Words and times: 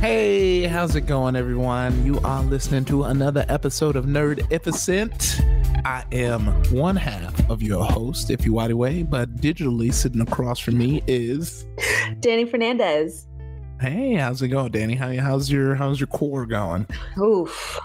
Hey, 0.00 0.62
how's 0.62 0.96
it 0.96 1.02
going, 1.02 1.36
everyone? 1.36 2.06
You 2.06 2.18
are 2.20 2.42
listening 2.42 2.86
to 2.86 3.04
another 3.04 3.44
episode 3.48 3.96
of 3.96 4.06
Nerd 4.06 4.38
Nerdificent. 4.48 5.84
I 5.84 6.04
am 6.12 6.46
one 6.72 6.96
half 6.96 7.50
of 7.50 7.62
your 7.62 7.84
host, 7.84 8.28
Ify 8.28 8.46
Nwadiwe, 8.46 9.10
but 9.10 9.36
digitally 9.36 9.92
sitting 9.92 10.20
across 10.20 10.58
from 10.58 10.78
me 10.78 11.02
is 11.06 11.66
Dani 12.20 12.50
Fernandez. 12.50 13.26
Hey, 13.80 14.14
how's 14.14 14.40
it 14.40 14.48
going, 14.48 14.72
Danny? 14.72 14.94
How, 14.94 15.12
how's 15.16 15.50
your 15.50 15.74
how's 15.74 16.00
your 16.00 16.06
core 16.06 16.46
going? 16.46 16.86
Oof. 17.18 17.78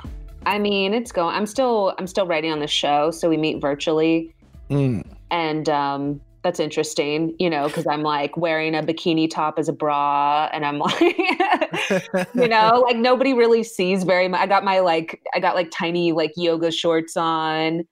I 0.45 0.59
mean, 0.59 0.93
it's 0.93 1.11
going. 1.11 1.35
I'm 1.35 1.45
still 1.45 1.93
I'm 1.97 2.07
still 2.07 2.27
writing 2.27 2.51
on 2.51 2.59
the 2.59 2.67
show, 2.67 3.11
so 3.11 3.29
we 3.29 3.37
meet 3.37 3.59
virtually, 3.61 4.33
Mm. 4.69 5.03
and 5.31 5.69
um, 5.69 6.21
that's 6.43 6.59
interesting, 6.59 7.35
you 7.39 7.49
know, 7.49 7.67
because 7.67 7.87
I'm 7.87 8.03
like 8.03 8.35
wearing 8.37 8.75
a 8.75 8.83
bikini 8.83 9.29
top 9.29 9.57
as 9.57 9.67
a 9.69 9.73
bra, 9.73 10.49
and 10.53 10.65
I'm 10.65 10.77
like, 10.79 10.99
you 12.35 12.47
know, 12.47 12.83
like 12.85 12.97
nobody 12.97 13.33
really 13.33 13.63
sees 13.63 14.03
very 14.03 14.27
much. 14.27 14.39
I 14.41 14.47
got 14.47 14.63
my 14.63 14.79
like 14.79 15.21
I 15.33 15.39
got 15.39 15.55
like 15.55 15.71
tiny 15.71 16.11
like 16.11 16.33
yoga 16.35 16.71
shorts 16.71 17.17
on. 17.17 17.83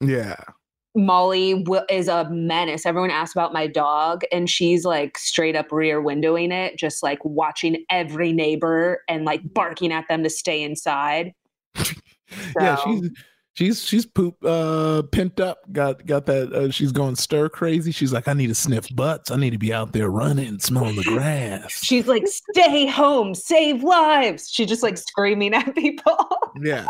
Yeah. 0.00 0.36
Molly 0.96 1.62
w- 1.64 1.82
is 1.90 2.06
a 2.06 2.28
menace. 2.30 2.86
Everyone 2.86 3.10
asks 3.10 3.34
about 3.34 3.52
my 3.52 3.66
dog, 3.66 4.22
and 4.30 4.48
she's 4.48 4.84
like 4.84 5.18
straight 5.18 5.56
up 5.56 5.72
rear 5.72 6.00
windowing 6.02 6.52
it, 6.52 6.78
just 6.78 7.02
like 7.02 7.18
watching 7.24 7.84
every 7.90 8.32
neighbor 8.32 9.02
and 9.08 9.24
like 9.24 9.40
barking 9.54 9.92
at 9.92 10.06
them 10.08 10.22
to 10.22 10.30
stay 10.30 10.62
inside. 10.62 11.32
Yeah, 12.58 12.76
she's 12.84 13.10
she's 13.54 13.84
she's 13.84 14.06
poop 14.06 14.36
uh 14.44 15.02
pent 15.12 15.40
up. 15.40 15.58
Got 15.72 16.04
got 16.06 16.26
that 16.26 16.52
uh, 16.52 16.70
she's 16.70 16.92
going 16.92 17.16
stir 17.16 17.48
crazy. 17.48 17.92
She's 17.92 18.12
like, 18.12 18.28
I 18.28 18.32
need 18.32 18.48
to 18.48 18.54
sniff 18.54 18.94
butts. 18.94 19.30
I 19.30 19.36
need 19.36 19.50
to 19.50 19.58
be 19.58 19.72
out 19.72 19.92
there 19.92 20.10
running, 20.10 20.48
and 20.48 20.62
smelling 20.62 20.96
the 20.96 21.04
grass. 21.04 21.72
She's 21.84 22.06
like, 22.06 22.26
stay 22.26 22.86
home, 22.86 23.34
save 23.34 23.82
lives. 23.82 24.50
She's 24.50 24.68
just 24.68 24.82
like 24.82 24.98
screaming 24.98 25.54
at 25.54 25.74
people. 25.74 26.28
yeah. 26.62 26.88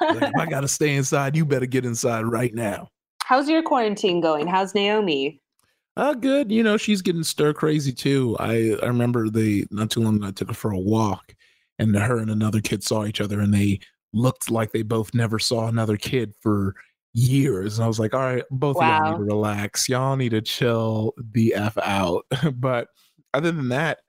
Like, 0.00 0.22
if 0.22 0.36
I 0.36 0.46
gotta 0.46 0.68
stay 0.68 0.94
inside, 0.94 1.36
you 1.36 1.44
better 1.44 1.66
get 1.66 1.84
inside 1.84 2.22
right 2.26 2.54
now. 2.54 2.88
How's 3.24 3.48
your 3.48 3.62
quarantine 3.62 4.20
going? 4.20 4.46
How's 4.46 4.74
Naomi? 4.74 5.40
Uh 5.96 6.14
good. 6.14 6.50
You 6.50 6.62
know, 6.62 6.76
she's 6.76 7.02
getting 7.02 7.22
stir 7.22 7.52
crazy 7.52 7.92
too. 7.92 8.36
I 8.40 8.76
I 8.82 8.86
remember 8.86 9.28
the 9.28 9.66
not 9.70 9.90
too 9.90 10.00
long 10.00 10.16
ago 10.16 10.28
I 10.28 10.30
took 10.32 10.48
her 10.48 10.54
for 10.54 10.72
a 10.72 10.78
walk 10.78 11.34
and 11.78 11.96
her 11.96 12.18
and 12.18 12.30
another 12.30 12.60
kid 12.60 12.82
saw 12.82 13.04
each 13.04 13.20
other 13.20 13.40
and 13.40 13.52
they 13.52 13.80
looked 14.12 14.50
like 14.50 14.72
they 14.72 14.82
both 14.82 15.14
never 15.14 15.38
saw 15.38 15.68
another 15.68 15.96
kid 15.96 16.34
for 16.40 16.74
years. 17.14 17.78
And 17.78 17.84
I 17.84 17.88
was 17.88 17.98
like, 17.98 18.14
all 18.14 18.20
right, 18.20 18.44
both 18.50 18.76
of 18.76 18.82
y'all 18.82 19.10
need 19.12 19.18
to 19.18 19.24
relax. 19.24 19.88
Y'all 19.88 20.16
need 20.16 20.30
to 20.30 20.40
chill 20.40 21.14
the 21.32 21.54
F 21.54 21.76
out. 21.78 22.26
but 22.54 22.88
other 23.34 23.52
than 23.52 23.68
that, 23.70 24.00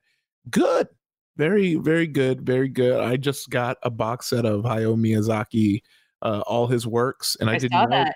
good. 0.50 0.88
Very, 1.36 1.76
very 1.76 2.08
good. 2.08 2.46
Very 2.46 2.70
good. 2.70 3.00
I 3.00 3.18
just 3.18 3.50
got 3.50 3.78
a 3.84 3.90
box 3.90 4.30
set 4.30 4.46
of 4.46 4.64
Hayao 4.64 4.96
Miyazaki, 4.96 5.82
uh, 6.22 6.44
all 6.46 6.68
his 6.68 6.86
works, 6.86 7.36
and 7.40 7.50
I, 7.50 7.54
I 7.54 7.58
didn't 7.58 7.80
know 7.80 7.90
that. 7.90 8.16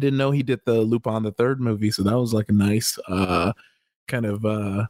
didn't 0.00 0.18
know 0.18 0.30
he 0.30 0.42
did 0.42 0.60
the 0.64 0.80
Lupin 0.80 1.22
the 1.22 1.32
third 1.32 1.60
movie, 1.60 1.90
so 1.90 2.02
that 2.02 2.18
was 2.18 2.32
like 2.32 2.48
a 2.48 2.52
nice 2.52 2.98
uh 3.08 3.52
kind 4.08 4.24
of 4.24 4.44
uh 4.46 4.86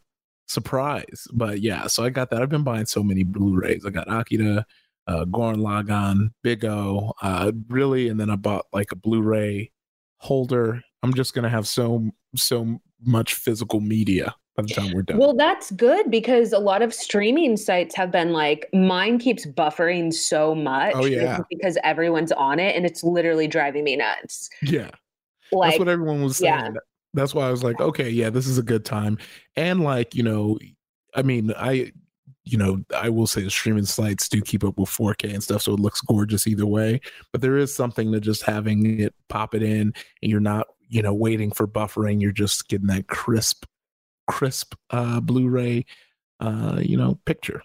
surprise. 0.46 1.26
But 1.32 1.60
yeah, 1.60 1.86
so 1.86 2.04
I 2.04 2.10
got 2.10 2.30
that. 2.30 2.42
I've 2.42 2.48
been 2.48 2.64
buying 2.64 2.86
so 2.86 3.02
many 3.02 3.22
Blu-rays. 3.22 3.84
I 3.86 3.90
got 3.90 4.10
Akira, 4.10 4.66
uh 5.06 5.24
Gurren 5.26 5.56
Lagann, 5.58 6.30
Big 6.42 6.64
O, 6.64 7.12
uh 7.22 7.52
really, 7.68 8.08
and 8.08 8.18
then 8.18 8.30
I 8.30 8.36
bought 8.36 8.66
like 8.72 8.92
a 8.92 8.96
Blu-ray 8.96 9.70
holder. 10.18 10.82
I'm 11.02 11.14
just 11.14 11.34
gonna 11.34 11.50
have 11.50 11.66
so 11.66 12.10
so 12.36 12.80
much 13.04 13.34
physical 13.34 13.80
media 13.80 14.34
by 14.56 14.62
the 14.62 14.68
time 14.68 14.92
we're 14.94 15.02
done. 15.02 15.18
Well, 15.18 15.34
that's 15.36 15.72
good 15.72 16.10
because 16.10 16.52
a 16.52 16.58
lot 16.58 16.80
of 16.80 16.94
streaming 16.94 17.56
sites 17.56 17.94
have 17.96 18.10
been 18.12 18.32
like, 18.32 18.68
mine 18.72 19.18
keeps 19.18 19.44
buffering 19.46 20.12
so 20.12 20.54
much. 20.54 20.94
Oh, 20.94 21.04
yeah. 21.06 21.40
Because 21.50 21.76
everyone's 21.82 22.30
on 22.32 22.60
it 22.60 22.76
and 22.76 22.86
it's 22.86 23.02
literally 23.02 23.48
driving 23.48 23.82
me 23.84 23.96
nuts. 23.96 24.48
yeah. 24.62 24.90
Like, 25.52 25.72
that's 25.72 25.78
what 25.80 25.88
everyone 25.88 26.22
was 26.22 26.36
saying. 26.38 26.52
yeah. 26.54 26.70
That's 27.14 27.34
why 27.34 27.48
I 27.48 27.50
was 27.50 27.62
like, 27.64 27.80
okay, 27.80 28.10
yeah, 28.10 28.28
this 28.30 28.46
is 28.46 28.58
a 28.58 28.62
good 28.62 28.84
time. 28.84 29.18
And 29.56 29.82
like, 29.82 30.14
you 30.14 30.22
know, 30.22 30.58
I 31.14 31.22
mean, 31.22 31.52
I, 31.56 31.92
you 32.44 32.58
know, 32.58 32.84
I 32.94 33.08
will 33.08 33.26
say 33.26 33.42
the 33.42 33.50
streaming 33.50 33.86
sites 33.86 34.28
do 34.28 34.42
keep 34.42 34.64
up 34.64 34.76
with 34.78 34.90
4K 34.90 35.32
and 35.32 35.42
stuff, 35.42 35.62
so 35.62 35.72
it 35.72 35.80
looks 35.80 36.00
gorgeous 36.02 36.46
either 36.46 36.66
way. 36.66 37.00
But 37.32 37.40
there 37.40 37.56
is 37.56 37.74
something 37.74 38.12
to 38.12 38.20
just 38.20 38.42
having 38.42 39.00
it 39.00 39.14
pop 39.28 39.54
it 39.54 39.62
in, 39.62 39.94
and 40.22 40.30
you're 40.30 40.40
not, 40.40 40.66
you 40.88 41.00
know, 41.00 41.14
waiting 41.14 41.50
for 41.50 41.66
buffering. 41.66 42.20
You're 42.20 42.32
just 42.32 42.68
getting 42.68 42.88
that 42.88 43.06
crisp, 43.06 43.64
crisp 44.26 44.74
uh 44.90 45.20
Blu-ray, 45.20 45.86
uh, 46.40 46.80
you 46.82 46.96
know, 46.98 47.18
picture. 47.24 47.62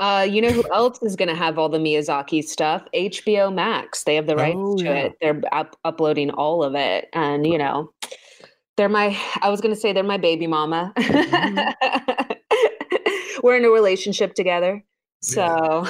Uh, 0.00 0.26
you 0.28 0.40
know 0.40 0.50
who 0.50 0.64
else 0.72 1.00
is 1.02 1.16
going 1.16 1.28
to 1.28 1.34
have 1.34 1.58
all 1.58 1.68
the 1.68 1.78
Miyazaki 1.78 2.42
stuff? 2.44 2.84
HBO 2.94 3.52
Max. 3.52 4.04
They 4.04 4.14
have 4.14 4.26
the 4.28 4.36
rights 4.36 4.56
Oh, 4.56 4.76
to 4.78 4.96
it. 4.96 5.12
They're 5.20 5.40
up- 5.52 5.76
uploading 5.84 6.30
all 6.30 6.62
of 6.62 6.74
it, 6.76 7.08
and 7.12 7.46
you 7.46 7.58
know, 7.58 7.92
they're 8.78 8.88
my. 8.88 9.18
I 9.42 9.50
was 9.50 9.60
going 9.60 9.74
to 9.74 9.80
say 9.80 9.92
they're 9.92 10.02
my 10.02 10.16
baby 10.16 10.46
mama. 10.46 10.94
Mm-hmm. 10.96 12.32
We're 13.42 13.56
in 13.56 13.64
a 13.64 13.70
relationship 13.70 14.34
together. 14.34 14.82
So, 15.20 15.84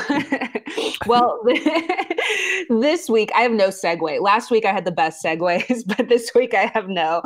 well, 1.06 1.38
this 2.70 3.10
week 3.10 3.30
I 3.36 3.42
have 3.42 3.52
no 3.52 3.68
segue. 3.68 4.20
Last 4.22 4.50
week 4.50 4.64
I 4.64 4.72
had 4.72 4.86
the 4.86 4.90
best 4.90 5.22
segues, 5.22 5.82
but 5.86 6.08
this 6.08 6.30
week 6.34 6.54
I 6.54 6.70
have 6.74 6.88
no. 6.88 7.22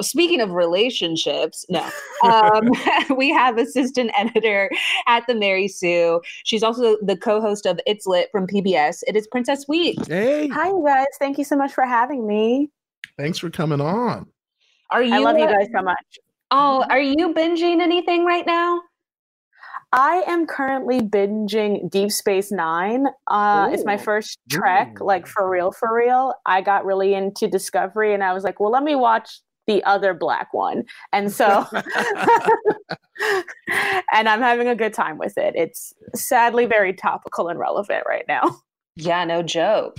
Speaking 0.00 0.40
of 0.40 0.50
relationships, 0.50 1.64
no. 1.68 1.88
Um, 2.24 2.70
we 3.16 3.30
have 3.30 3.58
assistant 3.58 4.10
editor 4.18 4.70
at 5.06 5.24
the 5.28 5.36
Mary 5.36 5.68
Sue. 5.68 6.20
She's 6.44 6.64
also 6.64 6.96
the 7.00 7.16
co-host 7.16 7.64
of 7.64 7.78
It's 7.86 8.06
Lit 8.06 8.28
from 8.32 8.48
PBS. 8.48 9.02
It 9.06 9.14
is 9.14 9.28
Princess 9.28 9.66
Weekes. 9.68 10.08
Hey, 10.08 10.48
Hi, 10.48 10.68
you 10.68 10.84
guys. 10.84 11.06
Thank 11.20 11.38
you 11.38 11.44
so 11.44 11.56
much 11.56 11.72
for 11.72 11.86
having 11.86 12.26
me. 12.26 12.70
thanks 13.16 13.38
for 13.38 13.50
coming 13.50 13.80
on. 13.80 14.26
Are 14.90 15.02
you? 15.02 15.14
I 15.14 15.18
love 15.18 15.38
you 15.38 15.44
uh, 15.44 15.52
guys 15.52 15.68
so 15.74 15.82
much. 15.82 16.18
Oh, 16.50 16.84
are 16.88 17.00
you 17.00 17.34
binging 17.34 17.80
anything 17.80 18.24
right 18.24 18.46
now? 18.46 18.80
I 19.92 20.24
am 20.26 20.46
currently 20.46 21.00
binging 21.00 21.90
Deep 21.90 22.10
Space 22.10 22.50
Nine. 22.50 23.06
Uh, 23.28 23.68
it's 23.72 23.84
my 23.84 23.96
first 23.96 24.38
trek, 24.50 25.00
like 25.00 25.26
for 25.26 25.48
real, 25.48 25.72
for 25.72 25.94
real. 25.94 26.34
I 26.44 26.60
got 26.60 26.84
really 26.84 27.14
into 27.14 27.48
Discovery, 27.48 28.12
and 28.12 28.22
I 28.22 28.32
was 28.32 28.44
like, 28.44 28.60
well, 28.60 28.70
let 28.70 28.82
me 28.82 28.94
watch 28.94 29.40
the 29.66 29.82
other 29.84 30.14
black 30.14 30.52
one. 30.52 30.84
And 31.12 31.32
so, 31.32 31.66
and 34.12 34.28
I'm 34.28 34.40
having 34.40 34.68
a 34.68 34.74
good 34.74 34.94
time 34.94 35.18
with 35.18 35.36
it. 35.38 35.54
It's 35.56 35.92
sadly 36.14 36.66
very 36.66 36.92
topical 36.92 37.48
and 37.48 37.58
relevant 37.58 38.04
right 38.08 38.24
now. 38.28 38.60
Yeah, 38.96 39.24
no 39.24 39.42
joke. 39.42 39.98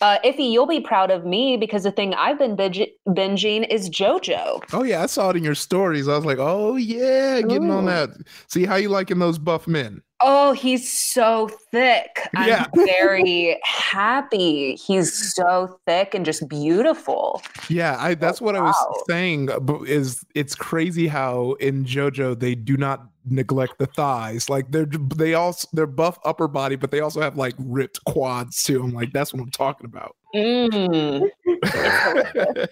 Uh, 0.00 0.18
Ify, 0.24 0.50
you'll 0.52 0.66
be 0.66 0.80
proud 0.80 1.10
of 1.10 1.24
me 1.24 1.56
because 1.56 1.82
the 1.82 1.90
thing 1.90 2.14
I've 2.14 2.38
been 2.38 2.54
binge- 2.54 2.86
binging 3.08 3.66
is 3.68 3.90
JoJo. 3.90 4.62
Oh 4.72 4.82
yeah, 4.84 5.02
I 5.02 5.06
saw 5.06 5.30
it 5.30 5.36
in 5.36 5.42
your 5.44 5.56
stories. 5.56 6.06
I 6.06 6.14
was 6.14 6.24
like, 6.24 6.38
oh 6.38 6.76
yeah, 6.76 7.40
getting 7.42 7.70
on 7.70 7.86
that. 7.86 8.10
See 8.46 8.64
how 8.64 8.76
you 8.76 8.90
liking 8.90 9.18
those 9.18 9.38
buff 9.38 9.66
men? 9.66 10.02
Oh, 10.20 10.52
he's 10.52 10.92
so 10.92 11.48
thick. 11.72 12.28
I'm 12.36 12.48
Yeah. 12.48 12.66
very 12.74 13.58
happy. 13.64 14.74
He's 14.76 15.34
so 15.34 15.78
thick 15.86 16.14
and 16.14 16.24
just 16.24 16.48
beautiful. 16.48 17.42
Yeah, 17.68 17.96
I 17.98 18.14
that's 18.14 18.40
what 18.40 18.54
I 18.56 18.60
was 18.60 19.02
saying. 19.08 19.48
But 19.62 19.82
is 19.88 20.24
it's 20.34 20.54
crazy 20.54 21.08
how 21.08 21.52
in 21.54 21.84
JoJo 21.84 22.38
they 22.38 22.54
do 22.54 22.76
not 22.76 23.04
neglect 23.30 23.78
the 23.78 23.86
thighs. 23.86 24.48
Like 24.48 24.70
they're 24.70 24.86
they 24.86 25.34
also 25.34 25.68
they're 25.72 25.86
buff 25.86 26.18
upper 26.24 26.48
body, 26.48 26.76
but 26.76 26.90
they 26.90 27.00
also 27.00 27.20
have 27.20 27.36
like 27.36 27.54
ripped 27.58 28.04
quads 28.04 28.62
too. 28.62 28.82
I'm 28.82 28.92
like, 28.92 29.12
that's 29.12 29.32
what 29.32 29.42
I'm 29.42 29.50
talking 29.50 29.86
about. 29.86 30.16
Mm. 30.34 31.28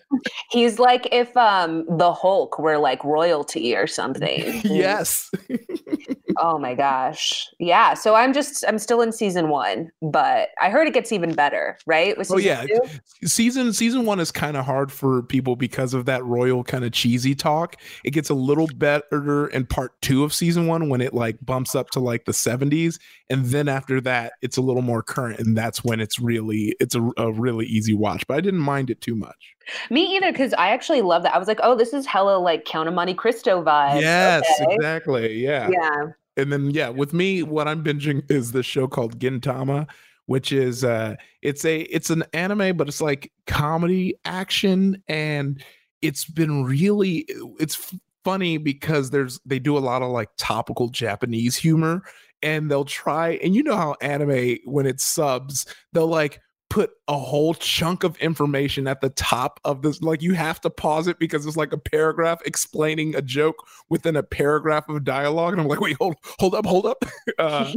He's 0.51 0.79
like 0.79 1.09
if 1.13 1.35
um 1.37 1.85
the 1.89 2.13
Hulk 2.13 2.59
were 2.59 2.79
like 2.79 3.03
royalty 3.05 3.75
or 3.75 3.87
something. 3.87 4.61
yes. 4.65 5.31
Oh 6.41 6.59
my 6.59 6.75
gosh. 6.75 7.47
Yeah. 7.59 7.95
So 7.95 8.15
I'm 8.15 8.33
just 8.33 8.65
I'm 8.67 8.79
still 8.79 9.01
in 9.01 9.13
season 9.13 9.49
one, 9.49 9.91
but 10.03 10.49
I 10.61 10.71
heard 10.71 10.87
it 10.87 10.95
gets 10.95 11.13
even 11.13 11.35
better, 11.35 11.79
right? 11.87 12.17
With 12.19 12.31
Oh, 12.31 12.39
yeah. 12.39 12.65
two? 12.67 12.81
season 13.29 13.73
season 13.73 14.05
one 14.05 14.21
is 14.21 14.31
kind 14.31 14.57
of 14.57 14.65
hard 14.65 14.93
for 14.93 15.23
people 15.23 15.57
because 15.57 15.95
of 15.95 16.05
that 16.07 16.25
royal 16.25 16.65
kind 16.65 16.85
of 16.85 16.93
cheesy 16.93 17.35
talk. 17.35 17.77
It 18.05 18.11
gets 18.11 18.31
a 18.31 18.35
little 18.35 18.69
better 18.77 19.47
in 19.49 19.67
part 19.67 20.01
two 20.03 20.25
of 20.25 20.33
season 20.33 20.67
one 20.67 20.89
when 20.89 21.01
it 21.01 21.15
like 21.15 21.37
bumps 21.45 21.75
up 21.75 21.91
to 21.91 22.01
like 22.01 22.25
the 22.25 22.33
70s, 22.33 22.99
and 23.31 23.47
then 23.47 23.69
after 23.69 24.01
that, 24.03 24.35
it's 24.43 24.57
a 24.57 24.63
little 24.63 24.83
more 24.83 25.03
current, 25.03 25.41
and 25.41 25.57
that's 25.57 25.83
when 25.85 26.01
it's 26.01 26.19
really 26.21 26.75
it's 26.81 26.95
a, 26.95 27.11
a 27.17 27.33
really 27.33 27.67
easy 27.67 27.95
watch. 27.95 28.27
But 28.27 28.37
I 28.39 28.41
didn't 28.41 28.61
mind 28.61 28.91
it 28.91 29.01
too 29.01 29.15
much. 29.15 29.55
Me 29.91 30.05
either, 30.17 30.31
because 30.31 30.53
I 30.55 30.69
actually 30.69 31.03
love 31.03 31.25
that. 31.25 31.35
I 31.35 31.39
was 31.39 31.49
like, 31.49 31.59
oh, 31.63 31.75
this 31.75 31.93
is 31.93 32.07
hella 32.07 32.39
like 32.39 32.65
Count 32.67 32.89
of 32.89 32.95
Monte 32.95 33.15
Cristo 33.15 33.63
vibe. 33.65 34.01
yes, 34.01 34.45
Okay. 34.61 34.75
exactly. 34.75 35.35
Yeah. 35.43 35.69
Yeah. 35.71 36.07
And 36.37 36.53
then 36.53 36.71
yeah, 36.71 36.89
with 36.89 37.13
me, 37.13 37.43
what 37.43 37.69
I'm 37.69 37.83
binging 37.83 38.23
is 38.31 38.53
this 38.53 38.67
show 38.67 38.87
called 38.87 39.19
Gintama, 39.19 39.89
which 40.27 40.53
is 40.53 40.85
uh 40.85 41.17
it's 41.43 41.65
a 41.65 41.81
it's 41.83 42.11
an 42.11 42.25
anime, 42.33 42.77
but 42.77 42.89
it's 42.89 43.01
like 43.01 43.33
comedy 43.47 44.15
action, 44.25 45.03
and 45.09 45.63
it's 46.03 46.25
been 46.25 46.65
really 46.65 47.27
it's 47.59 47.95
funny 48.25 48.59
because 48.59 49.11
there's 49.11 49.41
they 49.47 49.59
do 49.59 49.77
a 49.77 49.81
lot 49.81 50.03
of 50.03 50.11
like 50.11 50.29
topical 50.37 50.89
Japanese 50.89 51.57
humor, 51.57 52.03
and 52.43 52.71
they'll 52.71 52.85
try 52.85 53.31
and 53.43 53.55
you 53.55 53.63
know 53.63 53.77
how 53.77 53.97
anime 54.01 54.57
when 54.65 54.87
it 54.87 55.01
subs, 55.01 55.67
they'll 55.93 56.07
like 56.07 56.41
put 56.77 56.91
a 57.09 57.17
whole 57.17 57.55
chunk 57.55 58.05
of 58.05 58.19
information 58.19 58.87
at 58.87 59.01
the 59.01 59.09
top 59.09 59.59
of 59.65 59.81
this 59.81 60.03
like 60.03 60.21
you 60.21 60.35
have 60.35 60.61
to 60.61 60.69
pause 60.69 61.07
it 61.09 61.19
because 61.19 61.47
it's 61.47 61.57
like 61.57 61.73
a 61.73 61.79
paragraph 61.79 62.39
explaining 62.45 63.15
a 63.17 63.23
joke 63.23 63.67
within 63.89 64.15
a 64.15 64.23
paragraph 64.23 64.87
of 64.91 65.03
dialogue. 65.03 65.55
And 65.55 65.63
i'm 65.63 65.69
like 65.69 65.81
wait 65.81 65.97
hold 65.99 66.17
hold 66.39 66.55
up 66.55 66.67
hold 66.67 66.85
up. 66.85 67.03
Uh, 67.39 67.73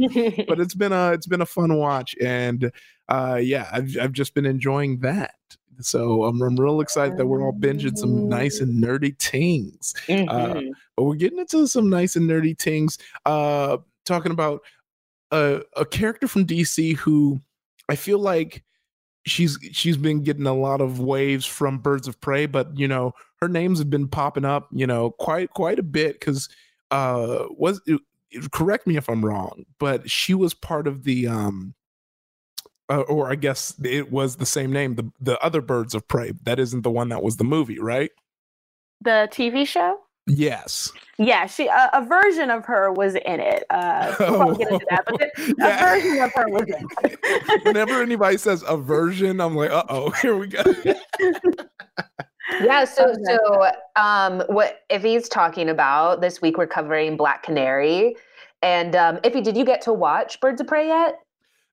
but 0.46 0.60
it's 0.60 0.74
been 0.74 0.92
a 0.92 1.12
it's 1.12 1.26
been 1.26 1.40
a 1.40 1.46
fun 1.46 1.74
watch. 1.78 2.14
And 2.20 2.70
uh 3.08 3.38
yeah 3.42 3.70
i've, 3.72 3.96
I've 3.98 4.12
just 4.12 4.34
been 4.34 4.44
enjoying 4.44 4.98
that. 5.00 5.34
So 5.80 6.24
I'm, 6.24 6.42
I'm 6.42 6.56
real 6.60 6.82
excited 6.82 7.16
that 7.16 7.26
we're 7.26 7.42
all 7.42 7.54
binging 7.54 7.96
some 7.96 8.28
nice 8.28 8.60
and 8.60 8.84
nerdy 8.84 9.18
things 9.18 9.94
Mhm. 10.08 10.72
but 10.94 11.04
we're 11.04 11.14
getting 11.14 11.38
into 11.38 11.66
some 11.66 11.88
nice 11.88 12.16
and 12.16 12.28
nerdy 12.28 12.58
things 12.58 12.98
uh 13.24 13.78
talking 14.04 14.32
about 14.32 14.60
a, 15.30 15.62
a 15.74 15.86
character 15.86 16.28
from 16.28 16.46
dc 16.46 16.96
who 16.96 17.40
i 17.88 17.96
feel 17.96 18.18
like 18.18 18.62
she's 19.30 19.58
she's 19.72 19.96
been 19.96 20.22
getting 20.22 20.46
a 20.46 20.54
lot 20.54 20.80
of 20.80 21.00
waves 21.00 21.46
from 21.46 21.78
birds 21.78 22.08
of 22.08 22.20
prey 22.20 22.46
but 22.46 22.76
you 22.76 22.88
know 22.88 23.12
her 23.40 23.48
names 23.48 23.78
have 23.78 23.90
been 23.90 24.08
popping 24.08 24.44
up 24.44 24.68
you 24.72 24.86
know 24.86 25.10
quite 25.10 25.50
quite 25.50 25.78
a 25.78 25.82
bit 25.82 26.18
because 26.18 26.48
uh 26.90 27.44
was 27.50 27.80
correct 28.52 28.86
me 28.86 28.96
if 28.96 29.08
i'm 29.08 29.24
wrong 29.24 29.64
but 29.78 30.10
she 30.10 30.34
was 30.34 30.54
part 30.54 30.86
of 30.86 31.04
the 31.04 31.26
um 31.26 31.74
uh, 32.88 33.00
or 33.02 33.30
i 33.30 33.34
guess 33.34 33.74
it 33.84 34.10
was 34.10 34.36
the 34.36 34.46
same 34.46 34.72
name 34.72 34.96
the 34.96 35.10
the 35.20 35.38
other 35.40 35.60
birds 35.60 35.94
of 35.94 36.06
prey 36.08 36.32
that 36.42 36.58
isn't 36.58 36.82
the 36.82 36.90
one 36.90 37.08
that 37.08 37.22
was 37.22 37.36
the 37.36 37.44
movie 37.44 37.78
right 37.78 38.10
The 39.02 39.28
TV 39.32 39.66
show? 39.66 39.98
Yes 40.26 40.92
Yeah, 41.18 41.46
she 41.46 41.66
a, 41.66 41.90
a 41.92 42.04
version 42.04 42.50
of 42.50 42.64
her 42.66 42.92
was 42.92 43.14
in 43.14 43.40
it. 43.40 43.64
Uh, 43.70 44.14
we 44.20 44.36
won't 44.36 44.58
get 44.58 44.68
into 44.72 44.86
that, 44.90 45.04
but 45.06 45.18
the- 45.18 45.52
a 45.64 45.68
Yeah. 45.68 45.94
version 45.94 46.20
of 46.22 46.30
her 46.34 46.48
was 46.48 46.62
in 46.62 46.88
it. 47.04 47.64
Whenever 47.64 48.00
anybody 48.02 48.36
says 48.38 48.62
aversion, 48.66 49.40
I'm 49.40 49.56
like, 49.56 49.70
uh 49.70 49.84
oh, 49.88 50.10
here 50.10 50.36
we 50.36 50.46
go. 50.46 50.62
Yeah, 52.62 52.84
so 52.84 53.14
so 53.24 53.70
um 53.96 54.42
what 54.48 54.80
Ify's 54.90 55.28
talking 55.28 55.68
about 55.68 56.20
this 56.20 56.42
week 56.42 56.58
we're 56.58 56.66
covering 56.66 57.16
Black 57.16 57.42
Canary. 57.42 58.16
And 58.62 58.94
um 58.96 59.16
Ify, 59.18 59.42
did 59.42 59.56
you 59.56 59.64
get 59.64 59.80
to 59.82 59.92
watch 59.92 60.40
Birds 60.40 60.60
of 60.60 60.66
Prey 60.66 60.86
yet? 60.88 61.16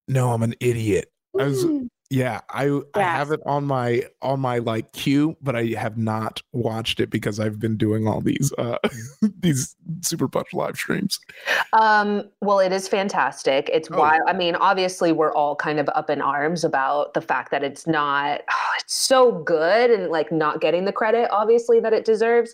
no, 0.07 0.31
I'm 0.31 0.41
an 0.43 0.53
idiot. 0.61 1.11
I 1.37 1.43
was, 1.43 1.65
Mm. 1.65 1.89
Yeah, 2.09 2.39
I 2.49 2.79
I 2.93 3.01
have 3.01 3.31
it 3.31 3.41
on 3.45 3.65
my 3.65 4.03
on 4.21 4.39
my 4.39 4.59
like 4.59 4.93
queue, 4.93 5.35
but 5.41 5.55
I 5.57 5.65
have 5.77 5.97
not 5.97 6.41
watched 6.53 7.01
it 7.01 7.09
because 7.09 7.37
I've 7.39 7.59
been 7.59 7.75
doing 7.75 8.07
all 8.07 8.21
these 8.21 8.53
uh 8.57 8.77
these 9.41 9.75
super 10.01 10.29
punch 10.29 10.53
live 10.53 10.77
streams. 10.77 11.19
Um, 11.73 12.23
well, 12.41 12.59
it 12.59 12.71
is 12.71 12.87
fantastic. 12.87 13.69
It's 13.73 13.89
Oh, 13.91 13.97
wild. 13.97 14.21
I 14.25 14.31
mean, 14.33 14.55
obviously, 14.55 15.11
we're 15.11 15.33
all 15.33 15.55
kind 15.57 15.79
of 15.79 15.89
up 15.95 16.09
in 16.09 16.21
arms 16.21 16.63
about 16.63 17.13
the 17.13 17.21
fact 17.21 17.51
that 17.51 17.61
it's 17.63 17.85
not, 17.87 18.41
it's 18.79 18.95
so 18.97 19.43
good 19.43 19.91
and 19.91 20.09
like 20.09 20.31
not 20.31 20.61
getting 20.61 20.85
the 20.85 20.93
credit, 20.93 21.29
obviously, 21.31 21.81
that 21.81 21.91
it 21.91 22.05
deserves. 22.05 22.53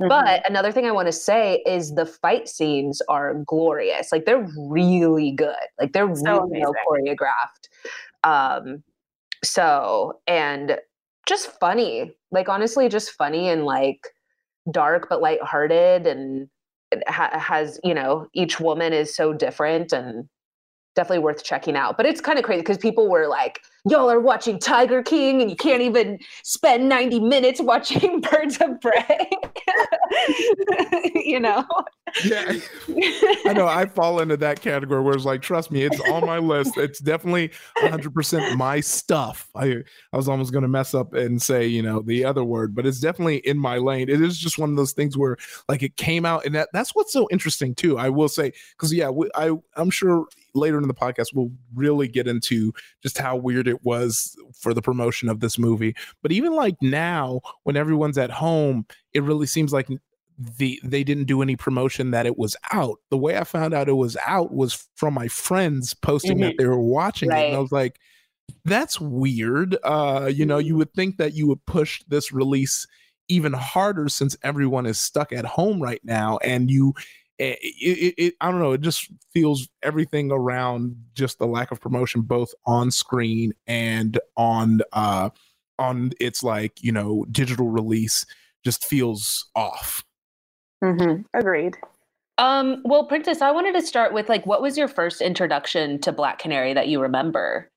Mhm. 0.00 0.08
But 0.08 0.48
another 0.48 0.72
thing 0.72 0.86
I 0.86 0.92
want 0.92 1.08
to 1.08 1.12
say 1.12 1.62
is 1.66 1.94
the 1.94 2.06
fight 2.06 2.48
scenes 2.48 3.02
are 3.10 3.34
glorious. 3.46 4.12
Like 4.12 4.24
they're 4.24 4.48
really 4.56 5.32
good. 5.32 5.54
Like 5.78 5.92
they're 5.92 6.14
So 6.16 6.40
really 6.46 6.60
well 6.62 6.74
choreographed. 6.88 7.68
Um, 8.24 8.82
so 9.44 10.20
and 10.26 10.78
just 11.26 11.58
funny. 11.60 12.12
Like 12.30 12.48
honestly, 12.48 12.88
just 12.88 13.12
funny 13.12 13.48
and 13.48 13.64
like 13.64 14.08
dark 14.70 15.08
but 15.08 15.20
lighthearted 15.20 16.06
and 16.06 16.48
ha- 17.06 17.38
has 17.38 17.78
you 17.84 17.94
know 17.94 18.26
each 18.34 18.60
woman 18.60 18.92
is 18.92 19.14
so 19.14 19.32
different 19.32 19.92
and 19.92 20.28
definitely 20.94 21.18
worth 21.18 21.42
checking 21.44 21.76
out 21.76 21.96
but 21.96 22.06
it's 22.06 22.20
kind 22.20 22.38
of 22.38 22.44
crazy 22.44 22.60
because 22.60 22.78
people 22.78 23.08
were 23.08 23.26
like 23.26 23.62
y'all 23.88 24.10
are 24.10 24.20
watching 24.20 24.58
tiger 24.58 25.02
king 25.02 25.40
and 25.40 25.50
you 25.50 25.56
can't 25.56 25.82
even 25.82 26.18
spend 26.42 26.88
90 26.88 27.20
minutes 27.20 27.60
watching 27.60 28.20
birds 28.32 28.58
of 28.60 28.80
prey 28.80 29.28
you 31.14 31.40
know 31.40 31.64
Yeah, 32.22 32.52
I 33.44 33.52
know 33.54 33.66
I 33.66 33.86
fall 33.86 34.20
into 34.20 34.36
that 34.36 34.60
category 34.60 35.02
where 35.02 35.14
it's 35.14 35.24
like, 35.24 35.42
trust 35.42 35.70
me, 35.70 35.82
it's 35.82 35.98
on 36.00 36.24
my 36.24 36.38
list. 36.38 36.76
It's 36.76 37.00
definitely 37.00 37.50
100% 37.78 38.56
my 38.56 38.80
stuff. 38.80 39.48
I 39.54 39.82
I 40.12 40.16
was 40.16 40.28
almost 40.28 40.52
going 40.52 40.62
to 40.62 40.68
mess 40.68 40.94
up 40.94 41.14
and 41.14 41.42
say, 41.42 41.66
you 41.66 41.82
know, 41.82 42.02
the 42.02 42.24
other 42.24 42.44
word, 42.44 42.74
but 42.74 42.86
it's 42.86 43.00
definitely 43.00 43.38
in 43.38 43.58
my 43.58 43.78
lane. 43.78 44.08
It 44.08 44.20
is 44.20 44.38
just 44.38 44.58
one 44.58 44.70
of 44.70 44.76
those 44.76 44.92
things 44.92 45.18
where 45.18 45.36
like 45.68 45.82
it 45.82 45.96
came 45.96 46.24
out 46.24 46.44
and 46.44 46.54
that 46.54 46.68
that's 46.72 46.94
what's 46.94 47.12
so 47.12 47.28
interesting 47.32 47.74
too. 47.74 47.98
I 47.98 48.10
will 48.10 48.28
say 48.28 48.52
cuz 48.76 48.92
yeah, 48.92 49.10
I 49.34 49.50
I'm 49.76 49.90
sure 49.90 50.26
later 50.54 50.78
in 50.78 50.86
the 50.88 50.94
podcast 50.94 51.26
we'll 51.34 51.50
really 51.74 52.08
get 52.08 52.26
into 52.28 52.72
just 53.02 53.18
how 53.18 53.36
weird 53.36 53.66
it 53.68 53.84
was 53.84 54.36
for 54.58 54.72
the 54.72 54.82
promotion 54.82 55.28
of 55.28 55.40
this 55.40 55.58
movie. 55.58 55.94
But 56.22 56.32
even 56.32 56.54
like 56.54 56.76
now 56.80 57.40
when 57.64 57.76
everyone's 57.76 58.18
at 58.18 58.30
home, 58.30 58.86
it 59.12 59.22
really 59.22 59.46
seems 59.46 59.72
like 59.72 59.88
the 60.58 60.80
they 60.82 61.04
didn't 61.04 61.24
do 61.26 61.42
any 61.42 61.54
promotion 61.56 62.10
that 62.10 62.26
it 62.26 62.36
was 62.38 62.56
out. 62.72 62.98
The 63.10 63.16
way 63.18 63.36
I 63.38 63.44
found 63.44 63.72
out 63.74 63.88
it 63.88 63.92
was 63.92 64.16
out 64.26 64.52
was 64.52 64.88
from 64.96 65.14
my 65.14 65.28
friends 65.28 65.94
posting 65.94 66.38
that 66.40 66.54
Mhm. 66.54 66.58
they 66.58 66.66
were 66.66 66.80
watching 66.80 67.30
it, 67.30 67.36
and 67.38 67.56
I 67.56 67.60
was 67.60 67.70
like, 67.70 68.00
"That's 68.64 69.00
weird." 69.00 69.76
Uh, 69.84 70.30
you 70.34 70.44
know, 70.44 70.58
you 70.58 70.76
would 70.76 70.92
think 70.94 71.18
that 71.18 71.34
you 71.34 71.46
would 71.46 71.64
push 71.66 72.02
this 72.08 72.32
release 72.32 72.86
even 73.28 73.52
harder 73.52 74.08
since 74.08 74.36
everyone 74.42 74.86
is 74.86 74.98
stuck 74.98 75.32
at 75.32 75.44
home 75.44 75.80
right 75.80 76.00
now, 76.04 76.38
and 76.38 76.70
you. 76.70 76.94
It, 77.38 77.58
it, 77.60 78.14
it, 78.16 78.34
I 78.40 78.50
don't 78.50 78.60
know. 78.60 78.72
It 78.72 78.80
just 78.80 79.10
feels 79.32 79.68
everything 79.82 80.30
around 80.30 80.96
just 81.14 81.38
the 81.38 81.46
lack 81.46 81.72
of 81.72 81.80
promotion, 81.80 82.22
both 82.22 82.54
on 82.64 82.90
screen 82.90 83.52
and 83.66 84.18
on 84.36 84.80
uh, 84.92 85.30
on 85.78 86.12
its 86.20 86.42
like 86.42 86.82
you 86.82 86.92
know 86.92 87.24
digital 87.30 87.68
release, 87.68 88.24
just 88.64 88.84
feels 88.84 89.50
off. 89.56 90.04
Mhm. 90.82 91.24
Agreed. 91.34 91.76
Um, 92.38 92.82
well, 92.84 93.06
Princess, 93.06 93.40
I 93.40 93.52
wanted 93.52 93.74
to 93.74 93.82
start 93.82 94.12
with 94.12 94.28
like, 94.28 94.44
what 94.44 94.60
was 94.60 94.76
your 94.76 94.88
first 94.88 95.20
introduction 95.20 96.00
to 96.00 96.12
Black 96.12 96.38
Canary 96.38 96.74
that 96.74 96.88
you 96.88 97.00
remember? 97.00 97.70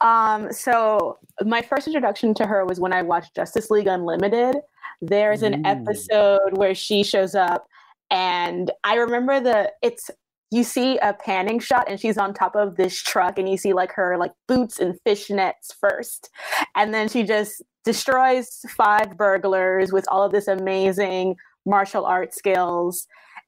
Um, 0.00 0.52
so 0.52 1.18
my 1.44 1.62
first 1.62 1.86
introduction 1.86 2.34
to 2.34 2.46
her 2.46 2.64
was 2.64 2.80
when 2.80 2.92
I 2.92 3.02
watched 3.02 3.34
Justice 3.34 3.70
League 3.70 3.86
Unlimited. 3.86 4.56
There's 5.00 5.42
an 5.42 5.60
Ooh. 5.60 5.62
episode 5.64 6.56
where 6.56 6.74
she 6.74 7.04
shows 7.04 7.34
up, 7.34 7.68
and 8.10 8.70
I 8.84 8.94
remember 8.94 9.40
the 9.40 9.72
it's 9.82 10.10
you 10.50 10.64
see 10.64 10.96
a 10.98 11.12
panning 11.12 11.58
shot 11.58 11.86
and 11.88 12.00
she's 12.00 12.16
on 12.16 12.32
top 12.32 12.56
of 12.56 12.76
this 12.76 13.00
truck 13.02 13.38
and 13.38 13.48
you 13.48 13.58
see 13.58 13.74
like 13.74 13.92
her 13.92 14.16
like 14.16 14.32
boots 14.46 14.78
and 14.78 14.98
fishnets 15.06 15.74
first. 15.78 16.30
And 16.74 16.94
then 16.94 17.08
she 17.08 17.22
just 17.22 17.62
destroys 17.84 18.60
five 18.70 19.16
burglars 19.16 19.92
with 19.92 20.06
all 20.08 20.22
of 20.22 20.32
this 20.32 20.48
amazing 20.48 21.36
martial 21.66 22.06
art 22.06 22.34
skills. 22.34 23.06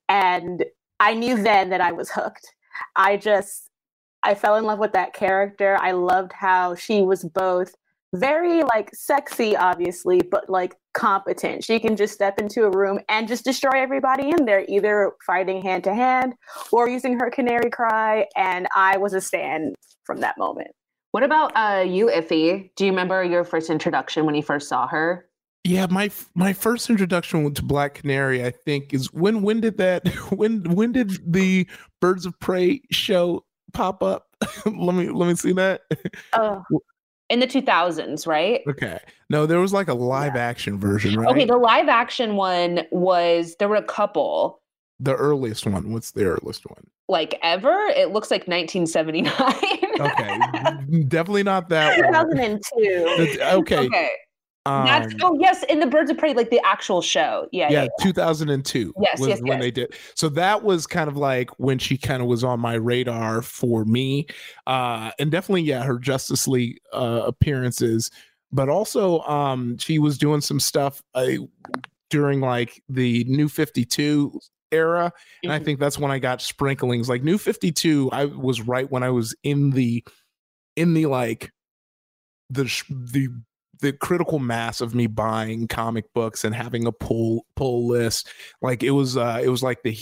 And 0.09 0.65
i 0.99 1.15
knew 1.15 1.43
then 1.43 1.71
that 1.71 1.81
i 1.81 1.93
was 1.93 2.11
hooked. 2.11 2.47
I 2.97 3.17
just 3.17 3.71
i 4.23 4.35
fell 4.35 4.57
in 4.57 4.65
love 4.65 4.79
with 4.79 4.93
that 4.93 5.15
character. 5.15 5.79
I 5.81 5.93
loved 5.93 6.33
how 6.35 6.75
she 6.75 7.01
was 7.03 7.25
both 7.25 7.75
very 8.13 8.63
like 8.65 8.91
sexy 8.93 9.57
obviously 9.57 10.21
but 10.21 10.51
like 10.51 10.75
competent 10.93 11.63
she 11.63 11.79
can 11.79 11.97
just 11.97 12.13
step 12.13 12.41
into 12.41 12.65
a 12.65 12.71
room 12.71 12.99
and 13.09 13.29
just 13.29 13.45
destroy 13.45 13.81
everybody 13.81 14.31
in 14.31 14.45
there 14.45 14.65
either 14.69 15.13
fighting 15.25 15.63
hand 15.63 15.85
to 15.85 15.95
hand 15.95 16.35
or 16.73 16.89
using 16.89 17.19
her 17.19 17.31
canary 17.31 17.71
cry 17.71 18.27
and 18.37 18.67
i 18.75 18.97
was 18.97 19.15
a 19.15 19.21
stan 19.21 19.73
from 20.05 20.21
that 20.21 20.37
moment 20.37 20.71
What 21.13 21.23
about 21.23 21.53
uh, 21.57 21.83
you, 21.83 22.07
Ify? 22.07 22.71
Do 22.77 22.85
you 22.85 22.93
remember 22.93 23.23
your 23.25 23.45
first 23.45 23.71
introduction 23.71 24.27
when 24.27 24.35
you 24.35 24.43
first 24.43 24.69
saw 24.69 24.87
her? 24.87 25.27
Yeah, 25.65 25.87
my 25.91 26.11
my 26.35 26.53
first 26.53 26.89
introduction 26.89 27.53
to 27.53 27.63
Black 27.63 27.95
Canary, 27.95 28.45
I 28.45 28.51
think, 28.51 28.95
is 28.95 29.13
when 29.13 29.43
when 29.43 29.61
did 29.61 29.77
that 29.79 30.09
when 30.31 30.63
when 30.75 30.93
did 30.93 31.19
the 31.33 31.69
Birds 32.01 32.27
of 32.27 32.39
Prey 32.41 32.81
show 32.91 33.45
pop 33.73 34.03
up? 34.03 34.29
let 34.67 34.95
me 34.95 35.11
let 35.11 35.29
me 35.29 35.35
see 35.35 35.53
that. 35.53 35.83
oh 36.33 36.65
In 37.31 37.41
the 37.41 37.47
2000s, 37.47 38.27
right? 38.27 38.61
Okay, 38.69 38.99
no, 39.31 39.47
there 39.47 39.61
was 39.61 39.73
like 39.73 39.89
a 39.89 39.95
live 39.95 40.37
action 40.37 40.79
version, 40.79 41.19
right? 41.19 41.31
Okay, 41.31 41.45
the 41.47 41.57
live 41.57 41.89
action 41.89 42.37
one 42.37 42.83
was 42.91 43.57
there 43.59 43.69
were 43.69 43.77
a 43.77 43.83
couple 43.83 44.61
the 44.99 45.15
earliest 45.15 45.67
one. 45.67 45.93
What's 45.93 46.11
the 46.11 46.25
earliest 46.25 46.67
one? 46.69 46.87
like 47.09 47.37
ever. 47.43 47.89
It 47.97 48.13
looks 48.13 48.31
like 48.31 48.47
1979. 48.47 49.33
Okay, 50.01 51.05
definitely 51.09 51.43
not 51.43 51.69
that 51.69 51.99
one. 52.13 52.13
2002 52.13 52.61
The- 53.19 53.55
okay, 53.57 54.11
okay. 54.67 54.85
That's 54.85 55.15
um, 55.15 55.21
oh 55.23 55.39
yes, 55.41 55.63
in 55.65 55.81
the 55.81 55.87
Birds 55.87 56.11
of 56.11 56.19
Prey, 56.19 56.35
like 56.35 56.51
the 56.51 56.61
actual 56.65 57.03
show. 57.03 57.49
Yeah, 57.53 57.71
yeah. 57.71 57.83
yeah, 57.85 57.89
2002 58.01 58.93
Yes, 59.01 59.19
was 59.19 59.29
yes, 59.29 59.39
when 59.41 59.53
yes. 59.53 59.61
they 59.61 59.71
did. 59.71 59.95
So 60.15 60.29
that 60.31 60.63
was 60.63 60.87
kind 60.87 61.09
of 61.09 61.17
like 61.17 61.51
when 61.59 61.79
she 61.79 61.97
kind 61.97 62.23
of 62.23 62.29
was 62.29 62.45
on 62.45 62.61
my 62.61 62.75
radar 62.75 63.43
for 63.43 63.85
me. 63.85 64.27
Uh 64.67 65.11
and 65.19 65.31
definitely 65.31 65.63
yeah, 65.63 65.83
her 65.83 65.99
Justice 65.99 66.47
League 66.47 66.79
uh 66.93 67.23
appearances, 67.27 68.11
but 68.53 68.69
also 68.69 69.21
um 69.21 69.79
she 69.79 69.99
was 69.99 70.19
doing 70.19 70.41
some 70.41 70.61
stuff 70.61 71.03
uh, 71.15 71.33
during 72.11 72.41
like 72.41 72.83
the 72.89 73.25
New 73.25 73.49
52 73.49 74.39
era 74.73 75.13
and 75.43 75.53
I 75.53 75.59
Mhm. 75.59 75.65
think 75.65 75.81
that's 75.81 75.99
when 75.99 76.11
I 76.13 76.19
got 76.19 76.41
sprinklings 76.43 77.09
like 77.09 77.23
New 77.25 77.39
52 77.39 78.11
I 78.13 78.27
was 78.27 78.61
right 78.61 78.89
when 78.91 79.03
I 79.03 79.11
was 79.11 79.35
in 79.43 79.71
the 79.71 80.05
in 80.77 80.95
the 80.95 81.07
like 81.07 81.51
the 82.51 82.67
sh- 82.69 82.85
the 82.89 83.29
the 83.81 83.93
critical 83.93 84.39
mass 84.39 84.81
of 84.81 84.95
me 84.95 85.07
buying 85.07 85.69
comic 85.69 86.13
books 86.13 86.45
and 86.45 86.55
having 86.55 86.87
a 86.87 86.93
pull 86.93 87.47
pull 87.55 87.87
list. 87.87 88.29
Like 88.63 88.83
it 88.83 88.91
was 88.91 89.17
uh 89.17 89.41
it 89.43 89.49
was 89.49 89.63
like 89.63 89.83
the 89.83 89.97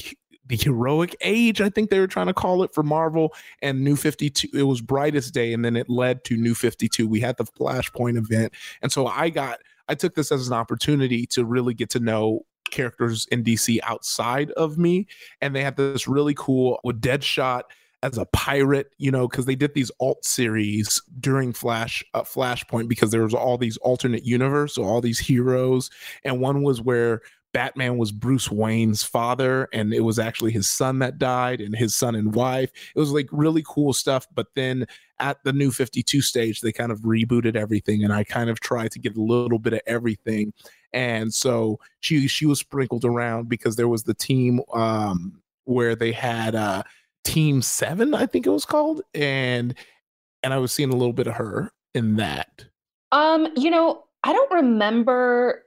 the 0.46 0.56
heroic 0.56 1.14
age 1.20 1.60
i 1.60 1.68
think 1.68 1.90
they 1.90 1.98
were 1.98 2.06
trying 2.06 2.26
to 2.26 2.32
call 2.32 2.62
it 2.62 2.72
for 2.72 2.82
marvel 2.82 3.34
and 3.60 3.84
new 3.84 3.94
52 3.94 4.48
it 4.54 4.62
was 4.62 4.80
brightest 4.80 5.34
day 5.34 5.52
and 5.52 5.62
then 5.62 5.76
it 5.76 5.90
led 5.90 6.24
to 6.24 6.38
new 6.38 6.54
52 6.54 7.06
we 7.06 7.20
had 7.20 7.36
the 7.36 7.44
flashpoint 7.44 8.16
event. 8.16 8.54
And 8.80 8.90
so 8.90 9.06
i 9.06 9.28
got 9.28 9.58
i 9.88 9.94
took 9.94 10.14
this 10.14 10.32
as 10.32 10.48
an 10.48 10.54
opportunity 10.54 11.26
to 11.26 11.44
really 11.44 11.74
get 11.74 11.90
to 11.90 12.00
know 12.00 12.46
characters 12.70 13.26
in 13.30 13.44
dc 13.44 13.78
outside 13.82 14.50
of 14.52 14.78
me. 14.78 15.06
And 15.40 15.54
they 15.54 15.62
had 15.62 15.76
this 15.76 16.08
really 16.08 16.34
cool 16.34 16.80
with 16.84 17.00
deadshot 17.00 17.62
as 18.02 18.16
a 18.16 18.26
pirate, 18.26 18.92
you 18.98 19.10
know, 19.10 19.26
because 19.26 19.46
they 19.46 19.54
did 19.54 19.74
these 19.74 19.90
alt 20.00 20.24
series 20.24 21.02
during 21.20 21.52
Flash 21.52 22.04
uh, 22.14 22.22
Flashpoint 22.22 22.88
because 22.88 23.10
there 23.10 23.24
was 23.24 23.34
all 23.34 23.58
these 23.58 23.76
alternate 23.78 24.24
universe, 24.24 24.74
so 24.74 24.84
all 24.84 25.00
these 25.00 25.18
heroes, 25.18 25.90
and 26.24 26.40
one 26.40 26.62
was 26.62 26.80
where 26.80 27.22
Batman 27.52 27.96
was 27.96 28.12
Bruce 28.12 28.50
Wayne's 28.50 29.02
father, 29.02 29.68
and 29.72 29.92
it 29.92 30.00
was 30.00 30.18
actually 30.18 30.52
his 30.52 30.68
son 30.68 30.98
that 31.00 31.18
died, 31.18 31.60
and 31.60 31.74
his 31.74 31.94
son 31.94 32.14
and 32.14 32.34
wife. 32.34 32.70
It 32.94 32.98
was 32.98 33.10
like 33.10 33.28
really 33.32 33.64
cool 33.66 33.92
stuff. 33.92 34.26
But 34.34 34.48
then 34.54 34.86
at 35.18 35.42
the 35.44 35.52
new 35.52 35.70
52 35.70 36.20
stage, 36.20 36.60
they 36.60 36.72
kind 36.72 36.92
of 36.92 37.00
rebooted 37.00 37.56
everything, 37.56 38.04
and 38.04 38.12
I 38.12 38.24
kind 38.24 38.50
of 38.50 38.60
tried 38.60 38.92
to 38.92 38.98
get 38.98 39.16
a 39.16 39.22
little 39.22 39.58
bit 39.58 39.72
of 39.72 39.80
everything. 39.86 40.52
And 40.92 41.32
so 41.32 41.80
she 42.00 42.28
she 42.28 42.46
was 42.46 42.60
sprinkled 42.60 43.04
around 43.04 43.48
because 43.48 43.76
there 43.76 43.88
was 43.88 44.04
the 44.04 44.14
team 44.14 44.60
um 44.72 45.42
where 45.64 45.94
they 45.94 46.12
had 46.12 46.54
uh 46.54 46.82
Team 47.24 47.62
Seven, 47.62 48.14
I 48.14 48.26
think 48.26 48.46
it 48.46 48.50
was 48.50 48.64
called, 48.64 49.02
and 49.14 49.74
and 50.42 50.54
I 50.54 50.58
was 50.58 50.72
seeing 50.72 50.90
a 50.92 50.96
little 50.96 51.12
bit 51.12 51.26
of 51.26 51.34
her 51.34 51.70
in 51.94 52.16
that. 52.16 52.64
Um, 53.12 53.48
you 53.56 53.70
know, 53.70 54.04
I 54.24 54.32
don't 54.32 54.50
remember. 54.50 55.64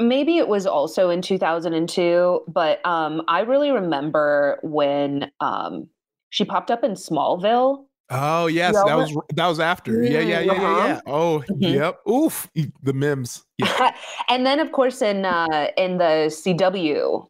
Maybe 0.00 0.38
it 0.38 0.48
was 0.48 0.66
also 0.66 1.08
in 1.10 1.22
2002, 1.22 2.44
but 2.48 2.84
um, 2.84 3.22
I 3.28 3.40
really 3.40 3.70
remember 3.70 4.58
when 4.62 5.30
um, 5.38 5.88
she 6.30 6.44
popped 6.44 6.70
up 6.72 6.82
in 6.82 6.92
Smallville. 6.92 7.84
Oh 8.10 8.46
yes, 8.46 8.74
that 8.74 8.84
was 8.96 9.16
that 9.34 9.46
was 9.46 9.60
after. 9.60 10.02
Yeah, 10.02 10.20
yeah, 10.20 10.40
yeah, 10.40 10.40
yeah, 10.40 10.52
Uh-huh. 10.52 10.86
yeah. 10.86 11.00
Oh, 11.06 11.42
Mhm. 11.48 11.74
yep. 11.74 12.00
Oof, 12.08 12.50
the 12.82 12.92
memes. 12.92 13.44
Yeah. 13.58 13.94
and 14.28 14.44
then, 14.44 14.60
of 14.60 14.72
course, 14.72 15.00
in 15.00 15.24
uh, 15.24 15.68
in 15.76 15.98
the 15.98 16.26
CW 16.28 17.26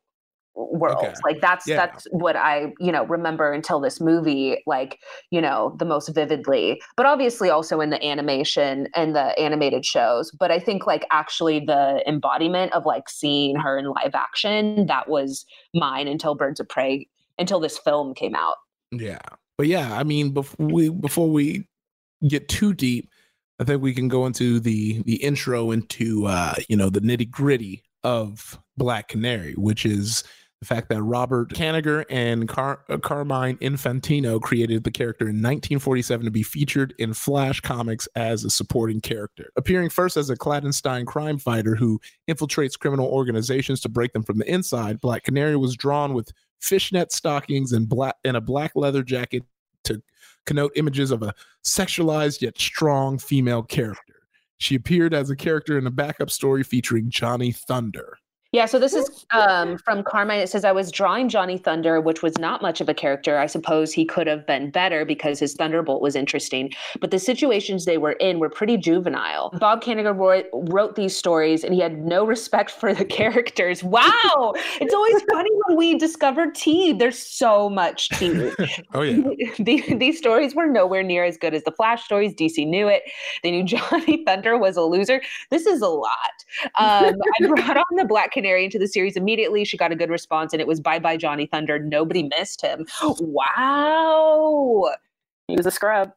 world, 0.55 0.99
Okay. 0.99 1.13
like 1.25 1.41
that's 1.41 1.67
Yeah. 1.67 1.77
that's 1.77 2.07
what 2.11 2.37
I 2.37 2.73
you 2.79 2.93
know 2.93 3.05
remember 3.07 3.53
until 3.53 3.81
this 3.81 4.01
movie, 4.01 4.63
like 4.67 5.01
you 5.31 5.41
know 5.41 5.75
the 5.79 5.85
most 5.85 6.09
vividly. 6.15 6.81
But 6.97 7.07
obviously, 7.07 7.51
also 7.51 7.81
in 7.81 7.91
the 7.91 8.05
animation 8.05 8.89
and 8.95 9.15
the 9.15 9.39
animated 9.39 9.85
shows. 9.85 10.31
But 10.31 10.51
I 10.51 10.59
think 10.59 10.87
like 10.87 11.07
actually 11.11 11.61
the 11.61 12.03
embodiment 12.07 12.73
of 12.73 12.87
like 12.87 13.09
seeing 13.09 13.57
her 13.57 13.79
in 13.79 13.87
live 13.87 14.15
action 14.15 14.87
that 14.87 15.09
was 15.09 15.45
mine 15.75 16.09
until 16.09 16.35
Birds 16.35 16.61
of 16.61 16.69
Prey 16.69 17.09
until 17.39 17.59
this 17.61 17.79
film 17.79 18.15
came 18.15 18.35
out. 18.35 18.57
Yeah. 18.93 19.19
But 19.59 19.67
yeah, 19.67 19.99
I 19.99 20.05
mean, 20.05 20.31
before 20.31 20.67
we 20.67 20.89
before 20.89 21.29
we 21.31 21.67
get 22.29 22.49
too 22.49 22.75
deep, 22.75 23.09
I 23.61 23.65
think 23.65 23.83
we 23.83 23.95
can 23.95 24.09
go 24.09 24.27
into 24.27 24.61
the 24.61 25.03
the 25.03 25.17
intro 25.17 25.71
into 25.71 26.27
uh, 26.27 26.55
you 26.69 26.77
know, 26.77 26.91
the 26.91 27.01
nitty-gritty 27.01 27.83
of 28.03 28.59
Black 28.77 29.09
Canary, 29.09 29.55
which 29.55 29.87
is 29.87 30.25
the 30.61 30.67
fact 30.67 30.89
that 30.89 31.03
Robert 31.03 31.51
Kanigher 31.51 32.05
and 32.09 32.49
Car- 32.49 32.81
uh, 32.89 32.97
Carmine 32.99 33.57
Infantino 33.59 34.41
created 34.41 34.85
the 34.85 34.91
character 34.91 35.25
in 35.25 35.37
1947 35.37 36.25
to 36.25 36.31
be 36.31 36.43
featured 36.43 36.95
in 36.99 37.13
Flash 37.13 37.61
comics 37.61 38.09
as 38.17 38.45
a 38.45 38.51
supporting 38.51 39.01
character. 39.01 39.51
Appearing 39.57 39.91
first 39.91 40.17
as 40.17 40.31
a 40.31 40.37
clandestine 40.37 41.05
crime 41.05 41.39
fighter 41.39 41.75
who 41.75 42.01
infiltrates 42.29 42.79
criminal 42.79 43.07
organizations 43.07 43.81
to 43.83 43.89
break 43.89 44.13
them 44.13 44.23
from 44.23 44.39
the 44.39 44.51
inside, 44.51 45.01
Black 45.01 45.25
Canary 45.25 45.57
was 45.57 45.77
drawn 45.77 46.15
with 46.15 46.33
fishnet 46.61 47.13
stockings 47.13 47.73
and 47.73 47.89
black 47.89 48.17
and 48.25 48.37
a 48.37 48.41
black 48.41 48.73
leather 48.75 49.03
jacket 49.03 49.43
to 49.85 50.03
connote 50.47 50.73
images 50.77 51.11
of 51.11 51.23
a 51.23 51.35
sexualized 51.63 52.41
yet 52.41 52.59
strong 52.59 53.19
female 53.19 53.63
character. 53.63 54.15
She 54.59 54.77
appeared 54.77 55.13
as 55.13 55.31
a 55.31 55.37
character 55.37 55.77
in 55.77 55.87
a 55.87 55.91
backup 55.91 56.31
story 56.31 56.63
featuring 56.63 57.11
Johnny 57.11 57.53
Thunder. 57.53 58.19
Yeah, 58.55 58.67
so 58.67 58.79
this 58.79 58.95
is 58.95 59.27
um, 59.33 59.79
from 59.79 60.05
Carmine. 60.05 60.39
It 60.39 60.49
says, 60.49 60.65
I 60.65 60.71
was 60.71 60.93
drawing 60.93 61.29
Johnny 61.29 61.59
Thunder, 61.59 62.01
which 62.01 62.23
was 62.23 62.39
not 62.39 62.63
much 62.63 62.81
of 62.81 62.89
a 62.89 62.95
character. 62.95 63.37
I 63.37 63.47
suppose 63.47 63.93
he 63.93 64.05
could 64.05 64.29
have 64.29 64.47
been 64.47 64.71
better 64.71 65.05
because 65.05 65.41
his 65.41 65.55
Thunderbolt 65.55 66.01
was 66.01 66.15
interesting, 66.15 66.73
but 67.01 67.11
the 67.11 67.19
situations 67.19 67.85
they 67.85 67.99
were 67.99 68.13
in 68.13 68.39
were 68.39 68.49
pretty 68.49 68.77
juvenile. 68.77 69.51
Bob 69.59 69.83
Kanigher 69.83 70.17
wrote, 70.17 70.47
wrote 70.53 70.95
these 70.95 71.17
stories 71.17 71.65
and 71.65 71.75
he 71.75 71.81
had 71.81 71.99
no 71.99 72.25
respect 72.25 72.71
for 72.71 72.95
the 72.95 73.05
characters. 73.21 73.83
Wow! 73.83 74.55
it's 74.81 74.95
always 74.95 75.21
funny 75.33 75.51
when 75.67 75.77
we 75.77 75.99
discover 75.99 76.49
tea. 76.53 76.93
There's 76.93 77.19
so 77.19 77.69
much 77.69 78.09
tea. 78.11 78.53
Oh 78.95 79.03
yeah. 79.03 79.51
The- 79.59 79.95
these 79.97 80.17
stories 80.19 80.55
were 80.55 80.67
nowhere 80.67 81.03
near 81.03 81.25
as 81.25 81.37
good 81.37 81.55
as 81.55 81.65
the 81.65 81.73
Flash 81.73 82.05
stories. 82.05 82.33
DC 82.35 82.65
knew 82.69 82.87
it. 82.87 83.03
They 83.43 83.51
knew 83.51 83.65
Johnny 83.65 84.23
Thunder 84.25 84.57
was 84.57 84.77
a 84.77 84.83
loser. 84.83 85.21
This 85.51 85.67
is 85.67 85.81
a 85.81 85.89
lot. 85.89 86.15
Um, 86.77 87.15
I 87.41 87.47
brought 87.47 87.77
on 87.79 87.97
the 87.97 88.05
Black 88.05 88.31
Canary 88.45 88.67
into 88.67 88.79
the 88.79 88.87
series 88.87 89.17
immediately. 89.17 89.65
She 89.65 89.79
got 89.79 89.91
a 89.91 89.97
good 89.97 90.11
response, 90.11 90.53
and 90.53 90.61
it 90.61 90.67
was 90.67 90.79
bye 90.79 90.99
bye 90.99 91.17
Johnny 91.17 91.47
Thunder. 91.47 91.79
Nobody 91.79 92.25
missed 92.25 92.61
him. 92.61 92.87
Wow. 93.19 94.91
he 95.49 95.57
was 95.57 95.65
a 95.65 95.71
scrub 95.71 96.13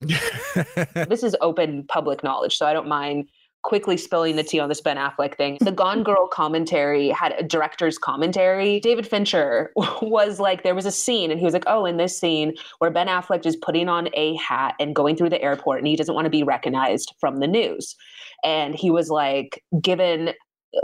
This 0.00 1.22
is 1.22 1.36
open 1.42 1.84
public 1.86 2.24
knowledge, 2.24 2.56
so 2.56 2.64
I 2.64 2.72
don't 2.72 2.88
mind 2.88 3.28
quickly 3.62 3.98
spilling 3.98 4.36
the 4.36 4.42
tea 4.42 4.58
on 4.58 4.70
this 4.70 4.80
Ben 4.80 4.96
Affleck 4.96 5.36
thing. 5.36 5.58
The 5.60 5.70
Gone 5.70 6.02
Girl 6.02 6.26
commentary 6.26 7.10
had 7.10 7.32
a 7.32 7.42
director's 7.42 7.98
commentary. 7.98 8.80
David 8.80 9.06
Fincher 9.06 9.70
was 9.76 10.40
like, 10.40 10.62
there 10.62 10.74
was 10.74 10.86
a 10.86 10.90
scene, 10.90 11.30
and 11.30 11.38
he 11.38 11.44
was 11.44 11.52
like, 11.52 11.64
oh, 11.66 11.84
in 11.84 11.98
this 11.98 12.18
scene 12.18 12.54
where 12.78 12.90
Ben 12.90 13.06
Affleck 13.06 13.44
is 13.44 13.56
putting 13.56 13.90
on 13.90 14.08
a 14.14 14.34
hat 14.36 14.76
and 14.80 14.96
going 14.96 15.14
through 15.14 15.28
the 15.28 15.42
airport, 15.42 15.80
and 15.80 15.88
he 15.88 15.96
doesn't 15.96 16.14
want 16.14 16.24
to 16.24 16.30
be 16.30 16.42
recognized 16.42 17.14
from 17.20 17.40
the 17.40 17.46
news. 17.46 17.96
And 18.42 18.74
he 18.74 18.90
was 18.90 19.10
like, 19.10 19.62
given 19.82 20.32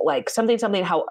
like 0.02 0.30
something, 0.30 0.58
something, 0.58 0.84
how 0.84 1.06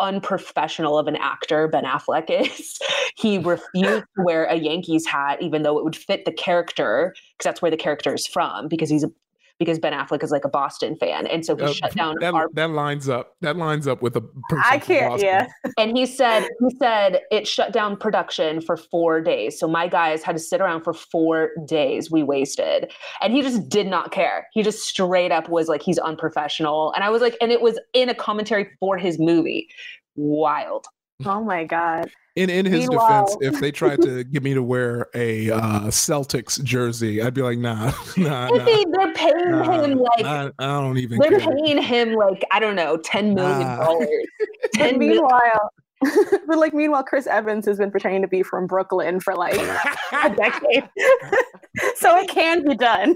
unprofessional 0.00 0.98
of 0.98 1.06
an 1.06 1.16
actor 1.16 1.68
Ben 1.68 1.84
Affleck 1.84 2.30
is. 2.30 2.78
he 3.16 3.38
refused 3.38 4.04
to 4.16 4.24
wear 4.24 4.44
a 4.44 4.56
Yankees 4.56 5.06
hat, 5.06 5.40
even 5.42 5.62
though 5.62 5.78
it 5.78 5.84
would 5.84 5.96
fit 5.96 6.24
the 6.24 6.32
character, 6.32 7.14
because 7.36 7.44
that's 7.44 7.62
where 7.62 7.70
the 7.70 7.76
character 7.76 8.14
is 8.14 8.26
from, 8.26 8.66
because 8.66 8.90
he's 8.90 9.04
a 9.04 9.12
because 9.60 9.78
Ben 9.78 9.92
Affleck 9.92 10.24
is 10.24 10.32
like 10.32 10.44
a 10.44 10.48
Boston 10.48 10.96
fan, 10.96 11.26
and 11.28 11.44
so 11.44 11.54
he 11.54 11.62
uh, 11.62 11.72
shut 11.72 11.94
down. 11.94 12.16
That, 12.20 12.34
our- 12.34 12.48
that 12.54 12.70
lines 12.70 13.08
up. 13.08 13.36
That 13.42 13.56
lines 13.56 13.86
up 13.86 14.02
with 14.02 14.16
a 14.16 14.22
person. 14.22 14.64
I 14.68 14.78
can't. 14.78 15.20
Yeah. 15.22 15.46
And 15.78 15.96
he 15.96 16.06
said 16.06 16.48
he 16.58 16.76
said 16.78 17.20
it 17.30 17.46
shut 17.46 17.72
down 17.72 17.96
production 17.96 18.60
for 18.62 18.76
four 18.76 19.20
days. 19.20 19.60
So 19.60 19.68
my 19.68 19.86
guys 19.86 20.22
had 20.22 20.32
to 20.32 20.40
sit 20.42 20.60
around 20.60 20.82
for 20.82 20.94
four 20.94 21.50
days. 21.66 22.10
We 22.10 22.22
wasted, 22.22 22.90
and 23.20 23.32
he 23.32 23.42
just 23.42 23.68
did 23.68 23.86
not 23.86 24.10
care. 24.10 24.48
He 24.52 24.62
just 24.62 24.82
straight 24.82 25.30
up 25.30 25.48
was 25.48 25.68
like 25.68 25.82
he's 25.82 25.98
unprofessional, 25.98 26.92
and 26.94 27.04
I 27.04 27.10
was 27.10 27.20
like, 27.22 27.36
and 27.40 27.52
it 27.52 27.60
was 27.60 27.78
in 27.92 28.08
a 28.08 28.14
commentary 28.14 28.70
for 28.80 28.96
his 28.96 29.18
movie. 29.20 29.68
Wild. 30.16 30.86
Oh 31.26 31.42
my 31.42 31.64
god. 31.64 32.10
In 32.36 32.48
in 32.48 32.64
his 32.64 32.88
Meanwhile. 32.88 33.26
defense, 33.26 33.54
if 33.54 33.60
they 33.60 33.72
tried 33.72 34.00
to 34.02 34.22
get 34.24 34.42
me 34.42 34.54
to 34.54 34.62
wear 34.62 35.08
a 35.14 35.50
uh, 35.50 35.80
Celtics 35.88 36.62
jersey, 36.62 37.20
I'd 37.20 37.34
be 37.34 37.42
like, 37.42 37.58
nah, 37.58 37.92
nah, 38.16 38.48
nah. 38.48 38.64
They, 38.64 38.84
are 38.84 39.12
paying 39.14 39.50
nah, 39.50 39.82
him 39.82 39.98
like 39.98 40.24
I, 40.24 40.50
I, 40.58 40.66
don't 40.80 40.96
even. 40.98 41.18
They're 41.18 41.40
care. 41.40 41.54
paying 41.56 41.82
him 41.82 42.14
like 42.14 42.44
I 42.52 42.60
don't 42.60 42.76
know, 42.76 42.96
ten 42.98 43.34
million 43.34 43.66
dollars. 43.66 44.08
Nah. 44.08 44.46
Ten 44.74 44.98
meanwhile, 44.98 45.72
but 46.46 46.58
like 46.58 46.74
meanwhile, 46.74 47.02
Chris 47.02 47.26
Evans 47.26 47.66
has 47.66 47.78
been 47.78 47.90
pretending 47.90 48.22
to 48.22 48.28
be 48.28 48.42
from 48.42 48.66
Brooklyn 48.66 49.20
for 49.20 49.34
like 49.34 49.54
a 50.12 50.34
decade. 50.34 50.88
so 51.96 52.16
it 52.18 52.28
can 52.28 52.64
be 52.64 52.74
done. 52.74 53.14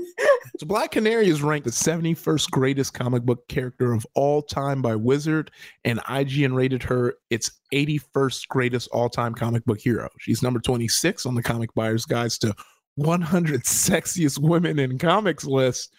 So 0.59 0.67
Black 0.67 0.93
Canary 0.93 1.29
is 1.29 1.43
ranked 1.43 1.65
the 1.65 1.71
71st 1.71 2.51
greatest 2.51 2.95
comic 2.95 3.23
book 3.23 3.47
character 3.49 3.93
of 3.93 4.07
all 4.15 4.43
time 4.43 4.83
by 4.83 4.95
Wizard, 4.97 5.51
and 5.85 5.99
IGN 6.01 6.55
rated 6.55 6.83
her 6.83 7.15
its 7.31 7.51
81st 7.73 8.49
greatest 8.49 8.89
all-time 8.93 9.35
comic 9.35 9.65
book 9.65 9.81
hero. 9.81 10.09
She's 10.21 10.43
number 10.43 10.61
26 10.61 11.27
on 11.27 11.35
the 11.35 11.43
Comic 11.43 11.75
Buyer's 11.75 12.07
Guides 12.07 12.39
to 12.39 12.55
100 12.97 13.65
sexiest 13.65 14.39
women 14.39 14.79
in 14.79 14.99
comics 14.99 15.45
list. 15.45 15.93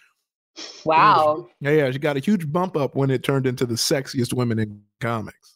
Wow. 0.86 1.48
Yeah, 1.60 1.72
yeah, 1.72 1.92
she 1.92 2.00
got 2.00 2.16
a 2.16 2.22
huge 2.22 2.50
bump 2.52 2.78
up 2.78 2.96
when 2.96 3.10
it 3.10 3.24
turned 3.24 3.46
into 3.46 3.66
the 3.66 3.76
sexiest 3.76 4.34
women 4.34 4.60
in 4.60 4.82
comics. 5.02 5.55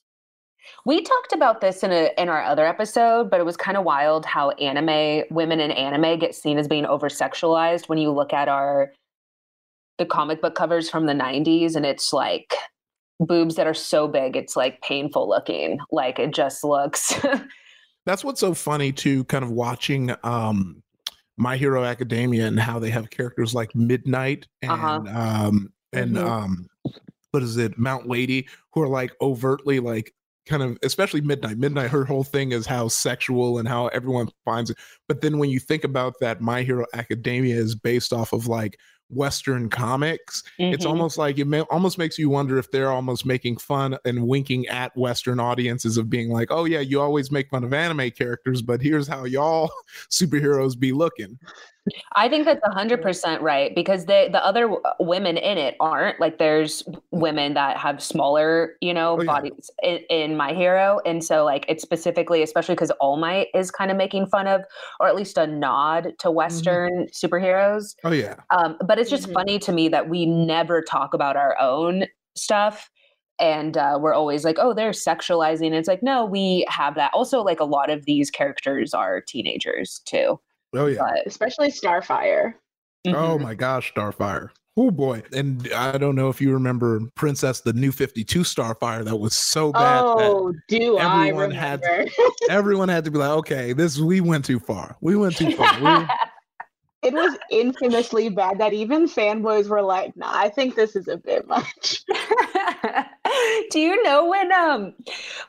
We 0.85 1.01
talked 1.01 1.33
about 1.33 1.61
this 1.61 1.83
in 1.83 1.91
a 1.91 2.11
in 2.17 2.29
our 2.29 2.41
other 2.43 2.65
episode, 2.65 3.29
but 3.29 3.39
it 3.39 3.45
was 3.45 3.57
kind 3.57 3.77
of 3.77 3.83
wild 3.83 4.25
how 4.25 4.51
anime 4.51 5.23
women 5.29 5.59
in 5.59 5.71
anime 5.71 6.19
get 6.19 6.35
seen 6.35 6.57
as 6.57 6.67
being 6.67 6.85
over 6.85 7.09
sexualized 7.09 7.89
when 7.89 7.97
you 7.97 8.11
look 8.11 8.33
at 8.33 8.47
our 8.47 8.91
the 9.97 10.05
comic 10.05 10.41
book 10.41 10.55
covers 10.55 10.89
from 10.89 11.07
the 11.07 11.13
90s 11.13 11.75
and 11.75 11.85
it's 11.85 12.13
like 12.13 12.55
boobs 13.19 13.55
that 13.55 13.67
are 13.67 13.73
so 13.73 14.07
big 14.07 14.37
it's 14.37 14.55
like 14.55 14.81
painful 14.81 15.27
looking. 15.27 15.79
Like 15.91 16.19
it 16.19 16.33
just 16.33 16.63
looks 16.63 17.13
That's 18.05 18.23
what's 18.23 18.39
so 18.39 18.53
funny 18.53 18.91
too 18.91 19.25
kind 19.25 19.43
of 19.43 19.51
watching 19.51 20.15
um 20.23 20.81
my 21.37 21.57
Hero 21.57 21.83
Academia 21.83 22.47
and 22.47 22.59
how 22.59 22.79
they 22.79 22.89
have 22.89 23.09
characters 23.09 23.53
like 23.53 23.75
Midnight 23.75 24.47
and 24.61 24.71
uh-huh. 24.71 25.01
um 25.13 25.73
and 25.93 26.15
mm-hmm. 26.15 26.27
um 26.27 26.67
what 27.31 27.43
is 27.43 27.57
it 27.57 27.77
Mount 27.77 28.07
Lady 28.07 28.47
who 28.73 28.81
are 28.81 28.87
like 28.87 29.11
overtly 29.21 29.79
like 29.79 30.13
kind 30.49 30.63
of 30.63 30.77
especially 30.83 31.21
midnight. 31.21 31.57
Midnight 31.57 31.91
her 31.91 32.03
whole 32.03 32.23
thing 32.23 32.51
is 32.51 32.65
how 32.65 32.87
sexual 32.87 33.59
and 33.59 33.67
how 33.67 33.87
everyone 33.87 34.29
finds 34.43 34.69
it. 34.69 34.77
But 35.07 35.21
then 35.21 35.37
when 35.37 35.49
you 35.49 35.59
think 35.59 35.83
about 35.83 36.15
that 36.19 36.41
my 36.41 36.63
hero 36.63 36.85
academia 36.93 37.55
is 37.55 37.75
based 37.75 38.11
off 38.11 38.33
of 38.33 38.47
like 38.47 38.77
western 39.11 39.69
comics 39.69 40.43
mm-hmm. 40.59 40.71
it's 40.71 40.85
almost 40.85 41.17
like 41.17 41.39
it 41.39 41.45
may, 41.45 41.61
almost 41.61 41.97
makes 41.97 42.19
you 42.19 42.29
wonder 42.29 42.59
if 42.59 42.69
they're 42.69 42.91
almost 42.91 43.25
making 43.25 43.57
fun 43.57 43.97
and 44.05 44.27
winking 44.27 44.67
at 44.67 44.95
western 44.95 45.39
audiences 45.39 45.97
of 45.97 46.11
being 46.11 46.29
like 46.29 46.49
oh 46.51 46.65
yeah 46.65 46.79
you 46.79 47.01
always 47.01 47.31
make 47.31 47.49
fun 47.49 47.63
of 47.63 47.73
anime 47.73 48.11
characters 48.11 48.61
but 48.61 48.79
here's 48.79 49.07
how 49.07 49.23
y'all 49.23 49.71
superheroes 50.11 50.77
be 50.77 50.91
looking 50.91 51.39
I 52.15 52.29
think 52.29 52.45
that's 52.45 52.61
100% 52.61 53.41
right 53.41 53.73
because 53.73 54.05
the 54.05 54.29
the 54.31 54.43
other 54.45 54.75
women 54.99 55.37
in 55.37 55.57
it 55.57 55.75
aren't 55.79 56.19
like 56.19 56.37
there's 56.37 56.83
women 57.11 57.53
that 57.53 57.77
have 57.77 58.01
smaller, 58.01 58.75
you 58.81 58.93
know, 58.93 59.17
oh, 59.17 59.21
yeah. 59.21 59.25
bodies 59.25 59.71
in, 59.81 59.99
in, 60.09 60.37
My 60.37 60.53
Hero 60.53 60.99
and 61.05 61.23
so 61.23 61.43
like 61.43 61.65
it's 61.67 61.81
specifically 61.81 62.43
especially 62.43 62.75
cuz 62.75 62.91
All 62.99 63.17
Might 63.17 63.47
is 63.53 63.71
kind 63.71 63.91
of 63.91 63.97
making 63.97 64.27
fun 64.27 64.47
of 64.47 64.61
or 64.99 65.07
at 65.07 65.15
least 65.15 65.37
a 65.37 65.47
nod 65.47 66.13
to 66.19 66.27
mm-hmm. 66.27 66.35
western 66.35 67.07
mm-hmm. 67.07 67.25
superheroes. 67.25 67.95
Oh 68.03 68.11
yeah. 68.11 68.35
Um 68.51 68.77
but 68.85 68.99
it's 68.99 69.09
just 69.09 69.23
mm-hmm. 69.23 69.33
funny 69.33 69.59
to 69.59 69.71
me 69.71 69.89
that 69.89 70.09
we 70.09 70.25
never 70.25 70.81
talk 70.81 71.13
about 71.13 71.37
our 71.37 71.59
own 71.59 72.05
stuff 72.35 72.89
and 73.39 73.77
uh, 73.77 73.97
we're 74.01 74.13
always 74.13 74.43
like, 74.43 74.57
oh, 74.59 74.73
they're 74.73 74.91
sexualizing. 74.91 75.71
It's 75.71 75.87
like, 75.87 76.03
no, 76.03 76.25
we 76.25 76.65
have 76.67 76.95
that. 76.95 77.11
Also, 77.13 77.41
like 77.41 77.61
a 77.61 77.65
lot 77.65 77.89
of 77.89 78.03
these 78.03 78.29
characters 78.29 78.93
are 78.93 79.21
teenagers 79.21 80.01
too. 80.05 80.39
Oh 80.75 80.85
yeah, 80.85 80.99
but 80.99 81.25
especially 81.25 81.71
Starfire. 81.71 82.53
Oh 83.05 83.09
mm-hmm. 83.09 83.15
Oh 83.15 83.39
my 83.39 83.55
gosh, 83.55 83.93
Starfire. 83.93 84.49
Oh 84.79 84.91
boy. 84.91 85.21
And 85.33 85.69
I 85.73 85.97
don't 85.97 86.15
know 86.15 86.29
if 86.29 86.39
you 86.39 86.53
remember 86.53 87.01
Princess 87.15 87.59
the 87.59 87.73
New 87.73 87.91
52 87.91 88.41
Starfire 88.41 89.03
that 89.03 89.17
was 89.17 89.33
so 89.33 89.73
bad. 89.73 90.05
Oh, 90.05 90.53
do 90.69 90.97
everyone 90.97 91.01
I 91.01 91.29
remember. 91.29 91.55
had 91.55 91.81
to, 91.81 92.09
everyone 92.49 92.87
had 92.87 93.03
to 93.03 93.11
be 93.11 93.17
like, 93.17 93.31
okay, 93.39 93.73
this 93.73 93.97
we 93.97 94.21
went 94.21 94.45
too 94.45 94.59
far. 94.59 94.95
We 95.01 95.17
went 95.17 95.35
too 95.35 95.51
far. 95.51 95.67
We, 95.81 96.07
it 97.03 97.13
was 97.13 97.37
infamously 97.51 98.29
bad 98.29 98.59
that 98.59 98.71
even 98.71 99.07
fanboys 99.07 99.67
were 99.67 99.81
like, 99.81 100.15
nah, 100.15 100.31
I 100.33 100.47
think 100.47 100.75
this 100.75 100.95
is 100.95 101.09
a 101.09 101.17
bit 101.17 101.45
much. 101.45 102.05
do 103.71 103.79
you 103.79 104.01
know 104.03 104.27
when 104.27 104.51
um 104.53 104.93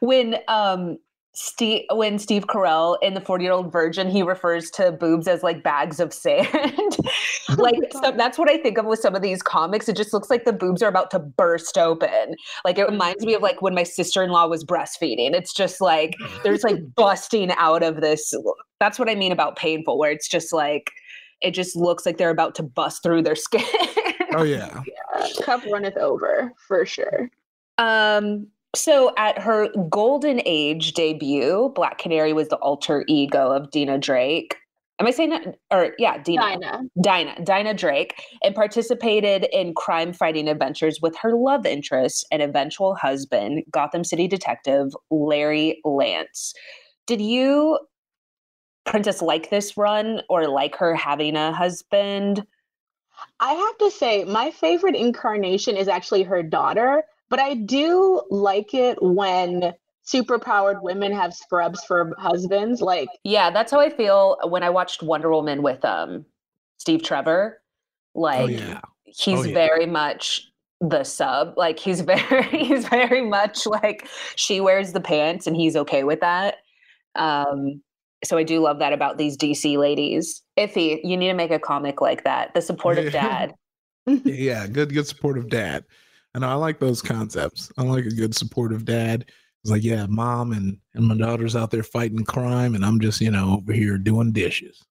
when 0.01 0.37
um 0.49 0.99
Steve 1.43 1.85
when 1.93 2.19
Steve 2.19 2.47
Carell 2.49 2.99
in 3.01 3.15
the 3.15 3.21
40 3.21 3.45
year 3.45 3.53
old 3.55 3.73
virgin, 3.73 4.11
he 4.11 4.23
refers 4.23 4.71
to 4.73 4.93
boobs 4.93 5.27
as 5.27 5.43
like 5.43 5.63
bags 5.63 5.99
of 5.99 6.13
sand. 6.13 6.47
like 7.57 7.77
oh 7.95 8.03
so 8.03 8.13
that's 8.15 8.37
what 8.37 8.51
I 8.51 8.59
think 8.59 8.77
of 8.77 8.85
with 8.85 8.99
some 8.99 9.15
of 9.15 9.23
these 9.23 9.43
comics. 9.43 9.89
It 9.89 9.97
just 9.97 10.13
looks 10.13 10.29
like 10.29 10.45
the 10.45 10.53
boobs 10.53 10.83
are 10.83 10.89
about 10.89 11.11
to 11.13 11.19
burst 11.19 11.79
open. 11.79 12.35
Like 12.63 12.77
it 12.77 12.87
reminds 12.87 13.25
me 13.25 13.33
of 13.33 13.41
like 13.41 13.63
when 13.63 13.75
my 13.75 13.85
sister-in-law 13.85 14.49
was 14.49 14.67
breastfeeding. 14.67 15.33
It's 15.33 15.55
just 15.55 15.81
like 15.81 16.15
there's 16.45 16.63
like 16.63 16.77
busting 16.95 17.53
out 17.53 17.83
of 17.83 18.03
this. 18.03 18.35
That's 18.79 18.99
what 18.99 19.09
I 19.09 19.15
mean 19.15 19.33
about 19.33 19.57
painful, 19.57 19.97
where 19.97 20.11
it's 20.11 20.29
just 20.29 20.53
like 20.53 20.91
it 21.41 21.53
just 21.53 21.75
looks 21.75 22.05
like 22.05 22.19
they're 22.19 22.29
about 22.29 22.55
to 22.57 22.63
bust 22.63 23.03
through 23.03 23.23
their 23.23 23.35
skin. 23.47 23.65
oh 24.35 24.43
yeah. 24.43 24.83
yeah. 24.87 25.27
Cup 25.43 25.65
runneth 25.73 25.97
over 25.97 26.53
for 26.69 26.85
sure. 26.85 27.31
Um 27.79 28.49
so 28.75 29.13
at 29.17 29.39
her 29.39 29.69
golden 29.89 30.41
age 30.47 30.93
debut, 30.93 31.73
Black 31.75 31.99
Canary 31.99 32.33
was 32.33 32.49
the 32.49 32.57
alter 32.57 33.05
ego 33.09 33.51
of 33.51 33.71
Dina 33.71 33.99
Drake. 33.99 34.57
Am 35.01 35.07
I 35.07 35.11
saying 35.13 35.31
that? 35.31 35.59
Or 35.71 35.95
yeah, 35.99 36.19
Dina. 36.23 36.43
Dinah. 36.43 36.83
Dinah. 37.01 37.43
Dinah 37.43 37.75
Drake, 37.75 38.23
and 38.45 38.55
participated 38.55 39.47
in 39.51 39.73
crime 39.75 40.13
fighting 40.13 40.47
adventures 40.47 41.01
with 41.01 41.17
her 41.17 41.35
love 41.35 41.65
interest 41.65 42.27
and 42.31 42.43
eventual 42.43 42.95
husband, 42.95 43.65
Gotham 43.71 44.05
City 44.05 44.29
detective 44.29 44.95
Larry 45.11 45.81
Lance. 45.85 46.53
Did 47.07 47.23
you, 47.23 47.79
Princess, 48.85 49.23
like 49.23 49.49
this 49.49 49.77
run 49.77 50.21
or 50.29 50.49
like 50.49 50.77
her 50.77 50.95
having 50.95 51.35
a 51.35 51.51
husband? 51.51 52.47
I 53.41 53.55
have 53.55 53.79
to 53.79 53.91
say, 53.91 54.25
my 54.25 54.51
favorite 54.51 54.97
incarnation 54.97 55.77
is 55.77 55.89
actually 55.89 56.25
her 56.25 56.43
daughter 56.43 57.05
but 57.31 57.39
I 57.39 57.55
do 57.55 58.23
like 58.29 58.75
it 58.75 58.99
when 59.01 59.73
superpowered 60.07 60.83
women 60.83 61.13
have 61.13 61.33
scrubs 61.33 61.85
for 61.85 62.15
husbands. 62.19 62.81
Like, 62.81 63.09
yeah, 63.25 63.51
that's 63.51 63.71
how 63.71 63.81
I 63.81 63.91
feel 63.91 64.37
when 64.45 64.63
I 64.63 64.71
watched 64.71 65.03
Wonder 65.03 65.31
Woman 65.31 65.63
with 65.63 65.85
um 65.85 66.27
Steve 66.79 67.03
Trevor. 67.03 67.61
Like, 68.15 68.41
oh, 68.41 68.47
yeah. 68.47 68.81
he's 69.05 69.41
oh, 69.41 69.45
yeah. 69.45 69.55
very 69.55 69.87
much 69.87 70.51
the 70.81 71.05
sub. 71.05 71.55
Like, 71.57 71.79
he's 71.79 72.01
very, 72.01 72.45
he's 72.45 72.89
very 72.89 73.23
much 73.23 73.67
like 73.67 74.09
she 74.37 74.61
wears 74.61 74.93
the 74.93 75.01
pants 75.01 75.47
and 75.47 75.57
he's 75.57 75.77
okay 75.77 76.05
with 76.05 76.21
that. 76.21 76.57
Um, 77.15 77.83
so 78.25 78.37
I 78.37 78.43
do 78.43 78.61
love 78.61 78.79
that 78.81 78.93
about 78.93 79.17
these 79.17 79.37
DC 79.37 79.79
ladies. 79.79 80.43
Ify, 80.59 81.01
you 81.03 81.17
need 81.17 81.29
to 81.29 81.35
make 81.35 81.51
a 81.51 81.59
comic 81.59 82.01
like 82.01 82.25
that. 82.25 82.53
The 82.55 82.61
supportive 82.61 83.13
dad. 83.13 83.55
yeah, 84.07 84.67
good, 84.67 84.93
good 84.93 85.07
supportive 85.07 85.49
dad. 85.49 85.85
And 86.35 86.45
I 86.45 86.55
like 86.55 86.79
those 86.79 87.03
concepts. 87.03 87.73
I 87.77 87.83
like 87.83 88.05
a 88.05 88.11
good 88.11 88.37
supportive 88.37 88.85
dad. 88.85 89.27
It's 89.63 89.71
like, 89.71 89.83
yeah, 89.83 90.07
mom 90.07 90.53
and, 90.53 90.79
and 90.95 91.07
my 91.07 91.17
daughter's 91.17 91.57
out 91.57 91.71
there 91.71 91.83
fighting 91.83 92.25
crime, 92.25 92.75
and 92.75 92.85
I'm 92.85 93.01
just, 93.01 93.21
you 93.21 93.31
know, 93.31 93.59
over 93.59 93.73
here 93.73 93.99
doing 93.99 94.33
dishes. 94.33 94.83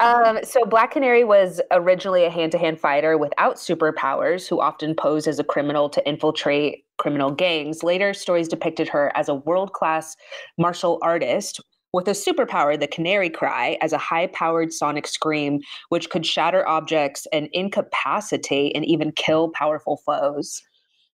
um, 0.00 0.38
so 0.42 0.64
Black 0.64 0.92
Canary 0.92 1.24
was 1.24 1.60
originally 1.70 2.24
a 2.24 2.30
hand-to-hand 2.30 2.80
fighter 2.80 3.18
without 3.18 3.56
superpowers 3.56 4.48
who 4.48 4.60
often 4.60 4.94
posed 4.94 5.28
as 5.28 5.38
a 5.38 5.44
criminal 5.44 5.88
to 5.90 6.06
infiltrate 6.08 6.84
criminal 6.96 7.30
gangs. 7.30 7.82
Later 7.82 8.14
stories 8.14 8.48
depicted 8.48 8.88
her 8.88 9.12
as 9.14 9.28
a 9.28 9.34
world-class 9.34 10.16
martial 10.58 10.98
artist 11.02 11.60
with 11.92 12.08
a 12.08 12.12
superpower, 12.12 12.78
the 12.78 12.86
canary 12.86 13.30
cry, 13.30 13.78
as 13.80 13.92
a 13.92 13.98
high-powered 13.98 14.72
sonic 14.72 15.06
scream 15.06 15.60
which 15.88 16.10
could 16.10 16.26
shatter 16.26 16.66
objects 16.68 17.26
and 17.32 17.48
incapacitate 17.52 18.72
and 18.74 18.84
even 18.84 19.12
kill 19.12 19.50
powerful 19.50 20.00
foes. 20.04 20.62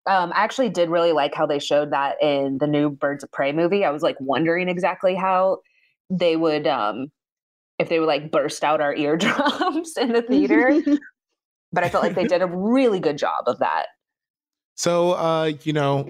Um, 0.07 0.33
I 0.35 0.43
actually 0.43 0.71
did 0.71 0.89
really 0.89 1.13
like 1.13 1.35
how 1.35 1.47
they 1.47 1.59
showed 1.59 1.93
that 1.93 2.21
in 2.21 2.59
the 2.59 2.67
new 2.67 2.91
Birds 2.91 3.23
of 3.23 3.31
Prey 3.31 3.53
movie. 3.53 3.85
I 3.85 3.91
was 3.91 4.03
like 4.03 4.17
wondering 4.19 4.69
exactly 4.69 5.15
how 5.15 5.59
they 6.11 6.37
would 6.37 6.67
um 6.67 7.11
if 7.79 7.89
they 7.89 7.99
would 7.99 8.07
like 8.07 8.31
burst 8.31 8.65
out 8.65 8.81
our 8.81 8.95
eardrums 8.97 9.97
in 9.97 10.13
the 10.13 10.23
theater. 10.23 10.81
but 11.73 11.85
I 11.85 11.89
felt 11.89 12.03
like 12.03 12.15
they 12.15 12.27
did 12.27 12.43
a 12.43 12.47
really 12.47 13.01
good 13.01 13.19
job 13.19 13.45
of 13.47 13.59
that. 13.61 13.87
So, 14.75 15.13
uh, 15.13 15.53
you 15.63 15.73
know, 15.73 16.09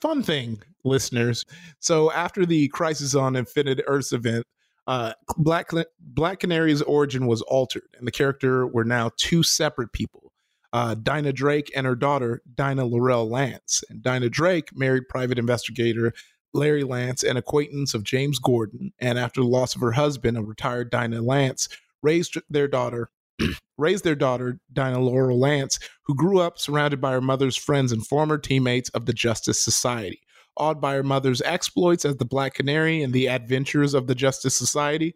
fun 0.00 0.22
thing, 0.22 0.62
listeners. 0.84 1.44
So, 1.80 2.12
after 2.12 2.46
the 2.46 2.68
Crisis 2.68 3.14
on 3.14 3.36
Infinite 3.36 3.82
Earths 3.86 4.12
event, 4.12 4.44
uh, 4.86 5.14
Black 5.36 5.70
Black 6.00 6.40
Canary's 6.40 6.82
origin 6.82 7.26
was 7.26 7.42
altered, 7.42 7.88
and 7.98 8.06
the 8.06 8.12
character 8.12 8.66
were 8.66 8.84
now 8.84 9.10
two 9.16 9.42
separate 9.42 9.92
people. 9.92 10.32
Uh, 10.72 10.94
Dinah 10.94 11.32
Drake 11.32 11.70
and 11.76 11.86
her 11.86 11.94
daughter, 11.94 12.42
Dinah 12.52 12.84
Laurel 12.84 13.28
Lance. 13.28 13.84
And 13.88 14.02
Dinah 14.02 14.28
Drake 14.28 14.76
married 14.76 15.08
private 15.08 15.38
investigator 15.38 16.12
Larry 16.52 16.84
Lance, 16.84 17.22
an 17.22 17.36
acquaintance 17.36 17.94
of 17.94 18.04
James 18.04 18.38
Gordon, 18.38 18.92
and 18.98 19.18
after 19.18 19.40
the 19.40 19.46
loss 19.46 19.74
of 19.74 19.80
her 19.80 19.92
husband, 19.92 20.36
a 20.36 20.42
retired 20.42 20.90
Dinah 20.90 21.22
Lance, 21.22 21.68
raised 22.02 22.38
their 22.48 22.68
daughter, 22.68 23.10
raised 23.78 24.04
their 24.04 24.14
daughter, 24.14 24.58
Dinah 24.72 25.00
Laurel 25.00 25.38
Lance, 25.38 25.78
who 26.06 26.14
grew 26.14 26.40
up 26.40 26.58
surrounded 26.58 27.00
by 27.00 27.12
her 27.12 27.20
mother's 27.20 27.56
friends 27.56 27.92
and 27.92 28.06
former 28.06 28.38
teammates 28.38 28.90
of 28.90 29.06
the 29.06 29.12
Justice 29.12 29.62
Society. 29.62 30.20
Awed 30.56 30.80
by 30.80 30.94
her 30.94 31.02
mother's 31.02 31.42
exploits 31.42 32.04
as 32.04 32.16
the 32.16 32.24
Black 32.24 32.54
Canary 32.54 33.02
and 33.02 33.12
the 33.12 33.28
adventures 33.28 33.92
of 33.92 34.06
the 34.06 34.14
Justice 34.14 34.56
Society, 34.56 35.14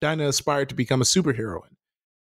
Dinah 0.00 0.28
aspired 0.28 0.70
to 0.70 0.74
become 0.74 1.02
a 1.02 1.04
superheroine. 1.04 1.74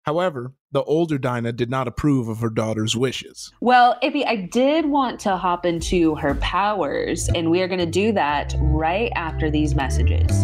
However, 0.03 0.53
the 0.71 0.83
older 0.83 1.17
Dinah 1.17 1.53
did 1.53 1.69
not 1.69 1.87
approve 1.87 2.27
of 2.27 2.39
her 2.39 2.49
daughter's 2.49 2.95
wishes. 2.95 3.51
Well, 3.61 3.97
Ivy, 4.03 4.25
I 4.25 4.35
did 4.35 4.85
want 4.85 5.19
to 5.21 5.37
hop 5.37 5.65
into 5.65 6.15
her 6.15 6.35
powers, 6.35 7.29
and 7.33 7.49
we 7.49 7.61
are 7.61 7.67
going 7.67 7.79
to 7.79 7.85
do 7.85 8.11
that 8.11 8.53
right 8.59 9.11
after 9.15 9.49
these 9.49 9.75
messages. 9.75 10.43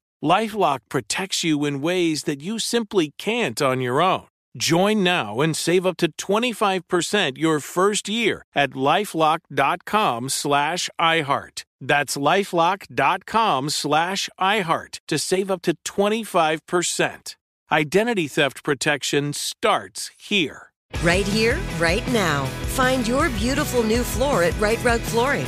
Lifelock 0.23 0.79
protects 0.89 1.43
you 1.43 1.65
in 1.65 1.81
ways 1.81 2.23
that 2.23 2.41
you 2.41 2.59
simply 2.59 3.13
can't 3.17 3.61
on 3.61 3.81
your 3.81 4.01
own. 4.01 4.27
Join 4.57 5.03
now 5.03 5.39
and 5.39 5.55
save 5.55 5.85
up 5.85 5.97
to 5.97 6.11
25% 6.11 7.37
your 7.37 7.59
first 7.59 8.09
year 8.09 8.43
at 8.53 8.71
lifelock.com 8.71 10.29
slash 10.29 10.89
iHeart. 10.99 11.63
That's 11.79 12.17
lifelock.com 12.17 13.69
slash 13.69 14.29
iHeart 14.39 14.99
to 15.07 15.17
save 15.17 15.49
up 15.49 15.61
to 15.63 15.75
25%. 15.85 17.35
Identity 17.71 18.27
theft 18.27 18.63
protection 18.63 19.33
starts 19.33 20.11
here. 20.19 20.71
Right 21.01 21.25
here, 21.25 21.57
right 21.79 22.05
now. 22.11 22.45
Find 22.75 23.07
your 23.07 23.29
beautiful 23.29 23.83
new 23.83 24.03
floor 24.03 24.43
at 24.43 24.59
Rite 24.59 24.83
Rug 24.83 24.99
Flooring. 24.99 25.47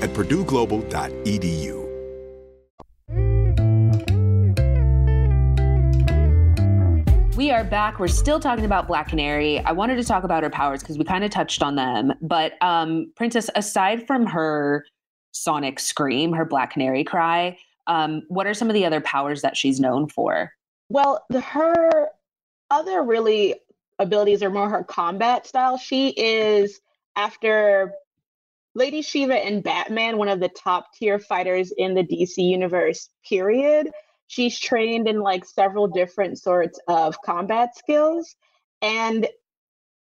at 0.00 0.10
purdueglobal.edu. 0.10 1.80
We 7.36 7.50
are 7.50 7.64
back. 7.64 7.98
We're 7.98 8.08
still 8.08 8.38
talking 8.38 8.66
about 8.66 8.86
Black 8.86 9.08
Canary. 9.08 9.60
I 9.60 9.72
wanted 9.72 9.96
to 9.96 10.04
talk 10.04 10.24
about 10.24 10.42
her 10.42 10.50
powers 10.50 10.80
because 10.80 10.98
we 10.98 11.04
kind 11.04 11.24
of 11.24 11.30
touched 11.30 11.62
on 11.62 11.74
them. 11.74 12.12
But 12.20 12.52
um, 12.60 13.10
Princess, 13.16 13.48
aside 13.54 14.06
from 14.06 14.26
her 14.26 14.84
sonic 15.32 15.80
scream, 15.80 16.34
her 16.34 16.44
Black 16.44 16.72
Canary 16.72 17.02
cry, 17.02 17.56
um, 17.86 18.22
what 18.28 18.46
are 18.46 18.52
some 18.52 18.68
of 18.68 18.74
the 18.74 18.84
other 18.84 19.00
powers 19.00 19.40
that 19.40 19.56
she's 19.56 19.80
known 19.80 20.06
for? 20.06 20.52
Well, 20.90 21.24
the, 21.30 21.40
her 21.40 22.08
other 22.70 23.02
really 23.02 23.54
abilities 23.98 24.42
are 24.42 24.50
more 24.50 24.68
her 24.68 24.84
combat 24.84 25.46
style. 25.46 25.78
She 25.78 26.10
is 26.10 26.80
after 27.16 27.94
Lady 28.74 29.02
Shiva 29.02 29.34
and 29.34 29.62
Batman, 29.62 30.16
one 30.16 30.28
of 30.28 30.40
the 30.40 30.48
top 30.48 30.86
tier 30.94 31.18
fighters 31.18 31.72
in 31.76 31.94
the 31.94 32.04
DC 32.04 32.36
universe, 32.38 33.08
period. 33.28 33.90
She's 34.28 34.58
trained 34.58 35.08
in 35.08 35.20
like 35.20 35.44
several 35.44 35.88
different 35.88 36.38
sorts 36.38 36.78
of 36.86 37.20
combat 37.22 37.76
skills. 37.76 38.36
And 38.80 39.28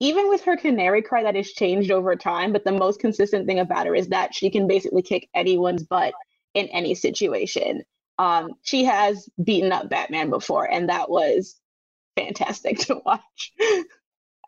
even 0.01 0.29
with 0.29 0.45
her 0.45 0.57
canary 0.57 1.03
cry, 1.03 1.23
that 1.23 1.35
has 1.35 1.51
changed 1.51 1.91
over 1.91 2.15
time. 2.15 2.53
But 2.53 2.65
the 2.65 2.73
most 2.73 3.01
consistent 3.01 3.47
thing 3.47 3.59
about 3.59 3.87
her 3.87 3.95
is 3.95 4.09
that 4.09 4.35
she 4.35 4.51
can 4.51 4.69
basically 4.69 5.03
kick 5.03 5.29
anyone's 5.35 5.83
butt 5.83 6.13
in 6.55 6.67
any 6.69 6.95
situation. 6.95 7.83
Um, 8.19 8.51
she 8.63 8.85
has 8.85 9.29
beaten 9.43 9.73
up 9.73 9.89
Batman 9.89 10.31
before, 10.31 10.71
and 10.71 10.89
that 10.89 11.09
was 11.09 11.57
fantastic 12.17 12.79
to 12.87 13.01
watch. 13.05 13.53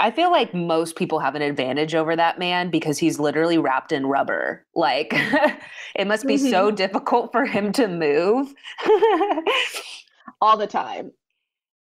I 0.01 0.11
feel 0.11 0.31
like 0.31 0.55
most 0.55 0.97
people 0.97 1.19
have 1.19 1.35
an 1.35 1.43
advantage 1.43 1.95
over 1.95 2.17
that 2.17 2.39
man 2.39 2.71
because 2.71 2.97
he's 2.97 3.21
literally 3.21 3.59
wrapped 3.59 3.93
in 3.93 4.07
rubber. 4.07 4.67
Like 4.75 5.13
it 5.95 6.07
must 6.07 6.27
be 6.27 6.37
mm-hmm. 6.37 6.51
so 6.51 6.71
difficult 6.71 7.31
for 7.33 7.45
him 7.45 7.71
to 7.73 7.87
move 7.87 8.55
all 10.41 10.57
the 10.57 10.67
time. 10.67 11.13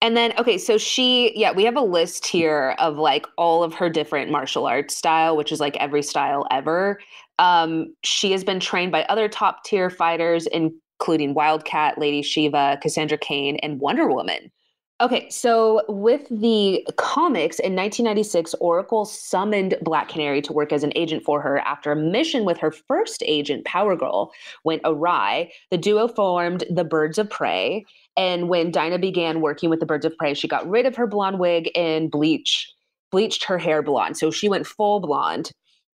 And 0.01 0.17
then, 0.17 0.33
okay, 0.37 0.57
so 0.57 0.77
she, 0.77 1.37
yeah, 1.37 1.51
we 1.51 1.63
have 1.65 1.75
a 1.75 1.81
list 1.81 2.25
here 2.25 2.75
of 2.79 2.97
like 2.97 3.25
all 3.37 3.63
of 3.63 3.73
her 3.75 3.89
different 3.89 4.31
martial 4.31 4.65
arts 4.65 4.95
style, 4.95 5.37
which 5.37 5.51
is 5.51 5.59
like 5.59 5.75
every 5.77 6.03
style 6.03 6.45
ever. 6.51 6.99
Um, 7.39 7.95
she 8.03 8.31
has 8.31 8.43
been 8.43 8.59
trained 8.59 8.91
by 8.91 9.03
other 9.05 9.27
top 9.27 9.63
tier 9.63 9.89
fighters, 9.89 10.47
including 10.47 11.33
Wildcat, 11.33 11.97
Lady 11.97 12.21
Shiva, 12.21 12.79
Cassandra 12.81 13.17
Cain, 13.17 13.57
and 13.57 13.79
Wonder 13.79 14.07
Woman. 14.07 14.51
Okay, 14.99 15.29
so 15.29 15.83
with 15.87 16.27
the 16.31 16.83
comics 16.97 17.59
in 17.59 17.75
1996, 17.75 18.55
Oracle 18.55 19.05
summoned 19.05 19.77
Black 19.83 20.09
Canary 20.09 20.41
to 20.41 20.51
work 20.51 20.73
as 20.73 20.83
an 20.83 20.91
agent 20.95 21.23
for 21.23 21.39
her 21.39 21.59
after 21.59 21.91
a 21.91 21.95
mission 21.95 22.45
with 22.45 22.57
her 22.57 22.71
first 22.71 23.21
agent, 23.23 23.63
Power 23.63 23.95
Girl, 23.95 24.31
went 24.63 24.81
awry. 24.85 25.51
The 25.69 25.77
duo 25.77 26.07
formed 26.07 26.63
the 26.71 26.83
Birds 26.83 27.19
of 27.19 27.29
Prey. 27.29 27.85
And 28.17 28.49
when 28.49 28.71
Dinah 28.71 28.97
began 28.97 29.39
working 29.39 29.69
with 29.69 29.81
the 29.81 29.85
Birds 29.85 30.03
of 30.03 30.17
Prey, 30.17 30.33
she 30.33 30.47
got 30.47 30.67
rid 30.67 30.87
of 30.87 30.95
her 30.95 31.05
blonde 31.05 31.37
wig 31.37 31.69
and 31.75 32.09
bleach, 32.09 32.67
bleached 33.11 33.43
her 33.43 33.59
hair 33.59 33.83
blonde. 33.83 34.17
So 34.17 34.31
she 34.31 34.49
went 34.49 34.65
full 34.65 34.99
blonde. 34.99 35.51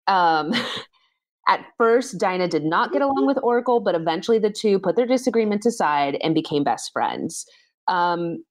Um, 0.08 0.52
at 1.48 1.64
first, 1.76 2.18
Dinah 2.18 2.48
did 2.48 2.64
not 2.64 2.92
get 2.92 3.02
along 3.02 3.28
with 3.28 3.38
Oracle, 3.44 3.78
but 3.78 3.94
eventually 3.94 4.40
the 4.40 4.50
two 4.50 4.80
put 4.80 4.96
their 4.96 5.06
disagreements 5.06 5.66
aside 5.66 6.18
and 6.20 6.34
became 6.34 6.64
best 6.64 6.92
friends. 6.92 7.46
Um, 7.86 8.42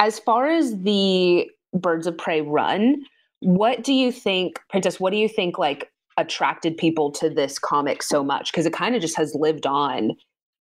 as 0.00 0.18
far 0.18 0.48
as 0.50 0.80
the 0.82 1.50
Birds 1.72 2.06
of 2.06 2.16
Prey 2.16 2.40
run, 2.40 3.04
what 3.40 3.82
do 3.82 3.92
you 3.92 4.12
think, 4.12 4.60
Princess? 4.70 5.00
What 5.00 5.10
do 5.10 5.16
you 5.16 5.28
think 5.28 5.58
like 5.58 5.90
attracted 6.16 6.76
people 6.76 7.10
to 7.12 7.28
this 7.28 7.58
comic 7.58 8.02
so 8.02 8.24
much? 8.24 8.50
Because 8.50 8.66
it 8.66 8.72
kind 8.72 8.94
of 8.94 9.00
just 9.00 9.16
has 9.16 9.34
lived 9.34 9.66
on 9.66 10.12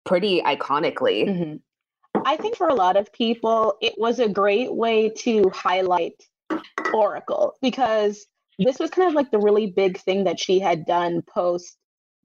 pretty 0.05 0.41
iconically. 0.41 1.27
Mm-hmm. 1.27 2.21
I 2.25 2.37
think 2.37 2.55
for 2.55 2.67
a 2.67 2.75
lot 2.75 2.95
of 2.95 3.11
people, 3.11 3.75
it 3.81 3.93
was 3.97 4.19
a 4.19 4.29
great 4.29 4.73
way 4.73 5.09
to 5.19 5.49
highlight 5.53 6.13
Oracle 6.93 7.53
because 7.61 8.25
this 8.59 8.79
was 8.79 8.91
kind 8.91 9.07
of 9.07 9.15
like 9.15 9.31
the 9.31 9.39
really 9.39 9.67
big 9.67 9.99
thing 9.99 10.23
that 10.25 10.39
she 10.39 10.59
had 10.59 10.85
done 10.85 11.21
post 11.23 11.77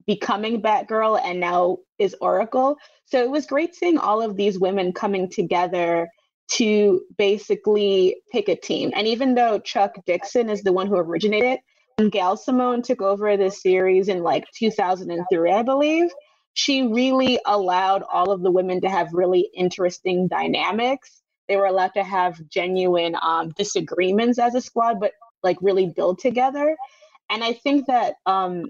becoming 0.05 0.61
Batgirl 0.61 1.19
and 1.23 1.39
now 1.39 1.77
is 1.97 2.15
Oracle. 2.21 2.77
So 3.05 3.21
it 3.21 3.29
was 3.29 3.45
great 3.45 3.75
seeing 3.75 3.97
all 3.97 4.21
of 4.21 4.37
these 4.37 4.59
women 4.59 4.93
coming 4.93 5.29
together 5.29 6.09
to 6.49 7.01
basically 7.17 8.17
pick 8.31 8.49
a 8.49 8.55
team. 8.55 8.91
And 8.95 9.07
even 9.07 9.35
though 9.35 9.59
Chuck 9.59 9.95
Dixon 10.05 10.49
is 10.49 10.63
the 10.63 10.73
one 10.73 10.87
who 10.87 10.95
originated, 10.95 11.59
when 11.97 12.09
Gail 12.09 12.37
Simone 12.37 12.81
took 12.81 13.01
over 13.01 13.37
this 13.37 13.61
series 13.61 14.07
in 14.07 14.23
like 14.23 14.45
2003, 14.57 15.51
I 15.51 15.63
believe, 15.63 16.09
she 16.53 16.87
really 16.87 17.39
allowed 17.45 18.03
all 18.11 18.31
of 18.31 18.41
the 18.41 18.51
women 18.51 18.81
to 18.81 18.89
have 18.89 19.13
really 19.13 19.49
interesting 19.55 20.27
dynamics. 20.27 21.21
They 21.47 21.55
were 21.55 21.65
allowed 21.65 21.93
to 21.95 22.03
have 22.03 22.39
genuine 22.49 23.15
um, 23.21 23.49
disagreements 23.49 24.39
as 24.39 24.55
a 24.55 24.61
squad, 24.61 24.99
but 24.99 25.13
like 25.43 25.57
really 25.61 25.87
build 25.95 26.19
together. 26.19 26.75
And 27.29 27.43
I 27.43 27.53
think 27.53 27.87
that 27.87 28.15
um, 28.25 28.65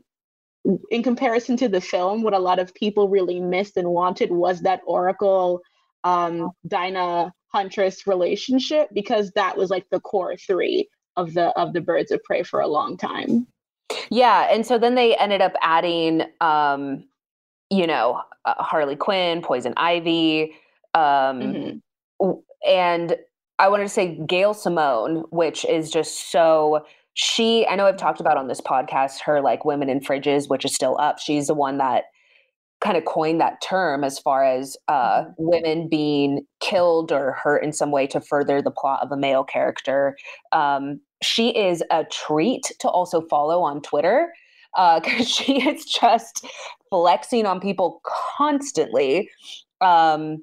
in 0.91 1.03
comparison 1.03 1.55
to 1.57 1.69
the 1.69 1.81
film, 1.81 2.23
what 2.23 2.33
a 2.33 2.39
lot 2.39 2.59
of 2.59 2.73
people 2.73 3.09
really 3.09 3.39
missed 3.39 3.77
and 3.77 3.89
wanted 3.89 4.31
was 4.31 4.61
that 4.61 4.81
Oracle 4.85 5.61
um, 6.03 6.51
Dinah 6.67 7.33
Huntress 7.47 8.05
relationship 8.05 8.89
because 8.93 9.31
that 9.31 9.57
was 9.57 9.69
like 9.69 9.85
the 9.89 9.99
core 9.99 10.35
three 10.37 10.87
of 11.17 11.33
the 11.33 11.47
of 11.59 11.73
the 11.73 11.81
Birds 11.81 12.11
of 12.11 12.23
Prey 12.23 12.43
for 12.43 12.59
a 12.59 12.67
long 12.67 12.97
time. 12.97 13.47
Yeah, 14.11 14.47
and 14.51 14.65
so 14.65 14.77
then 14.77 14.95
they 14.95 15.15
ended 15.15 15.41
up 15.41 15.53
adding, 15.61 16.23
um, 16.41 17.03
you 17.69 17.87
know, 17.87 18.21
uh, 18.45 18.55
Harley 18.63 18.95
Quinn, 18.95 19.41
Poison 19.41 19.73
Ivy, 19.77 20.53
um, 20.93 21.81
mm-hmm. 22.21 22.31
and 22.67 23.17
I 23.57 23.67
wanted 23.67 23.83
to 23.83 23.89
say 23.89 24.19
Gail 24.27 24.53
Simone, 24.53 25.23
which 25.31 25.65
is 25.65 25.89
just 25.89 26.31
so 26.31 26.85
she. 27.15 27.67
I 27.67 27.75
know 27.75 27.87
I've 27.87 27.97
talked 27.97 28.19
about 28.19 28.37
on 28.37 28.47
this 28.47 28.61
podcast 28.61 29.21
her 29.21 29.41
like 29.41 29.65
Women 29.65 29.89
in 29.89 29.99
Fridges, 29.99 30.49
which 30.49 30.65
is 30.65 30.73
still 30.73 30.97
up. 30.99 31.19
She's 31.19 31.47
the 31.47 31.55
one 31.55 31.77
that 31.79 32.05
kind 32.81 32.97
of 32.97 33.05
coined 33.05 33.41
that 33.41 33.61
term 33.61 34.03
as 34.03 34.19
far 34.19 34.43
as 34.43 34.77
uh, 34.87 35.23
mm-hmm. 35.23 35.33
women 35.37 35.87
being 35.89 36.45
killed 36.59 37.11
or 37.11 37.33
hurt 37.33 37.63
in 37.63 37.73
some 37.73 37.91
way 37.91 38.07
to 38.07 38.21
further 38.21 38.61
the 38.61 38.71
plot 38.71 38.99
of 39.01 39.11
a 39.11 39.17
male 39.17 39.43
character. 39.43 40.17
Um, 40.51 41.01
she 41.21 41.49
is 41.49 41.83
a 41.91 42.05
treat 42.05 42.71
to 42.79 42.87
also 42.87 43.21
follow 43.21 43.61
on 43.61 43.81
Twitter 43.81 44.31
because 44.73 45.21
uh, 45.21 45.25
she 45.25 45.67
is 45.67 45.85
just 45.85 46.45
flexing 46.89 47.45
on 47.45 47.59
people 47.59 48.01
constantly. 48.37 49.29
Um, 49.81 50.41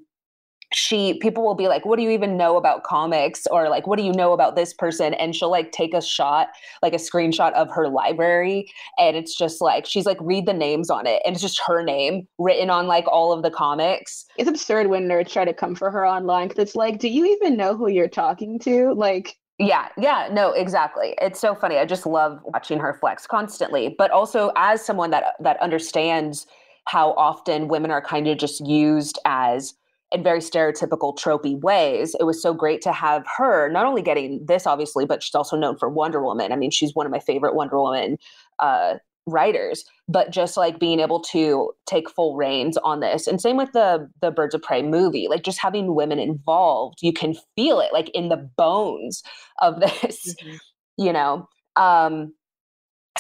she 0.77 1.15
people 1.21 1.43
will 1.43 1.55
be 1.55 1.69
like 1.69 1.87
what 1.87 1.97
do 1.97 2.03
you 2.03 2.11
even 2.11 2.37
know 2.37 2.59
about 2.59 2.85
comics 2.85 3.47
or 3.51 3.71
like 3.71 3.87
what 3.87 3.99
do 3.99 4.05
you 4.05 4.13
know 4.13 4.35
about 4.35 4.57
this 4.57 4.75
person 4.75 5.15
and 5.15 5.35
she'll 5.35 5.51
like 5.51 5.73
take 5.73 5.95
a 5.95 6.03
shot 6.03 6.49
like 6.83 6.93
a 6.93 6.99
screenshot 6.99 7.51
of 7.55 7.71
her 7.71 7.89
library 7.89 8.71
and 8.99 9.17
it's 9.17 9.35
just 9.35 9.63
like 9.63 9.87
she's 9.87 10.05
like 10.05 10.19
read 10.21 10.45
the 10.45 10.53
names 10.53 10.91
on 10.91 11.07
it 11.07 11.23
and 11.25 11.35
it's 11.35 11.43
just 11.43 11.59
her 11.67 11.83
name 11.83 12.29
written 12.39 12.69
on 12.69 12.87
like 12.87 13.07
all 13.09 13.33
of 13.33 13.43
the 13.43 13.51
comics 13.51 14.27
it's 14.37 14.51
absurd 14.51 14.89
when 14.89 15.09
nerds 15.09 15.33
try 15.33 15.47
to 15.47 15.55
come 15.55 15.75
for 15.75 15.91
her 15.91 16.07
online 16.07 16.47
because 16.49 16.63
it's 16.63 16.77
like 16.77 16.99
do 16.99 17.09
you 17.09 17.25
even 17.25 17.57
know 17.57 17.75
who 17.75 17.89
you're 17.89 18.07
talking 18.07 18.59
to 18.59 18.93
like 18.93 19.39
yeah, 19.59 19.89
yeah, 19.97 20.29
no, 20.31 20.53
exactly. 20.53 21.15
It's 21.19 21.41
so 21.41 21.55
funny. 21.55 21.79
I 21.79 21.87
just 21.87 22.05
love 22.05 22.41
watching 22.45 22.79
her 22.79 22.93
flex 22.93 23.27
constantly, 23.27 23.95
but 23.97 24.11
also 24.11 24.53
as 24.55 24.85
someone 24.85 25.11
that 25.13 25.33
that 25.41 25.59
understands 25.63 26.47
how 26.85 27.13
often 27.13 27.69
women 27.69 27.91
are 27.91 28.03
kind 28.03 28.29
of 28.29 28.37
just 28.37 28.61
used 28.67 29.19
as 29.25 29.73
in 30.13 30.23
very 30.23 30.41
stereotypical 30.41 31.17
tropey 31.17 31.61
ways 31.61 32.15
it 32.21 32.25
was 32.25 32.41
so 32.41 32.55
great 32.55 32.81
to 32.81 32.93
have 32.93 33.25
her 33.37 33.69
not 33.69 33.87
only 33.87 34.03
getting 34.03 34.45
this 34.47 34.67
obviously 34.67 35.05
but 35.05 35.23
she's 35.23 35.35
also 35.35 35.57
known 35.57 35.77
for 35.77 35.89
wonder 35.89 36.23
woman 36.23 36.53
i 36.53 36.57
mean 36.57 36.71
she's 36.71 36.95
one 36.95 37.07
of 37.07 37.13
my 37.13 37.19
favorite 37.19 37.55
wonder 37.55 37.79
woman 37.81 38.17
uh, 38.59 38.95
writers 39.27 39.85
but 40.09 40.31
just 40.31 40.57
like 40.57 40.79
being 40.79 41.01
able 41.01 41.21
to 41.21 41.73
take 41.87 42.09
full 42.09 42.37
reins 42.37 42.77
on 42.79 43.01
this 43.01 43.27
and 43.27 43.41
same 43.41 43.57
with 43.57 43.73
the 43.73 44.09
the 44.21 44.31
birds 44.31 44.55
of 44.55 44.63
prey 44.63 44.83
movie 44.83 45.27
like 45.29 45.43
just 45.43 45.59
having 45.59 45.97
women 45.97 46.21
involved 46.21 46.99
you 47.03 47.13
can 47.13 47.35
feel 47.57 47.81
it 47.81 47.93
like 47.93 48.09
in 48.11 48.29
the 48.29 48.37
bones 48.57 49.25
of 49.61 49.81
this 49.81 50.37
mm-hmm. 50.41 50.57
you 50.97 51.13
know 51.13 51.49
um 51.75 52.33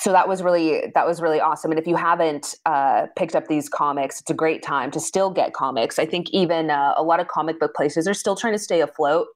so 0.06 0.12
that 0.12 0.28
was 0.28 0.40
really 0.40 0.84
that 0.94 1.04
was 1.04 1.20
really 1.20 1.40
awesome. 1.40 1.72
And 1.72 1.80
if 1.80 1.86
you 1.88 1.96
haven't 1.96 2.54
uh, 2.64 3.06
picked 3.16 3.34
up 3.34 3.48
these 3.48 3.68
comics 3.68 4.20
it's 4.20 4.30
a 4.30 4.34
great 4.34 4.62
time 4.62 4.92
to 4.92 5.00
still 5.00 5.30
get 5.30 5.52
comics. 5.52 5.98
I 5.98 6.06
think 6.06 6.30
even 6.30 6.70
uh, 6.70 6.94
a 6.96 7.02
lot 7.02 7.18
of 7.18 7.26
comic 7.26 7.58
book 7.58 7.74
places 7.74 8.06
are 8.06 8.14
still 8.14 8.36
trying 8.36 8.52
to 8.52 8.58
stay 8.60 8.80
afloat. 8.80 9.26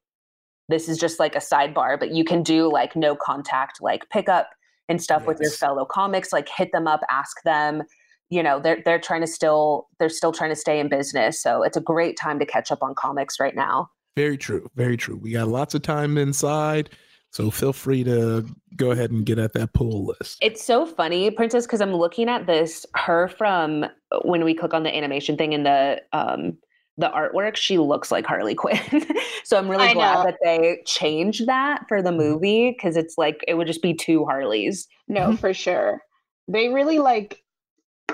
This 0.68 0.88
is 0.88 0.96
just 0.96 1.18
like 1.18 1.34
a 1.34 1.40
sidebar 1.40 1.98
but 1.98 2.12
you 2.12 2.22
can 2.22 2.44
do 2.44 2.70
like 2.72 2.94
no 2.94 3.16
contact 3.16 3.82
like 3.82 4.08
pickup 4.10 4.48
and 4.88 5.02
stuff 5.02 5.22
yes. 5.22 5.26
with 5.26 5.40
your 5.40 5.50
fellow 5.50 5.84
comics 5.84 6.32
like 6.32 6.48
hit 6.48 6.70
them 6.70 6.86
up 6.86 7.00
ask 7.10 7.42
them. 7.42 7.82
You 8.28 8.40
know 8.40 8.60
they're 8.60 8.80
they're 8.84 9.00
trying 9.00 9.22
to 9.22 9.26
still 9.26 9.88
they're 9.98 10.08
still 10.08 10.30
trying 10.30 10.50
to 10.50 10.56
stay 10.56 10.78
in 10.78 10.88
business. 10.88 11.42
So 11.42 11.64
it's 11.64 11.76
a 11.76 11.80
great 11.80 12.16
time 12.16 12.38
to 12.38 12.46
catch 12.46 12.70
up 12.70 12.80
on 12.80 12.94
comics 12.94 13.40
right 13.40 13.56
now. 13.56 13.90
Very 14.14 14.38
true 14.38 14.70
very 14.76 14.96
true. 14.96 15.16
We 15.16 15.32
got 15.32 15.48
lots 15.48 15.74
of 15.74 15.82
time 15.82 16.16
inside 16.16 16.90
so 17.30 17.50
feel 17.50 17.72
free 17.72 18.02
to 18.04 18.44
go 18.76 18.90
ahead 18.90 19.10
and 19.10 19.24
get 19.24 19.38
at 19.38 19.52
that 19.52 19.72
pull 19.72 20.06
list. 20.06 20.38
It's 20.42 20.64
so 20.64 20.84
funny, 20.84 21.30
Princess, 21.30 21.66
because 21.66 21.80
I'm 21.80 21.94
looking 21.94 22.28
at 22.28 22.46
this 22.46 22.84
her 22.94 23.28
from 23.28 23.86
when 24.22 24.44
we 24.44 24.54
click 24.54 24.74
on 24.74 24.82
the 24.82 24.94
animation 24.94 25.36
thing 25.36 25.52
in 25.52 25.62
the 25.62 26.02
um 26.12 26.58
the 26.96 27.08
artwork, 27.08 27.56
she 27.56 27.78
looks 27.78 28.10
like 28.10 28.26
Harley 28.26 28.54
Quinn. 28.54 28.78
so 29.44 29.56
I'm 29.56 29.68
really 29.70 29.88
I 29.88 29.94
glad 29.94 30.14
know. 30.14 30.24
that 30.24 30.38
they 30.42 30.82
changed 30.86 31.46
that 31.46 31.86
for 31.88 32.02
the 32.02 32.10
mm-hmm. 32.10 32.18
movie 32.18 32.70
because 32.72 32.96
it's 32.96 33.16
like 33.16 33.42
it 33.48 33.54
would 33.54 33.66
just 33.66 33.82
be 33.82 33.94
two 33.94 34.24
Harleys. 34.24 34.86
No, 35.08 35.36
for 35.36 35.54
sure. 35.54 36.02
They 36.48 36.68
really 36.68 36.98
like 36.98 37.42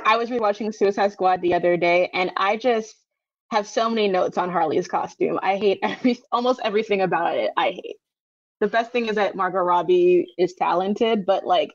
I 0.05 0.17
was 0.17 0.31
rewatching 0.31 0.75
Suicide 0.75 1.13
Squad 1.13 1.41
the 1.41 1.55
other 1.55 1.77
day 1.77 2.11
and 2.13 2.31
I 2.37 2.57
just 2.57 2.95
have 3.51 3.67
so 3.67 3.89
many 3.89 4.09
notes 4.09 4.37
on 4.37 4.51
Harley's 4.51 4.89
costume. 4.89 5.39
I 5.43 5.57
hate 5.57 5.79
every 5.83 6.19
almost 6.33 6.61
everything 6.63 7.01
about 7.01 7.37
it. 7.37 7.51
I 7.57 7.71
hate 7.71 7.97
the 8.61 8.69
best 8.69 8.93
thing 8.93 9.07
is 9.07 9.17
that 9.17 9.37
Margot 9.37 9.59
Robbie 9.59 10.33
is 10.39 10.55
talented, 10.55 11.27
but 11.27 11.47
like, 11.47 11.73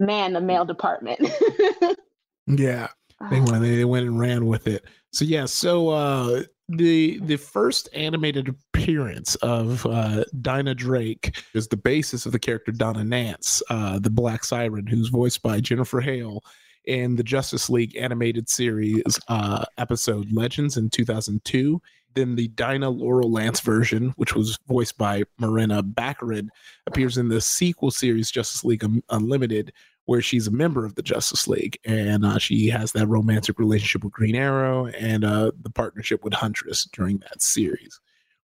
man, 0.00 0.32
the 0.32 0.40
male 0.40 0.64
department. 0.64 1.20
yeah, 2.46 2.88
they 3.30 3.40
went, 3.40 3.62
they 3.62 3.84
went 3.84 4.06
and 4.06 4.18
ran 4.18 4.46
with 4.46 4.66
it. 4.66 4.84
So 5.12 5.24
yeah, 5.24 5.46
so 5.46 5.90
uh, 5.90 6.42
the 6.68 7.18
the 7.20 7.36
first 7.36 7.88
animated 7.92 8.48
appearance 8.48 9.34
of 9.36 9.84
uh, 9.86 10.24
Dinah 10.40 10.74
Drake 10.74 11.36
is 11.54 11.68
the 11.68 11.76
basis 11.76 12.26
of 12.26 12.32
the 12.32 12.38
character 12.38 12.72
Donna 12.72 13.04
Nance, 13.04 13.62
uh, 13.70 13.98
the 13.98 14.10
Black 14.10 14.44
Siren, 14.44 14.86
who's 14.86 15.08
voiced 15.08 15.42
by 15.42 15.60
Jennifer 15.60 16.00
Hale 16.00 16.42
in 16.84 17.16
the 17.16 17.22
Justice 17.22 17.70
League 17.70 17.96
animated 17.96 18.48
series 18.48 19.18
uh, 19.28 19.64
episode 19.78 20.32
Legends 20.32 20.76
in 20.76 20.90
2002. 20.90 21.80
Then 22.14 22.36
the 22.36 22.48
Dinah 22.48 22.90
Laurel 22.90 23.30
Lance 23.30 23.60
version, 23.60 24.12
which 24.16 24.34
was 24.34 24.58
voiced 24.66 24.96
by 24.96 25.24
Morena 25.38 25.82
Baccarin, 25.82 26.48
appears 26.86 27.18
in 27.18 27.28
the 27.28 27.40
sequel 27.40 27.90
series 27.90 28.30
Justice 28.30 28.64
League 28.64 28.84
Unlimited, 29.10 29.72
where 30.06 30.22
she's 30.22 30.46
a 30.46 30.52
member 30.52 30.84
of 30.84 30.94
the 30.94 31.02
Justice 31.02 31.48
League, 31.48 31.78
and 31.84 32.24
uh, 32.24 32.38
she 32.38 32.68
has 32.68 32.92
that 32.92 33.06
romantic 33.06 33.58
relationship 33.58 34.04
with 34.04 34.12
Green 34.12 34.36
Arrow 34.36 34.86
and 34.86 35.24
uh, 35.24 35.50
the 35.62 35.70
partnership 35.70 36.22
with 36.22 36.34
Huntress 36.34 36.84
during 36.92 37.18
that 37.18 37.42
series, 37.42 38.00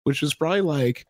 which 0.04 0.24
is 0.24 0.34
probably 0.34 0.62
like 0.62 1.06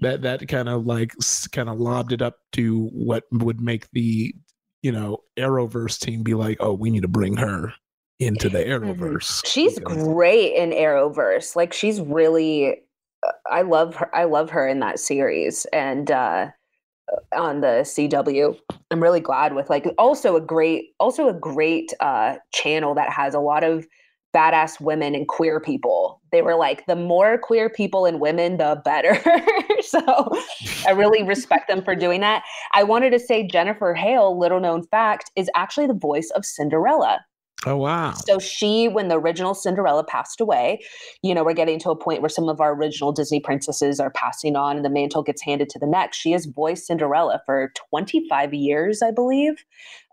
that. 0.00 0.22
That 0.22 0.46
kind 0.48 0.68
of 0.68 0.86
like 0.86 1.12
kind 1.52 1.68
of 1.68 1.80
lobbed 1.80 2.12
it 2.12 2.22
up 2.22 2.36
to 2.52 2.86
what 2.88 3.24
would 3.32 3.60
make 3.60 3.90
the 3.92 4.34
you 4.82 4.92
know 4.92 5.18
Arrowverse 5.38 5.98
team 5.98 6.22
be 6.22 6.34
like, 6.34 6.58
oh, 6.60 6.74
we 6.74 6.90
need 6.90 7.02
to 7.02 7.08
bring 7.08 7.36
her 7.36 7.72
into 8.26 8.48
the 8.48 8.58
mm-hmm. 8.58 9.02
Arrowverse. 9.02 9.44
She's 9.46 9.78
great 9.78 10.54
in 10.54 10.70
Arrowverse. 10.70 11.56
Like 11.56 11.72
she's 11.72 12.00
really 12.00 12.82
uh, 13.26 13.32
I 13.50 13.62
love 13.62 13.94
her 13.96 14.14
I 14.14 14.24
love 14.24 14.50
her 14.50 14.66
in 14.66 14.80
that 14.80 14.98
series 14.98 15.66
and 15.72 16.10
uh 16.10 16.48
on 17.36 17.60
the 17.60 17.82
CW. 17.82 18.58
I'm 18.90 19.02
really 19.02 19.20
glad 19.20 19.54
with 19.54 19.68
like 19.68 19.86
also 19.98 20.36
a 20.36 20.40
great 20.40 20.90
also 20.98 21.28
a 21.28 21.34
great 21.34 21.92
uh 22.00 22.36
channel 22.52 22.94
that 22.94 23.10
has 23.12 23.34
a 23.34 23.40
lot 23.40 23.64
of 23.64 23.86
badass 24.34 24.80
women 24.80 25.14
and 25.14 25.28
queer 25.28 25.60
people. 25.60 26.20
They 26.30 26.42
were 26.42 26.54
like, 26.54 26.86
the 26.86 26.96
more 26.96 27.38
queer 27.38 27.68
people 27.68 28.06
and 28.06 28.20
women, 28.20 28.56
the 28.56 28.80
better. 28.84 29.20
so 29.82 30.00
I 30.86 30.92
really 30.92 31.22
respect 31.22 31.68
them 31.68 31.82
for 31.82 31.94
doing 31.94 32.20
that. 32.22 32.42
I 32.72 32.82
wanted 32.82 33.10
to 33.10 33.18
say 33.18 33.46
Jennifer 33.46 33.94
Hale, 33.94 34.38
little 34.38 34.60
known 34.60 34.84
fact, 34.86 35.30
is 35.36 35.50
actually 35.54 35.86
the 35.86 35.94
voice 35.94 36.30
of 36.34 36.44
Cinderella. 36.44 37.20
Oh, 37.64 37.76
wow. 37.76 38.14
So 38.26 38.38
she, 38.38 38.88
when 38.88 39.08
the 39.08 39.18
original 39.18 39.54
Cinderella 39.54 40.02
passed 40.02 40.40
away, 40.40 40.80
you 41.22 41.34
know, 41.34 41.44
we're 41.44 41.52
getting 41.52 41.78
to 41.80 41.90
a 41.90 41.96
point 41.96 42.20
where 42.20 42.28
some 42.28 42.48
of 42.48 42.60
our 42.60 42.74
original 42.74 43.12
Disney 43.12 43.38
princesses 43.38 44.00
are 44.00 44.10
passing 44.10 44.56
on 44.56 44.76
and 44.76 44.84
the 44.84 44.90
mantle 44.90 45.22
gets 45.22 45.42
handed 45.42 45.68
to 45.70 45.78
the 45.78 45.86
next. 45.86 46.16
She 46.16 46.32
has 46.32 46.46
voiced 46.46 46.86
Cinderella 46.86 47.40
for 47.46 47.72
25 47.90 48.52
years, 48.52 49.00
I 49.00 49.12
believe. 49.12 49.64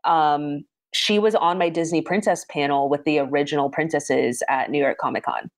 Um, 0.03 0.63
she 0.93 1.17
was 1.17 1.33
on 1.35 1.57
my 1.57 1.69
Disney 1.69 2.01
princess 2.01 2.45
panel 2.49 2.87
with 2.87 3.03
the 3.03 3.19
original 3.19 3.69
princesses 3.69 4.43
at 4.47 4.69
New 4.69 4.79
York 4.79 4.97
Comic 4.99 5.23
Con. 5.23 5.49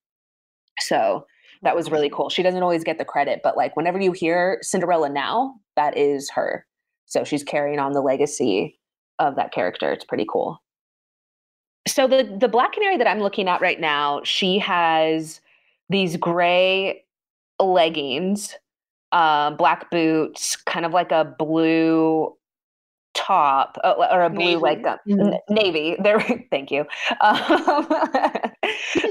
So 0.79 1.25
that 1.61 1.75
was 1.75 1.91
really 1.91 2.09
cool. 2.09 2.29
She 2.29 2.43
doesn't 2.43 2.63
always 2.63 2.83
get 2.83 2.99
the 2.99 3.05
credit, 3.05 3.41
but 3.43 3.57
like 3.57 3.75
whenever 3.75 3.99
you 3.99 4.13
hear 4.13 4.59
Cinderella 4.61 5.09
now, 5.09 5.55
that 5.75 5.97
is 5.97 6.29
her. 6.31 6.65
So 7.05 7.25
she's 7.25 7.43
carrying 7.43 7.79
on 7.79 7.91
the 7.91 8.01
legacy 8.01 8.79
of 9.19 9.35
that 9.35 9.53
character. 9.53 9.91
It's 9.91 10.05
pretty 10.05 10.25
cool 10.31 10.61
so 11.87 12.07
the 12.07 12.23
the 12.39 12.47
black 12.47 12.73
canary 12.73 12.97
that 12.97 13.07
I'm 13.07 13.19
looking 13.19 13.47
at 13.47 13.61
right 13.61 13.79
now, 13.79 14.21
she 14.23 14.59
has 14.59 15.41
these 15.89 16.15
gray 16.17 17.03
leggings, 17.59 18.55
uh, 19.11 19.51
black 19.51 19.89
boots, 19.89 20.55
kind 20.55 20.85
of 20.85 20.93
like 20.93 21.11
a 21.11 21.35
blue 21.37 22.35
top 23.13 23.77
uh, 23.83 23.93
or 24.11 24.23
a 24.23 24.29
blue 24.29 24.39
navy. 24.39 24.55
like 24.57 24.85
uh, 24.85 24.97
mm-hmm. 25.07 25.53
navy. 25.53 25.95
There, 26.03 26.19
thank 26.51 26.71
you, 26.71 26.85
um, 27.21 27.37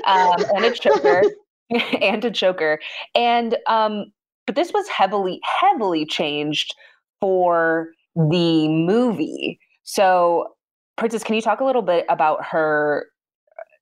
um, 0.07 0.45
and 0.55 0.65
a 0.65 0.73
choker, 0.73 1.23
and 2.01 2.25
a 2.25 2.31
choker, 2.31 2.79
and 3.15 3.57
um, 3.67 4.13
but 4.47 4.55
this 4.55 4.73
was 4.73 4.89
heavily 4.89 5.41
heavily 5.61 6.07
changed 6.07 6.75
for 7.21 7.91
the 8.15 8.69
movie. 8.69 9.59
So 9.83 10.55
Princess, 11.01 11.25
can 11.25 11.35
you 11.35 11.43
talk 11.43 11.61
a 11.61 11.65
little 11.65 11.83
bit 11.83 12.05
about 12.09 12.45
her 12.45 13.07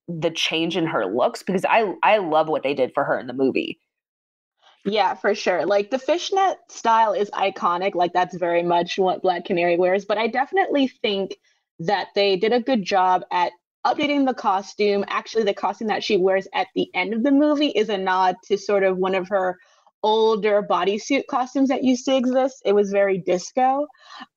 the 0.08 0.30
change 0.30 0.76
in 0.76 0.86
her 0.86 1.04
looks 1.04 1.42
because 1.42 1.64
I 1.68 1.94
I 2.02 2.18
love 2.18 2.48
what 2.48 2.62
they 2.62 2.74
did 2.74 2.92
for 2.94 3.04
her 3.04 3.18
in 3.18 3.26
the 3.26 3.32
movie. 3.34 3.78
Yeah, 4.84 5.14
for 5.14 5.34
sure. 5.34 5.66
Like 5.66 5.90
the 5.90 5.98
fishnet 5.98 6.58
style 6.70 7.12
is 7.12 7.28
iconic. 7.32 7.94
Like 7.94 8.12
that's 8.14 8.36
very 8.36 8.62
much 8.62 8.98
what 8.98 9.20
Black 9.20 9.44
Canary 9.44 9.76
wears. 9.76 10.04
But 10.06 10.16
I 10.16 10.28
definitely 10.28 10.88
think 10.88 11.36
that 11.80 12.08
they 12.14 12.36
did 12.36 12.52
a 12.52 12.62
good 12.62 12.84
job 12.84 13.22
at 13.32 13.52
updating 13.84 14.24
the 14.24 14.32
costume. 14.32 15.04
Actually, 15.08 15.44
the 15.44 15.54
costume 15.54 15.88
that 15.88 16.04
she 16.04 16.16
wears 16.16 16.48
at 16.54 16.68
the 16.74 16.88
end 16.94 17.12
of 17.12 17.22
the 17.22 17.32
movie 17.32 17.68
is 17.68 17.88
a 17.88 17.98
nod 17.98 18.36
to 18.44 18.56
sort 18.56 18.84
of 18.84 18.96
one 18.96 19.14
of 19.14 19.28
her 19.28 19.58
older 20.02 20.62
bodysuit 20.62 21.26
costumes 21.28 21.68
that 21.68 21.84
used 21.84 22.04
to 22.04 22.16
exist. 22.16 22.62
It 22.64 22.72
was 22.72 22.92
very 22.92 23.18
disco. 23.18 23.88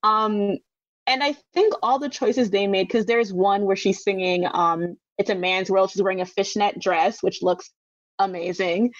Um, 0.02 0.58
and 1.06 1.22
I 1.22 1.34
think 1.52 1.74
all 1.82 1.98
the 1.98 2.08
choices 2.08 2.50
they 2.50 2.66
made, 2.66 2.88
because 2.88 3.06
there's 3.06 3.32
one 3.32 3.64
where 3.64 3.76
she's 3.76 4.02
singing 4.02 4.46
um, 4.52 4.96
It's 5.18 5.30
a 5.30 5.34
Man's 5.34 5.70
World. 5.70 5.90
She's 5.90 6.02
wearing 6.02 6.20
a 6.20 6.26
fishnet 6.26 6.78
dress, 6.78 7.22
which 7.22 7.42
looks 7.42 7.70
amazing. 8.18 8.92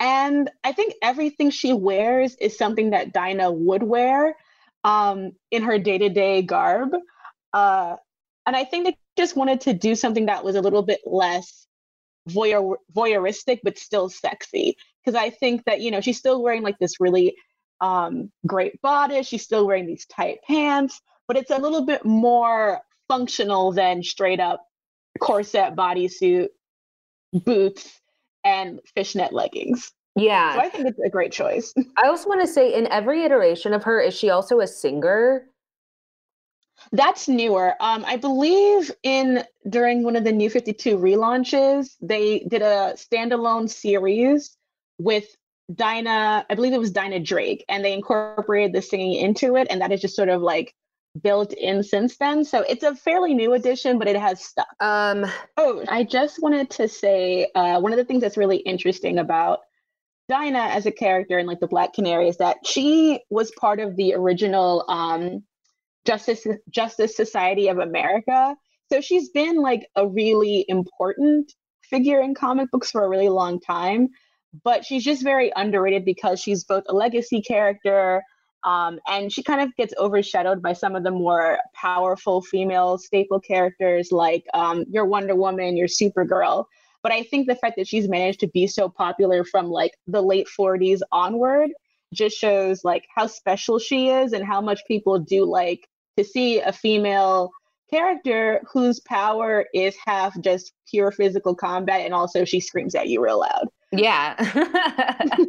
And 0.00 0.50
I 0.62 0.72
think 0.72 0.94
everything 1.02 1.50
she 1.50 1.72
wears 1.72 2.36
is 2.36 2.56
something 2.56 2.90
that 2.90 3.12
Dinah 3.12 3.50
would 3.50 3.82
wear 3.82 4.36
um, 4.84 5.32
in 5.50 5.62
her 5.64 5.78
day 5.78 5.98
to 5.98 6.08
day 6.08 6.42
garb. 6.42 6.90
Uh, 7.52 7.96
and 8.46 8.54
I 8.54 8.64
think 8.64 8.86
they 8.86 8.96
just 9.16 9.36
wanted 9.36 9.62
to 9.62 9.74
do 9.74 9.96
something 9.96 10.26
that 10.26 10.44
was 10.44 10.54
a 10.54 10.60
little 10.60 10.82
bit 10.82 11.00
less 11.04 11.66
voyeur- 12.28 12.76
voyeuristic, 12.94 13.58
but 13.64 13.78
still 13.78 14.08
sexy. 14.08 14.76
Because 15.04 15.20
I 15.20 15.30
think 15.30 15.64
that, 15.64 15.80
you 15.80 15.90
know, 15.90 16.00
she's 16.00 16.18
still 16.18 16.40
wearing 16.42 16.62
like 16.62 16.78
this 16.78 17.00
really 17.00 17.34
um, 17.80 18.30
great 18.46 18.80
bodice. 18.80 19.26
She's 19.26 19.42
still 19.42 19.66
wearing 19.66 19.86
these 19.86 20.06
tight 20.06 20.38
pants 20.46 21.00
but 21.28 21.36
it's 21.36 21.50
a 21.50 21.58
little 21.58 21.84
bit 21.84 22.04
more 22.04 22.80
functional 23.06 23.70
than 23.70 24.02
straight 24.02 24.40
up 24.40 24.66
corset 25.20 25.76
bodysuit, 25.76 26.48
boots, 27.44 28.00
and 28.44 28.80
fishnet 28.94 29.32
leggings. 29.32 29.92
Yeah. 30.16 30.54
So 30.54 30.60
I 30.60 30.68
think 30.68 30.86
it's 30.88 30.98
a 30.98 31.08
great 31.08 31.30
choice. 31.30 31.72
I 31.96 32.08
also 32.08 32.28
want 32.28 32.40
to 32.40 32.46
say 32.46 32.74
in 32.74 32.90
every 32.90 33.24
iteration 33.24 33.72
of 33.72 33.84
her, 33.84 34.00
is 34.00 34.14
she 34.14 34.30
also 34.30 34.60
a 34.60 34.66
singer? 34.66 35.46
That's 36.92 37.28
newer. 37.28 37.74
Um, 37.80 38.04
I 38.06 38.16
believe 38.16 38.90
in 39.02 39.44
during 39.68 40.02
one 40.02 40.16
of 40.16 40.24
the 40.24 40.32
New 40.32 40.48
52 40.48 40.96
relaunches, 40.96 41.96
they 42.00 42.40
did 42.48 42.62
a 42.62 42.94
standalone 42.96 43.68
series 43.68 44.56
with 44.98 45.36
Dinah, 45.74 46.46
I 46.48 46.54
believe 46.54 46.72
it 46.72 46.78
was 46.78 46.90
Dinah 46.90 47.20
Drake, 47.20 47.64
and 47.68 47.84
they 47.84 47.92
incorporated 47.92 48.72
the 48.72 48.80
singing 48.80 49.14
into 49.14 49.56
it. 49.56 49.66
And 49.70 49.80
that 49.80 49.92
is 49.92 50.00
just 50.00 50.16
sort 50.16 50.30
of 50.30 50.40
like 50.40 50.74
built 51.22 51.52
in 51.52 51.82
since 51.82 52.16
then. 52.16 52.44
So 52.44 52.60
it's 52.60 52.82
a 52.82 52.94
fairly 52.94 53.34
new 53.34 53.54
addition, 53.54 53.98
but 53.98 54.08
it 54.08 54.16
has 54.16 54.42
stuff. 54.42 54.66
Um, 54.80 55.26
oh, 55.56 55.84
I 55.88 56.04
just 56.04 56.42
wanted 56.42 56.70
to 56.70 56.88
say 56.88 57.50
uh, 57.54 57.80
one 57.80 57.92
of 57.92 57.98
the 57.98 58.04
things 58.04 58.22
that's 58.22 58.36
really 58.36 58.58
interesting 58.58 59.18
about 59.18 59.60
Dinah 60.28 60.58
as 60.58 60.86
a 60.86 60.92
character 60.92 61.38
in 61.38 61.46
like 61.46 61.60
the 61.60 61.66
Black 61.66 61.94
Canary 61.94 62.28
is 62.28 62.36
that 62.36 62.58
she 62.66 63.20
was 63.30 63.50
part 63.52 63.80
of 63.80 63.96
the 63.96 64.14
original 64.14 64.84
um, 64.88 65.42
Justice 66.06 66.46
Justice 66.70 67.16
Society 67.16 67.68
of 67.68 67.78
America. 67.78 68.54
So 68.92 69.00
she's 69.00 69.30
been 69.30 69.60
like 69.60 69.86
a 69.96 70.06
really 70.06 70.64
important 70.68 71.52
figure 71.82 72.20
in 72.20 72.34
comic 72.34 72.70
books 72.70 72.90
for 72.90 73.04
a 73.04 73.08
really 73.08 73.28
long 73.28 73.60
time. 73.60 74.08
But 74.64 74.84
she's 74.84 75.04
just 75.04 75.22
very 75.22 75.52
underrated 75.54 76.04
because 76.04 76.40
she's 76.40 76.64
both 76.64 76.84
a 76.88 76.94
legacy 76.94 77.42
character, 77.42 78.22
um, 78.64 78.98
and 79.08 79.32
she 79.32 79.42
kind 79.42 79.60
of 79.60 79.74
gets 79.76 79.94
overshadowed 79.98 80.62
by 80.62 80.72
some 80.72 80.96
of 80.96 81.04
the 81.04 81.10
more 81.10 81.58
powerful 81.74 82.42
female 82.42 82.98
staple 82.98 83.40
characters 83.40 84.10
like 84.10 84.44
um, 84.54 84.84
your 84.90 85.04
Wonder 85.04 85.34
Woman, 85.34 85.76
your 85.76 85.88
Supergirl. 85.88 86.64
But 87.02 87.12
I 87.12 87.22
think 87.22 87.46
the 87.46 87.54
fact 87.54 87.76
that 87.76 87.86
she's 87.86 88.08
managed 88.08 88.40
to 88.40 88.48
be 88.48 88.66
so 88.66 88.88
popular 88.88 89.44
from 89.44 89.68
like 89.68 89.92
the 90.06 90.22
late 90.22 90.48
40s 90.48 91.00
onward 91.12 91.70
just 92.12 92.36
shows 92.36 92.84
like 92.84 93.06
how 93.14 93.26
special 93.26 93.78
she 93.78 94.08
is 94.08 94.32
and 94.32 94.44
how 94.44 94.60
much 94.60 94.80
people 94.88 95.18
do 95.18 95.44
like 95.44 95.86
to 96.16 96.24
see 96.24 96.60
a 96.60 96.72
female 96.72 97.50
character 97.90 98.60
whose 98.72 99.00
power 99.00 99.66
is 99.72 99.96
half 100.04 100.38
just 100.40 100.72
pure 100.90 101.10
physical 101.10 101.54
combat 101.54 102.00
and 102.00 102.12
also 102.12 102.44
she 102.44 102.60
screams 102.60 102.94
at 102.94 103.08
you 103.08 103.22
real 103.22 103.40
loud. 103.40 103.68
Yeah. 103.92 104.34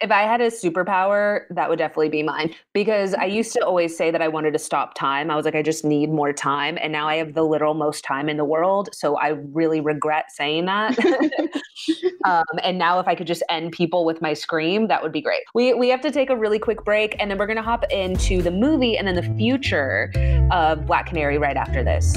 if 0.00 0.10
I 0.10 0.22
had 0.22 0.40
a 0.40 0.48
superpower, 0.48 1.42
that 1.50 1.68
would 1.68 1.78
definitely 1.78 2.08
be 2.08 2.22
mine 2.22 2.54
because 2.72 3.14
I 3.14 3.26
used 3.26 3.52
to 3.52 3.60
always 3.60 3.96
say 3.96 4.10
that 4.10 4.20
I 4.20 4.28
wanted 4.28 4.52
to 4.54 4.58
stop 4.58 4.94
time. 4.94 5.30
I 5.30 5.36
was 5.36 5.44
like, 5.44 5.54
I 5.54 5.62
just 5.62 5.84
need 5.84 6.10
more 6.10 6.32
time. 6.32 6.78
And 6.80 6.92
now 6.92 7.06
I 7.06 7.16
have 7.16 7.34
the 7.34 7.42
literal 7.42 7.74
most 7.74 8.04
time 8.04 8.28
in 8.28 8.36
the 8.36 8.44
world. 8.44 8.88
So 8.92 9.16
I 9.16 9.28
really 9.28 9.80
regret 9.80 10.32
saying 10.32 10.64
that. 10.64 10.98
um, 12.24 12.44
and 12.62 12.76
now 12.76 12.98
if 12.98 13.06
I 13.06 13.14
could 13.14 13.26
just 13.26 13.42
end 13.48 13.72
people 13.72 14.04
with 14.04 14.20
my 14.20 14.34
scream, 14.34 14.88
that 14.88 15.02
would 15.02 15.12
be 15.12 15.20
great. 15.20 15.42
We, 15.54 15.74
we 15.74 15.88
have 15.90 16.00
to 16.00 16.10
take 16.10 16.30
a 16.30 16.36
really 16.36 16.58
quick 16.58 16.84
break 16.84 17.14
and 17.20 17.30
then 17.30 17.38
we're 17.38 17.46
going 17.46 17.56
to 17.56 17.62
hop 17.62 17.84
into 17.90 18.42
the 18.42 18.50
movie 18.50 18.98
and 18.98 19.06
then 19.06 19.14
the 19.14 19.34
future 19.36 20.12
of 20.50 20.86
Black 20.86 21.06
Canary 21.06 21.38
right 21.38 21.56
after 21.56 21.84
this. 21.84 22.16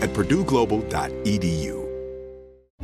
at 0.00 0.10
purdueglobal.edu. 0.12 1.84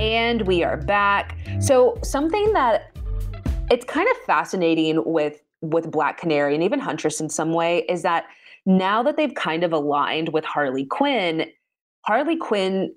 And 0.00 0.46
we 0.46 0.62
are 0.62 0.76
back. 0.76 1.36
So 1.60 1.98
something 2.02 2.52
that 2.52 2.96
it's 3.70 3.84
kind 3.84 4.08
of 4.10 4.16
fascinating 4.18 5.02
with 5.04 5.42
with 5.60 5.90
Black 5.90 6.18
Canary 6.18 6.54
and 6.54 6.62
even 6.62 6.78
Huntress 6.78 7.20
in 7.20 7.28
some 7.28 7.52
way 7.52 7.84
is 7.88 8.02
that 8.02 8.26
now 8.64 9.02
that 9.02 9.16
they've 9.16 9.34
kind 9.34 9.64
of 9.64 9.72
aligned 9.72 10.28
with 10.28 10.44
Harley 10.44 10.84
Quinn, 10.84 11.46
Harley 12.02 12.36
Quinn 12.36 12.94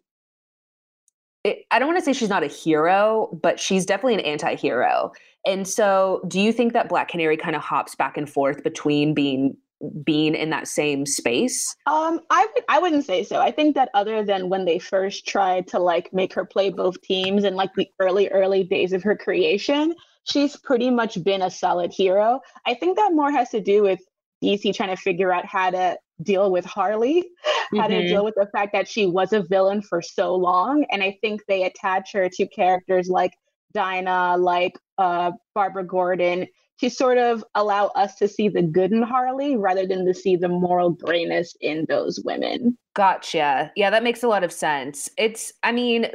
it, 1.44 1.66
I 1.72 1.80
don't 1.80 1.88
want 1.88 2.00
to 2.00 2.06
say 2.06 2.14
she's 2.14 2.30
not 2.30 2.44
a 2.44 2.48
hero, 2.48 3.38
but 3.42 3.60
she's 3.60 3.86
definitely 3.86 4.14
an 4.16 4.20
anti-hero. 4.20 5.12
And 5.46 5.68
so, 5.68 6.22
do 6.28 6.40
you 6.40 6.54
think 6.54 6.74
that 6.74 6.88
Black 6.88 7.08
Canary 7.08 7.36
kind 7.36 7.56
of 7.56 7.64
hops 7.64 7.96
back 7.96 8.16
and 8.16 8.30
forth 8.30 8.64
between 8.64 9.16
being 9.16 9.58
being 10.04 10.36
in 10.36 10.50
that 10.52 10.68
same 10.68 11.06
space? 11.06 11.76
Um, 11.86 12.22
I 12.30 12.48
would 12.54 12.64
I 12.70 12.80
wouldn't 12.80 13.06
say 13.06 13.24
so. 13.24 13.40
I 13.40 13.52
think 13.52 13.76
that 13.76 13.90
other 13.94 14.24
than 14.24 14.50
when 14.50 14.66
they 14.66 14.80
first 14.80 15.28
tried 15.28 15.68
to 15.68 15.80
like 15.80 16.14
make 16.14 16.34
her 16.34 16.46
play 16.46 16.70
both 16.70 17.02
teams 17.02 17.44
and 17.44 17.56
like 17.56 17.74
the 17.76 17.88
early 18.00 18.30
early 18.30 18.64
days 18.64 18.94
of 18.94 19.04
her 19.04 19.16
creation, 19.16 19.96
she's 20.24 20.56
pretty 20.56 20.90
much 20.90 21.24
been 21.24 21.42
a 21.42 21.52
solid 21.52 21.92
hero. 21.92 22.40
I 22.66 22.74
think 22.74 22.98
that 22.98 23.14
more 23.14 23.32
has 23.32 23.50
to 23.50 23.62
do 23.62 23.84
with 23.84 24.00
DC 24.44 24.74
trying 24.76 24.96
to 24.96 25.02
figure 25.02 25.32
out 25.32 25.46
how 25.46 25.70
to 25.70 25.98
deal 26.24 26.52
with 26.52 26.66
Harley, 26.66 27.22
mm-hmm. 27.22 27.78
how 27.78 27.88
to 27.88 27.94
mm-hmm. 27.96 28.08
deal 28.08 28.26
with 28.26 28.36
the 28.36 28.48
fact 28.52 28.74
that 28.74 28.88
she 28.88 29.06
was 29.06 29.34
a 29.34 29.42
villain 29.44 29.82
for 29.82 30.02
so 30.02 30.36
long, 30.36 30.86
and 30.92 31.04
I 31.04 31.18
think 31.22 31.42
they 31.48 31.64
attach 31.64 32.14
her 32.14 32.30
to 32.30 32.48
characters 32.48 33.10
like 33.10 33.32
Dinah, 33.74 34.38
like 34.38 34.78
uh, 34.98 35.32
Barbara 35.56 35.86
Gordon, 35.86 36.48
to 36.82 36.90
sort 36.90 37.20
of 37.20 37.44
allow 37.56 37.88
us 37.88 38.16
to 38.16 38.28
see 38.28 38.50
the 38.50 38.64
good 38.64 38.92
in 38.92 39.04
Harley 39.04 39.56
rather 39.56 39.86
than 39.86 40.06
to 40.06 40.14
see 40.14 40.36
the 40.36 40.48
moral 40.48 40.90
grayness 40.90 41.56
in 41.62 41.86
those 41.88 42.20
women. 42.26 42.78
Gotcha. 42.94 43.72
Yeah, 43.76 43.90
that 43.90 44.04
makes 44.04 44.22
a 44.22 44.28
lot 44.28 44.44
of 44.44 44.52
sense. 44.52 45.10
It's, 45.18 45.54
I 45.64 45.72
mean, 45.72 46.08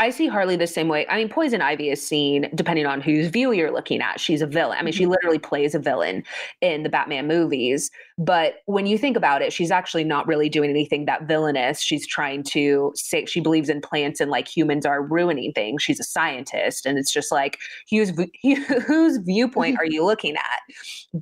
I 0.00 0.08
see 0.08 0.28
Harley 0.28 0.56
the 0.56 0.66
same 0.66 0.88
way. 0.88 1.06
I 1.08 1.16
mean, 1.16 1.28
Poison 1.28 1.60
Ivy 1.60 1.90
is 1.90 2.06
seen, 2.06 2.48
depending 2.54 2.86
on 2.86 3.02
whose 3.02 3.28
view 3.28 3.52
you're 3.52 3.70
looking 3.70 4.00
at, 4.00 4.18
she's 4.18 4.40
a 4.40 4.46
villain. 4.46 4.78
I 4.78 4.82
mean, 4.82 4.94
she 4.94 5.02
mm-hmm. 5.02 5.10
literally 5.10 5.38
plays 5.38 5.74
a 5.74 5.78
villain 5.78 6.24
in 6.62 6.84
the 6.84 6.88
Batman 6.88 7.26
movies. 7.26 7.90
But 8.16 8.62
when 8.64 8.86
you 8.86 8.96
think 8.96 9.14
about 9.14 9.42
it, 9.42 9.52
she's 9.52 9.70
actually 9.70 10.04
not 10.04 10.26
really 10.26 10.48
doing 10.48 10.70
anything 10.70 11.04
that 11.04 11.24
villainous. 11.24 11.82
She's 11.82 12.06
trying 12.06 12.44
to 12.44 12.92
say 12.94 13.26
she 13.26 13.40
believes 13.40 13.68
in 13.68 13.82
plants 13.82 14.20
and 14.20 14.30
like 14.30 14.48
humans 14.48 14.86
are 14.86 15.02
ruining 15.02 15.52
things. 15.52 15.82
She's 15.82 16.00
a 16.00 16.04
scientist. 16.04 16.86
And 16.86 16.96
it's 16.96 17.12
just 17.12 17.30
like, 17.30 17.58
whose, 17.90 18.10
whose 18.86 19.18
viewpoint 19.18 19.78
are 19.78 19.86
you 19.90 20.02
looking 20.04 20.36
at? 20.36 20.60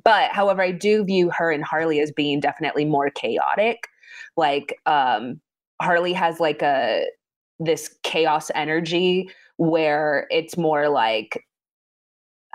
But 0.03 0.31
however, 0.31 0.61
I 0.61 0.71
do 0.71 1.03
view 1.03 1.31
her 1.37 1.51
and 1.51 1.65
Harley 1.65 1.99
as 1.99 2.11
being 2.11 2.39
definitely 2.39 2.85
more 2.85 3.09
chaotic. 3.09 3.89
Like, 4.37 4.79
um, 4.85 5.39
Harley 5.81 6.13
has 6.13 6.39
like 6.39 6.61
a 6.61 7.05
this 7.59 7.95
chaos 8.03 8.49
energy 8.55 9.29
where 9.57 10.27
it's 10.29 10.57
more 10.57 10.89
like 10.89 11.45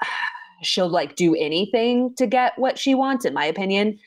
she'll 0.62 0.88
like 0.88 1.14
do 1.14 1.34
anything 1.34 2.14
to 2.16 2.26
get 2.26 2.58
what 2.58 2.78
she 2.78 2.94
wants 2.94 3.24
in 3.24 3.34
my 3.34 3.44
opinion 3.44 3.98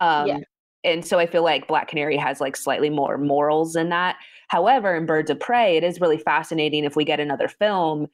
um 0.00 0.26
yeah. 0.26 0.38
and 0.82 1.04
so 1.04 1.18
i 1.18 1.26
feel 1.26 1.44
like 1.44 1.68
black 1.68 1.86
canary 1.86 2.16
has 2.16 2.40
like 2.40 2.56
slightly 2.56 2.90
more 2.90 3.16
morals 3.16 3.76
in 3.76 3.90
that 3.90 4.16
however 4.48 4.96
in 4.96 5.06
birds 5.06 5.30
of 5.30 5.38
prey 5.38 5.76
it 5.76 5.84
is 5.84 6.00
really 6.00 6.18
fascinating 6.18 6.84
if 6.84 6.96
we 6.96 7.04
get 7.04 7.20
another 7.20 7.46
film 7.46 8.08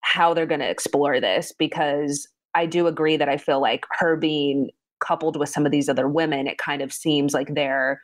how 0.00 0.34
they're 0.34 0.46
going 0.46 0.58
to 0.58 0.68
explore 0.68 1.20
this 1.20 1.52
because 1.56 2.26
i 2.56 2.66
do 2.66 2.88
agree 2.88 3.16
that 3.16 3.28
i 3.28 3.36
feel 3.36 3.60
like 3.60 3.84
her 3.92 4.16
being 4.16 4.68
coupled 4.98 5.36
with 5.36 5.48
some 5.48 5.64
of 5.64 5.70
these 5.70 5.88
other 5.88 6.08
women 6.08 6.48
it 6.48 6.58
kind 6.58 6.82
of 6.82 6.92
seems 6.92 7.34
like 7.34 7.54
they're 7.54 8.00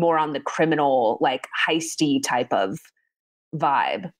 more 0.00 0.18
on 0.18 0.32
the 0.32 0.40
criminal, 0.40 1.18
like 1.20 1.48
heisty 1.68 2.22
type 2.22 2.52
of 2.52 2.78
vibe. 3.54 4.10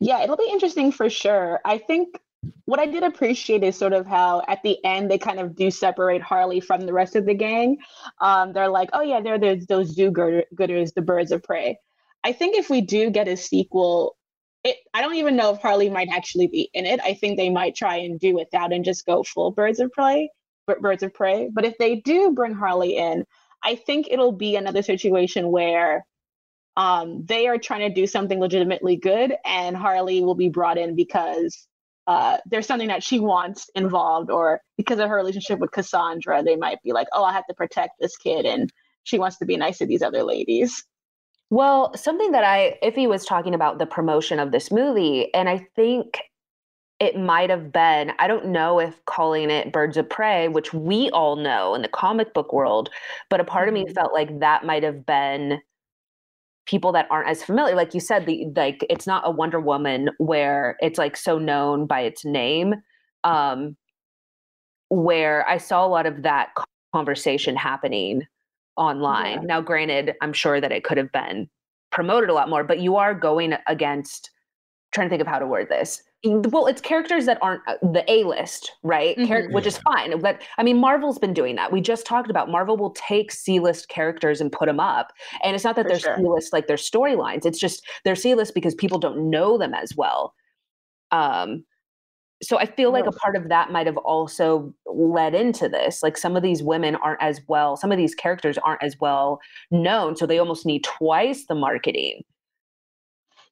Yeah, 0.00 0.22
it'll 0.22 0.36
be 0.36 0.48
interesting 0.50 0.90
for 0.92 1.10
sure. 1.10 1.60
I 1.64 1.78
think 1.78 2.18
what 2.64 2.80
I 2.80 2.86
did 2.86 3.02
appreciate 3.02 3.62
is 3.62 3.76
sort 3.76 3.92
of 3.92 4.06
how 4.06 4.42
at 4.48 4.62
the 4.62 4.82
end 4.84 5.10
they 5.10 5.18
kind 5.18 5.40
of 5.40 5.54
do 5.54 5.70
separate 5.70 6.22
Harley 6.22 6.60
from 6.60 6.82
the 6.82 6.92
rest 6.92 7.16
of 7.16 7.26
the 7.26 7.34
gang. 7.34 7.78
Um, 8.20 8.52
they're 8.52 8.68
like, 8.68 8.90
oh 8.92 9.02
yeah, 9.02 9.20
they're 9.20 9.38
those 9.38 9.66
those 9.66 9.94
do-gooders, 9.94 10.94
the 10.94 11.02
birds 11.02 11.32
of 11.32 11.42
prey. 11.42 11.78
I 12.24 12.32
think 12.32 12.56
if 12.56 12.70
we 12.70 12.80
do 12.80 13.10
get 13.10 13.28
a 13.28 13.36
sequel, 13.36 14.16
it, 14.64 14.76
I 14.94 15.00
don't 15.00 15.14
even 15.14 15.36
know 15.36 15.54
if 15.54 15.60
Harley 15.60 15.88
might 15.88 16.08
actually 16.12 16.48
be 16.48 16.70
in 16.74 16.86
it. 16.86 17.00
I 17.04 17.14
think 17.14 17.36
they 17.36 17.50
might 17.50 17.76
try 17.76 17.96
and 17.96 18.18
do 18.18 18.34
without 18.34 18.72
and 18.72 18.84
just 18.84 19.06
go 19.06 19.22
full 19.22 19.50
birds 19.52 19.78
of 19.78 19.92
prey, 19.92 20.30
birds 20.80 21.02
of 21.02 21.14
prey. 21.14 21.50
But 21.52 21.64
if 21.64 21.78
they 21.78 21.96
do 21.96 22.32
bring 22.32 22.54
Harley 22.54 22.96
in, 22.96 23.24
I 23.62 23.74
think 23.74 24.08
it'll 24.10 24.32
be 24.32 24.56
another 24.56 24.82
situation 24.82 25.50
where 25.50 26.06
um, 26.76 27.24
they 27.24 27.46
are 27.48 27.58
trying 27.58 27.88
to 27.88 27.94
do 27.94 28.06
something 28.06 28.38
legitimately 28.38 28.96
good, 28.96 29.34
and 29.44 29.76
Harley 29.76 30.22
will 30.22 30.34
be 30.34 30.48
brought 30.48 30.78
in 30.78 30.94
because 30.94 31.66
uh, 32.06 32.38
there's 32.46 32.66
something 32.66 32.88
that 32.88 33.02
she 33.02 33.18
wants 33.18 33.70
involved, 33.74 34.30
or 34.30 34.60
because 34.76 34.98
of 34.98 35.08
her 35.08 35.16
relationship 35.16 35.58
with 35.58 35.72
Cassandra, 35.72 36.42
they 36.42 36.56
might 36.56 36.82
be 36.82 36.92
like, 36.92 37.08
"Oh, 37.12 37.24
I 37.24 37.32
have 37.32 37.46
to 37.46 37.54
protect 37.54 37.92
this 37.98 38.16
kid," 38.16 38.44
and 38.44 38.70
she 39.04 39.18
wants 39.18 39.38
to 39.38 39.46
be 39.46 39.56
nice 39.56 39.78
to 39.78 39.86
these 39.86 40.02
other 40.02 40.22
ladies. 40.22 40.84
Well, 41.48 41.96
something 41.96 42.32
that 42.32 42.44
I, 42.44 42.76
Ify 42.82 43.08
was 43.08 43.24
talking 43.24 43.54
about 43.54 43.78
the 43.78 43.86
promotion 43.86 44.38
of 44.38 44.52
this 44.52 44.70
movie, 44.70 45.32
and 45.32 45.48
I 45.48 45.66
think 45.76 46.18
it 46.98 47.18
might 47.18 47.50
have 47.50 47.72
been 47.72 48.12
i 48.18 48.26
don't 48.26 48.46
know 48.46 48.78
if 48.78 49.04
calling 49.04 49.50
it 49.50 49.72
birds 49.72 49.96
of 49.96 50.08
prey 50.08 50.48
which 50.48 50.72
we 50.72 51.10
all 51.10 51.36
know 51.36 51.74
in 51.74 51.82
the 51.82 51.88
comic 51.88 52.32
book 52.34 52.52
world 52.52 52.88
but 53.30 53.40
a 53.40 53.44
part 53.44 53.68
mm-hmm. 53.68 53.76
of 53.76 53.82
me 53.82 53.84
mm-hmm. 53.84 53.94
felt 53.94 54.12
like 54.12 54.38
that 54.40 54.64
might 54.64 54.82
have 54.82 55.04
been 55.04 55.60
people 56.66 56.90
that 56.90 57.06
aren't 57.10 57.28
as 57.28 57.44
familiar 57.44 57.76
like 57.76 57.94
you 57.94 58.00
said 58.00 58.26
the 58.26 58.46
like 58.56 58.84
it's 58.90 59.06
not 59.06 59.22
a 59.26 59.30
wonder 59.30 59.60
woman 59.60 60.10
where 60.18 60.76
it's 60.80 60.98
like 60.98 61.16
so 61.16 61.38
known 61.38 61.86
by 61.86 62.00
its 62.00 62.24
name 62.24 62.74
um 63.24 63.76
where 64.88 65.48
I 65.48 65.58
saw 65.58 65.84
a 65.84 65.88
lot 65.88 66.06
of 66.06 66.22
that 66.22 66.50
conversation 66.94 67.56
happening 67.56 68.22
online. 68.76 69.40
Yeah. 69.40 69.46
Now, 69.46 69.60
granted, 69.60 70.14
I'm 70.20 70.32
sure 70.32 70.60
that 70.60 70.72
it 70.72 70.84
could 70.84 70.98
have 70.98 71.12
been 71.12 71.48
promoted 71.90 72.30
a 72.30 72.34
lot 72.34 72.48
more, 72.48 72.64
but 72.64 72.80
you 72.80 72.96
are 72.96 73.14
going 73.14 73.54
against 73.66 74.30
trying 74.92 75.08
to 75.08 75.10
think 75.10 75.22
of 75.22 75.26
how 75.26 75.38
to 75.38 75.46
word 75.46 75.68
this. 75.68 76.02
Well, 76.24 76.66
it's 76.66 76.80
characters 76.80 77.26
that 77.26 77.38
aren't 77.40 77.62
uh, 77.68 77.74
the 77.82 78.04
A 78.10 78.24
list, 78.24 78.72
right? 78.82 79.16
Mm-hmm. 79.16 79.28
Char- 79.28 79.50
which 79.50 79.66
is 79.66 79.78
fine. 79.78 80.18
But 80.20 80.42
I 80.58 80.62
mean, 80.62 80.78
Marvel's 80.78 81.18
been 81.18 81.34
doing 81.34 81.56
that. 81.56 81.70
We 81.70 81.80
just 81.80 82.06
talked 82.06 82.30
about 82.30 82.50
Marvel 82.50 82.76
will 82.76 82.92
take 82.92 83.30
C 83.30 83.60
list 83.60 83.88
characters 83.88 84.40
and 84.40 84.50
put 84.50 84.66
them 84.66 84.80
up. 84.80 85.12
And 85.44 85.54
it's 85.54 85.62
not 85.64 85.76
that 85.76 85.84
For 85.84 85.88
they're 85.90 85.98
sure. 86.00 86.16
C 86.16 86.22
list 86.24 86.52
like 86.52 86.66
their 86.66 86.76
storylines, 86.76 87.44
it's 87.44 87.58
just 87.58 87.86
they're 88.04 88.16
C 88.16 88.34
list 88.34 88.54
because 88.54 88.74
people 88.74 88.98
don't 88.98 89.30
know 89.30 89.58
them 89.58 89.74
as 89.74 89.94
well. 89.96 90.34
Um, 91.12 91.64
so 92.42 92.58
I 92.58 92.66
feel 92.66 92.92
like 92.92 93.06
a 93.06 93.12
part 93.12 93.34
of 93.36 93.48
that 93.48 93.70
might 93.72 93.86
have 93.86 93.96
also 93.98 94.74
led 94.86 95.34
into 95.34 95.68
this. 95.68 96.02
Like 96.02 96.18
some 96.18 96.36
of 96.36 96.42
these 96.42 96.62
women 96.62 96.96
aren't 96.96 97.22
as 97.22 97.40
well, 97.48 97.76
some 97.76 97.92
of 97.92 97.98
these 97.98 98.14
characters 98.14 98.58
aren't 98.58 98.82
as 98.82 98.96
well 99.00 99.40
known, 99.70 100.16
so 100.16 100.26
they 100.26 100.38
almost 100.38 100.66
need 100.66 100.84
twice 100.84 101.46
the 101.46 101.54
marketing. 101.54 102.22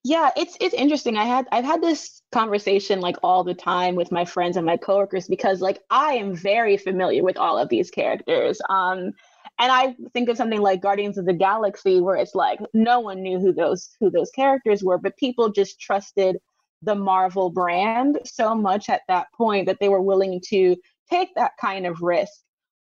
Yeah, 0.05 0.31
it's 0.37 0.57
it's 0.61 0.75
interesting. 0.75 1.17
I 1.17 1.25
had 1.25 1.47
I've 1.51 1.65
had 1.65 1.83
this 1.83 2.21
conversation 2.31 3.01
like 3.01 3.17
all 3.23 3.43
the 3.43 3.55
time 3.55 3.95
with 3.95 4.13
my 4.13 4.25
friends 4.27 4.57
and 4.57 4.67
my 4.67 4.77
coworkers 4.77 5.27
because 5.29 5.61
like 5.63 5.81
I 5.91 6.15
am 6.15 6.35
very 6.37 6.77
familiar 6.77 7.23
with 7.25 7.39
all 7.39 7.57
of 7.59 7.71
these 7.71 7.91
characters. 7.91 8.61
Um 8.69 9.13
and 9.59 9.73
I 9.73 9.97
think 10.13 10.29
of 10.29 10.37
something 10.37 10.61
like 10.61 10.83
Guardians 10.83 11.17
of 11.17 11.25
the 11.27 11.33
Galaxy 11.33 12.01
where 12.01 12.17
it's 12.17 12.35
like 12.35 12.61
no 12.75 13.01
one 13.01 13.23
knew 13.23 13.39
who 13.41 13.53
those 13.53 13.91
who 13.99 14.11
those 14.11 14.31
characters 14.31 14.85
were, 14.85 14.99
but 14.99 15.17
people 15.17 15.49
just 15.51 15.81
trusted 15.81 16.37
the 16.83 16.95
Marvel 16.95 17.49
brand 17.51 18.19
so 18.27 18.55
much 18.55 18.91
at 18.91 19.03
that 19.09 19.29
point 19.35 19.67
that 19.67 19.79
they 19.81 19.89
were 19.89 20.03
willing 20.03 20.41
to 20.49 20.77
take 21.11 21.35
that 21.37 21.53
kind 21.59 21.87
of 21.87 22.03
risk 22.03 22.33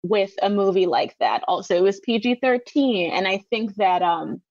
with 0.04 0.34
a 0.42 0.50
movie 0.50 0.88
like 0.88 1.16
that. 1.20 1.42
Also, 1.48 1.76
it 1.78 1.84
was 1.84 2.02
PG 2.02 2.36
13. 2.42 3.12
And 3.12 3.28
I 3.28 3.38
think 3.50 3.76
that 3.76 4.02
um, 4.02 4.42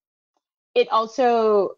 it 0.75 0.89
also, 0.91 1.71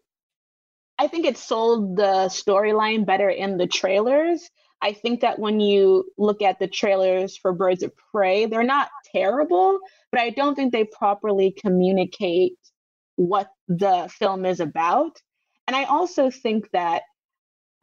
I 0.97 1.07
think 1.07 1.25
it 1.25 1.37
sold 1.37 1.97
the 1.97 2.27
storyline 2.29 3.05
better 3.05 3.29
in 3.29 3.57
the 3.57 3.67
trailers. 3.67 4.49
I 4.81 4.93
think 4.93 5.21
that 5.21 5.39
when 5.39 5.59
you 5.59 6.05
look 6.17 6.41
at 6.41 6.59
the 6.59 6.67
trailers 6.67 7.37
for 7.37 7.53
Birds 7.53 7.83
of 7.83 7.91
Prey, 8.11 8.45
they're 8.45 8.63
not 8.63 8.89
terrible, 9.11 9.79
but 10.11 10.21
I 10.21 10.29
don't 10.29 10.55
think 10.55 10.71
they 10.71 10.85
properly 10.85 11.51
communicate 11.51 12.53
what 13.15 13.49
the 13.67 14.09
film 14.19 14.45
is 14.45 14.59
about. 14.59 15.19
And 15.67 15.75
I 15.75 15.85
also 15.85 16.29
think 16.29 16.69
that 16.71 17.03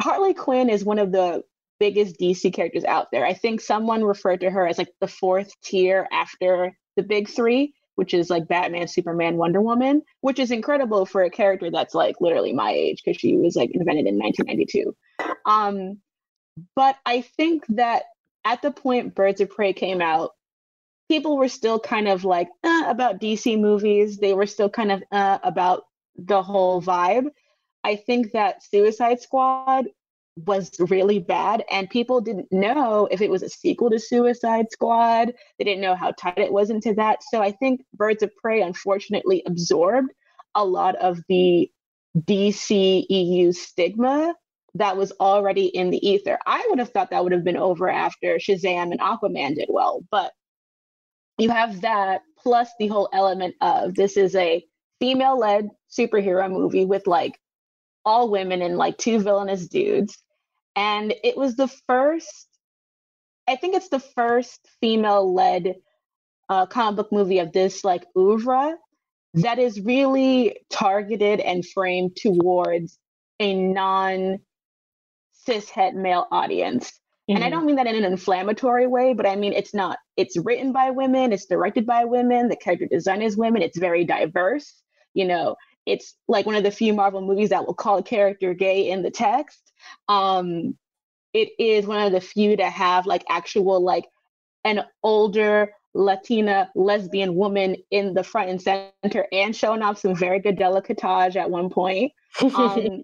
Harley 0.01 0.35
Quinn 0.35 0.69
is 0.69 0.85
one 0.85 0.99
of 0.99 1.13
the 1.13 1.43
biggest 1.81 2.19
DC 2.21 2.55
characters 2.55 2.85
out 2.85 3.09
there. 3.11 3.27
I 3.27 3.35
think 3.35 3.61
someone 3.61 4.05
referred 4.05 4.41
to 4.41 4.51
her 4.51 4.67
as 4.67 4.79
like 4.79 4.93
the 5.01 5.09
fourth 5.09 5.51
tier 5.63 6.07
after 6.13 6.77
the 6.97 7.03
big 7.03 7.29
three, 7.29 7.75
which 7.95 8.14
is 8.14 8.30
like 8.30 8.49
Batman, 8.49 8.88
Superman, 8.88 9.36
Wonder 9.36 9.61
Woman, 9.61 10.03
which 10.20 10.38
is 10.38 10.51
incredible 10.51 11.07
for 11.07 11.22
a 11.22 11.30
character 11.30 11.70
that's 11.70 11.95
like 11.95 12.16
literally 12.20 12.53
my 12.53 12.70
age 12.70 13.03
because 13.05 13.20
she 13.20 13.36
was 13.36 13.57
like 13.57 13.70
invented 13.72 14.07
in 14.07 14.18
1992. 14.18 14.97
Um, 15.45 15.99
but 16.74 16.97
I 17.05 17.22
think 17.22 17.64
that 17.70 18.05
at 18.45 18.62
the 18.62 18.70
point 18.70 19.14
Birds 19.14 19.40
of 19.40 19.51
Prey 19.51 19.72
came 19.72 20.01
out, 20.01 20.32
people 21.09 21.36
were 21.36 21.49
still 21.49 21.78
kind 21.78 22.09
of 22.09 22.24
like 22.24 22.49
uh, 22.64 22.84
about 22.86 23.20
DC 23.20 23.61
movies. 23.61 24.18
They 24.18 24.34
were 24.34 24.47
still 24.47 24.70
kind 24.70 24.93
of 24.93 25.03
uh, 25.12 25.38
about 25.43 25.84
the 26.16 26.43
whole 26.43 26.82
vibe. 26.82 27.26
I 27.84 27.97
think 27.97 28.32
that 28.32 28.62
Suicide 28.62 29.20
Squad 29.20 29.86
was 30.37 30.70
really 30.78 31.18
bad 31.18 31.62
and 31.70 31.91
people 31.91 32.20
didn't 32.20 32.51
know 32.51 33.07
if 33.11 33.20
it 33.20 33.30
was 33.30 33.43
a 33.43 33.49
sequel 33.49 33.91
to 33.91 33.99
Suicide 33.99 34.66
Squad. 34.70 35.33
They 35.59 35.64
didn't 35.64 35.83
know 35.83 35.95
how 35.95 36.12
tied 36.12 36.39
it 36.39 36.53
was 36.53 36.70
into 36.70 36.95
that. 36.95 37.22
So 37.22 37.43
I 37.43 37.53
think 37.53 37.83
Birds 37.95 38.22
of 38.22 38.35
Prey 38.37 38.62
unfortunately 38.62 39.43
absorbed 39.47 40.11
a 40.55 40.64
lot 40.64 40.97
of 40.97 41.18
the 41.28 41.70
DC 42.18 43.05
EU 43.09 43.53
stigma 43.53 44.35
that 44.74 44.97
was 44.97 45.12
already 45.20 45.66
in 45.66 45.91
the 45.91 46.07
ether. 46.07 46.39
I 46.47 46.66
would 46.70 46.78
have 46.78 46.91
thought 46.91 47.11
that 47.11 47.22
would 47.22 47.33
have 47.33 47.45
been 47.45 47.57
over 47.57 47.91
after 47.91 48.37
Shazam 48.37 48.91
and 48.91 49.01
Aquaman 49.01 49.57
did 49.57 49.68
well, 49.68 50.03
but 50.11 50.33
you 51.39 51.51
have 51.51 51.83
that 51.83 52.22
plus 52.39 52.70
the 52.78 52.89
whole 52.89 53.09
element 53.12 53.55
of 53.61 53.95
this 53.95 54.16
is 54.16 54.35
a 54.35 54.64
female 55.01 55.39
led 55.39 55.68
superhero 55.91 56.51
movie 56.51 56.85
with 56.85 57.07
like 57.07 57.39
all 58.05 58.30
women 58.30 58.62
and 58.62 58.76
like 58.76 58.98
two 58.98 59.20
villainous 59.20 59.68
dudes. 59.68 60.18
And 60.74 61.14
it 61.22 61.36
was 61.36 61.57
the 61.57 61.68
first, 61.86 62.48
I 63.48 63.57
think 63.57 63.74
it's 63.74 63.88
the 63.88 64.00
first 64.00 64.61
female 64.80 65.32
led 65.32 65.76
uh, 66.48 66.66
comic 66.66 66.96
book 66.96 67.12
movie 67.12 67.38
of 67.38 67.53
this 67.53 67.84
like 67.84 68.05
oeuvre 68.16 68.76
that 69.34 69.59
is 69.59 69.80
really 69.80 70.59
targeted 70.70 71.40
and 71.40 71.66
framed 71.66 72.16
towards 72.16 72.98
a 73.40 73.55
non 73.55 74.38
cishet 75.46 75.94
male 75.94 76.26
audience. 76.30 76.90
Mm-hmm. 77.30 77.36
And 77.36 77.44
I 77.44 77.46
mm-hmm. 77.46 77.57
don't 77.57 77.66
mean 77.66 77.76
that 77.76 77.86
in 77.86 77.96
an 77.96 78.05
inflammatory 78.05 78.86
way, 78.86 79.14
but 79.14 79.26
I 79.26 79.36
mean 79.36 79.53
it's 79.53 79.72
not, 79.72 79.98
it's 80.16 80.36
written 80.36 80.72
by 80.72 80.90
women, 80.90 81.32
it's 81.32 81.46
directed 81.46 81.86
by 81.86 82.05
women, 82.05 82.48
the 82.48 82.57
character 82.57 82.86
design 82.86 83.22
is 83.22 83.36
women, 83.36 83.62
it's 83.62 83.78
very 83.78 84.05
diverse. 84.05 84.74
You 85.14 85.26
know, 85.26 85.57
it's 85.87 86.14
like 86.28 86.47
one 86.47 86.55
of 86.55 86.62
the 86.62 86.70
few 86.70 86.93
Marvel 86.93 87.20
movies 87.20 87.51
that 87.51 87.66
will 87.66 87.74
call 87.74 87.99
a 87.99 88.03
character 88.03 88.55
gay 88.55 88.91
in 88.91 89.03
the 89.03 89.11
text. 89.11 89.72
Um, 90.09 90.76
it 91.33 91.51
is 91.59 91.87
one 91.87 92.05
of 92.05 92.12
the 92.12 92.20
few 92.20 92.57
to 92.57 92.68
have 92.68 93.07
like 93.07 93.24
actual 93.28 93.83
like 93.83 94.07
an 94.64 94.85
older 95.03 95.72
Latina 95.95 96.70
lesbian 96.74 97.35
woman 97.35 97.76
in 97.91 98.14
the 98.14 98.24
front 98.24 98.51
and 98.51 98.62
center 98.62 99.26
and 99.33 99.55
showing 99.55 99.83
off 99.83 99.99
some 99.99 100.14
very 100.14 100.39
good 100.39 100.57
decolletage 100.57 101.37
at 101.37 101.51
one 101.51 101.70
point. 101.70 102.12
Um, 102.43 103.03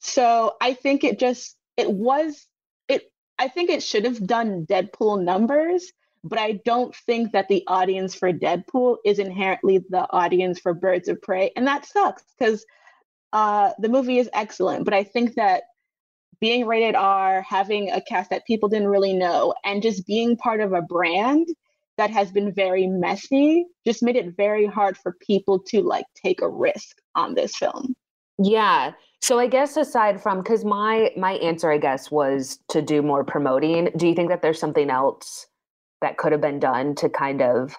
so 0.00 0.56
I 0.60 0.74
think 0.74 1.04
it 1.04 1.18
just 1.18 1.56
it 1.76 1.90
was 1.90 2.46
it. 2.86 3.10
I 3.38 3.48
think 3.48 3.70
it 3.70 3.82
should 3.82 4.04
have 4.04 4.26
done 4.26 4.66
Deadpool 4.66 5.24
numbers, 5.24 5.90
but 6.24 6.38
I 6.38 6.60
don't 6.64 6.94
think 6.94 7.32
that 7.32 7.48
the 7.48 7.64
audience 7.66 8.14
for 8.14 8.32
Deadpool 8.32 8.96
is 9.04 9.18
inherently 9.18 9.78
the 9.88 10.06
audience 10.10 10.58
for 10.58 10.74
Birds 10.74 11.08
of 11.08 11.20
Prey, 11.22 11.50
and 11.56 11.66
that 11.66 11.86
sucks 11.86 12.24
because 12.38 12.64
uh, 13.32 13.72
the 13.78 13.88
movie 13.88 14.18
is 14.18 14.30
excellent. 14.32 14.84
But 14.84 14.94
I 14.94 15.04
think 15.04 15.34
that 15.34 15.64
being 16.40 16.66
rated 16.66 16.94
R, 16.94 17.42
having 17.42 17.90
a 17.90 18.00
cast 18.00 18.30
that 18.30 18.46
people 18.46 18.68
didn't 18.68 18.88
really 18.88 19.14
know, 19.14 19.54
and 19.64 19.82
just 19.82 20.06
being 20.06 20.36
part 20.36 20.60
of 20.60 20.72
a 20.72 20.82
brand 20.82 21.48
that 21.98 22.10
has 22.10 22.30
been 22.30 22.52
very 22.52 22.86
messy 22.86 23.66
just 23.84 24.02
made 24.02 24.16
it 24.16 24.36
very 24.36 24.66
hard 24.66 24.96
for 24.96 25.16
people 25.20 25.58
to 25.58 25.82
like 25.82 26.06
take 26.14 26.40
a 26.40 26.48
risk 26.48 26.98
on 27.14 27.34
this 27.34 27.56
film. 27.56 27.94
Yeah. 28.38 28.92
So 29.20 29.40
I 29.40 29.48
guess 29.48 29.76
aside 29.76 30.22
from 30.22 30.44
cuz 30.44 30.64
my 30.64 31.10
my 31.16 31.32
answer 31.34 31.72
I 31.72 31.78
guess 31.78 32.10
was 32.10 32.60
to 32.68 32.80
do 32.80 33.02
more 33.02 33.24
promoting, 33.24 33.90
do 33.96 34.06
you 34.06 34.14
think 34.14 34.28
that 34.28 34.42
there's 34.42 34.60
something 34.60 34.90
else 34.90 35.48
that 36.00 36.16
could 36.16 36.32
have 36.32 36.40
been 36.40 36.60
done 36.60 36.94
to 36.96 37.08
kind 37.08 37.42
of 37.42 37.74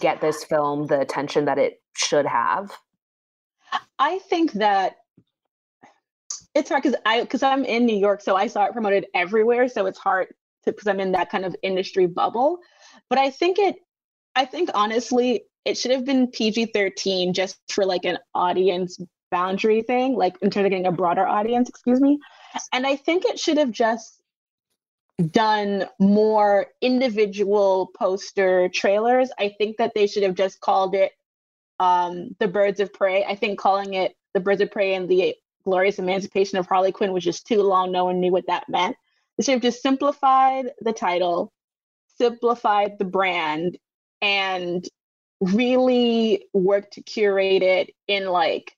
get 0.00 0.20
this 0.20 0.44
film 0.44 0.86
the 0.86 1.00
attention 1.00 1.44
that 1.46 1.58
it 1.58 1.80
should 1.94 2.26
have? 2.26 2.70
I 3.98 4.18
think 4.18 4.52
that 4.54 4.96
it's 6.54 6.70
hard 6.70 6.82
because 6.82 6.98
I 7.04 7.20
because 7.22 7.42
I'm 7.42 7.64
in 7.64 7.86
New 7.86 7.96
York, 7.96 8.20
so 8.20 8.36
I 8.36 8.46
saw 8.46 8.64
it 8.64 8.72
promoted 8.72 9.06
everywhere. 9.14 9.68
So 9.68 9.86
it's 9.86 9.98
hard 9.98 10.28
to 10.64 10.72
because 10.72 10.86
I'm 10.86 11.00
in 11.00 11.12
that 11.12 11.30
kind 11.30 11.44
of 11.44 11.54
industry 11.62 12.06
bubble. 12.06 12.58
But 13.08 13.18
I 13.18 13.30
think 13.30 13.58
it 13.58 13.76
I 14.34 14.44
think 14.44 14.70
honestly, 14.74 15.44
it 15.64 15.76
should 15.76 15.90
have 15.90 16.04
been 16.04 16.28
PG-13 16.28 17.34
just 17.34 17.58
for 17.68 17.84
like 17.84 18.04
an 18.04 18.18
audience 18.34 18.98
boundary 19.30 19.82
thing, 19.82 20.14
like 20.14 20.36
in 20.42 20.50
terms 20.50 20.66
of 20.66 20.70
getting 20.70 20.86
a 20.86 20.92
broader 20.92 21.26
audience, 21.26 21.68
excuse 21.68 22.00
me. 22.00 22.18
And 22.72 22.86
I 22.86 22.96
think 22.96 23.24
it 23.24 23.38
should 23.38 23.58
have 23.58 23.70
just 23.70 24.15
done 25.30 25.86
more 25.98 26.66
individual 26.82 27.90
poster 27.98 28.68
trailers. 28.68 29.30
I 29.38 29.54
think 29.56 29.78
that 29.78 29.92
they 29.94 30.06
should 30.06 30.22
have 30.22 30.34
just 30.34 30.60
called 30.60 30.94
it 30.94 31.12
um, 31.80 32.36
The 32.38 32.48
Birds 32.48 32.80
of 32.80 32.92
Prey. 32.92 33.24
I 33.24 33.34
think 33.34 33.58
calling 33.58 33.94
it 33.94 34.14
The 34.34 34.40
Birds 34.40 34.60
of 34.60 34.70
Prey 34.70 34.94
and 34.94 35.08
the 35.08 35.34
Glorious 35.64 35.98
Emancipation 35.98 36.58
of 36.58 36.66
Harley 36.66 36.92
Quinn 36.92 37.12
was 37.12 37.24
just 37.24 37.46
too 37.46 37.62
long. 37.62 37.92
No 37.92 38.04
one 38.04 38.20
knew 38.20 38.32
what 38.32 38.46
that 38.46 38.68
meant. 38.68 38.96
They 39.36 39.44
should 39.44 39.54
have 39.54 39.62
just 39.62 39.82
simplified 39.82 40.70
the 40.80 40.92
title, 40.92 41.52
simplified 42.18 42.98
the 42.98 43.04
brand, 43.04 43.78
and 44.22 44.86
really 45.40 46.46
worked 46.52 46.94
to 46.94 47.02
curate 47.02 47.62
it 47.62 47.90
in 48.08 48.26
like 48.26 48.74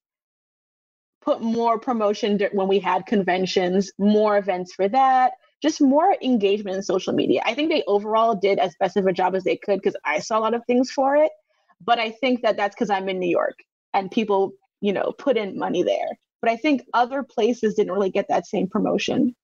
put 1.21 1.43
more 1.43 1.79
promotion 1.79 2.41
when 2.53 2.69
we 2.69 2.79
had 2.79 3.07
conventions, 3.07 3.93
more 3.99 4.39
events 4.39 4.73
for 4.73 4.89
that, 4.89 5.33
just 5.63 5.81
more 5.81 6.17
engagement 6.23 6.77
in 6.77 6.83
social 6.83 7.13
media. 7.13 7.43
I 7.45 7.55
think 7.55 7.71
they 7.71 7.83
overall 7.87 8.35
did 8.35 8.59
as 8.59 8.75
best 8.79 8.97
of 8.97 9.07
a 9.07 9.13
job 9.13 9.35
as 9.35 9.45
they 9.45 9.57
could 9.57 9.81
because 9.81 9.97
I 10.05 10.21
saw 10.21 10.39
a 10.39 10.41
lot 10.41 10.55
of 10.55 10.65
things 10.67 10.91
for 10.91 11.17
it. 11.17 11.33
But 11.85 11.99
I 11.99 12.11
think 12.11 12.43
that 12.43 12.57
that's 12.57 12.75
because 12.75 12.91
I'm 12.91 13.09
in 13.09 13.19
New 13.19 13.29
York 13.29 13.59
and 13.95 14.11
people, 14.11 14.53
you 14.81 14.93
know, 14.93 15.13
put 15.19 15.37
in 15.37 15.59
money 15.59 15.83
there. 15.83 16.19
But 16.41 16.51
I 16.51 16.57
think 16.57 16.83
other 16.95 17.23
places 17.23 17.75
didn't 17.75 17.93
really 17.93 18.11
get 18.11 18.27
that 18.29 18.47
same 18.47 18.69
promotion. 18.69 19.35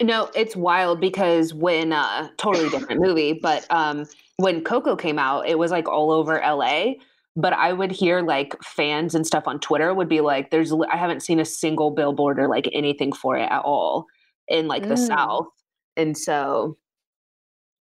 No, 0.00 0.30
it's 0.34 0.56
wild 0.56 1.00
because 1.00 1.52
when 1.52 1.92
uh 1.92 2.28
totally 2.38 2.70
different 2.70 3.00
movie, 3.00 3.38
but 3.42 3.66
um 3.70 4.06
when 4.36 4.62
Coco 4.64 4.96
came 4.96 5.18
out, 5.18 5.48
it 5.48 5.58
was 5.58 5.70
like 5.70 5.88
all 5.88 6.10
over 6.10 6.40
LA. 6.40 6.94
But 7.36 7.52
I 7.52 7.72
would 7.72 7.90
hear 7.90 8.22
like 8.22 8.54
fans 8.62 9.14
and 9.14 9.26
stuff 9.26 9.48
on 9.48 9.58
Twitter 9.58 9.92
would 9.92 10.08
be 10.08 10.20
like, 10.20 10.50
"There's 10.50 10.72
I 10.72 10.96
haven't 10.96 11.22
seen 11.22 11.40
a 11.40 11.44
single 11.44 11.90
billboard 11.90 12.38
or 12.38 12.48
like 12.48 12.68
anything 12.72 13.12
for 13.12 13.36
it 13.36 13.50
at 13.50 13.62
all 13.62 14.06
in 14.48 14.68
like 14.68 14.82
the 14.88 14.94
Mm. 14.94 15.06
South," 15.06 15.46
and 15.96 16.16
so 16.16 16.76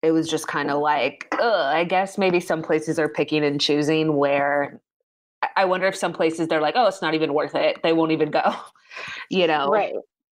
it 0.01 0.11
was 0.11 0.29
just 0.29 0.47
kind 0.47 0.71
of 0.71 0.79
like, 0.79 1.27
ugh, 1.33 1.41
I 1.75 1.83
guess 1.83 2.17
maybe 2.17 2.39
some 2.39 2.61
places 2.61 2.97
are 2.99 3.09
picking 3.09 3.43
and 3.43 3.59
choosing 3.59 4.15
where. 4.15 4.81
I- 5.41 5.49
I 5.57 5.65
wonder 5.65 5.87
if 5.87 5.95
some 5.95 6.11
places 6.13 6.47
they're 6.49 6.61
like, 6.61 6.75
"Oh, 6.77 6.87
it's 6.87 7.01
not 7.01 7.13
even 7.13 7.33
worth 7.33 7.55
it. 7.55 7.81
They 7.81 7.93
won't 7.93 8.11
even 8.11 8.29
go," 8.29 8.41
you 9.29 9.47
know? 9.47 9.69
Right. 9.69 9.93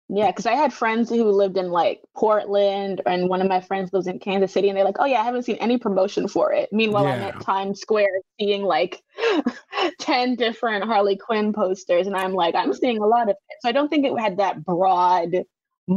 Yeah, 0.08 0.26
because 0.26 0.46
I 0.46 0.52
had 0.54 0.72
friends 0.72 1.08
who 1.08 1.24
lived 1.24 1.56
in 1.56 1.70
like 1.70 2.02
Portland, 2.16 3.00
and 3.06 3.28
one 3.28 3.40
of 3.40 3.48
my 3.48 3.60
friends 3.60 3.92
lives 3.92 4.06
in 4.06 4.18
Kansas 4.18 4.52
City, 4.52 4.68
and 4.68 4.76
they're 4.76 4.84
like, 4.84 4.98
"Oh 5.00 5.04
yeah, 5.06 5.20
I 5.20 5.24
haven't 5.24 5.44
seen 5.44 5.56
any 5.56 5.78
promotion 5.78 6.28
for 6.28 6.52
it." 6.52 6.68
Meanwhile, 6.72 7.06
I'm 7.06 7.22
at 7.22 7.40
Times 7.40 7.80
Square 7.80 8.20
seeing 8.38 8.62
like 8.62 9.02
ten 9.98 10.34
different 10.36 10.84
Harley 10.84 11.16
Quinn 11.16 11.52
posters, 11.52 12.06
and 12.06 12.14
I'm 12.16 12.32
like, 12.34 12.54
I'm 12.54 12.74
seeing 12.74 12.98
a 12.98 13.06
lot 13.06 13.22
of 13.22 13.30
it. 13.30 13.36
So 13.60 13.68
I 13.68 13.72
don't 13.72 13.88
think 13.88 14.04
it 14.04 14.18
had 14.20 14.36
that 14.36 14.64
broad 14.64 15.44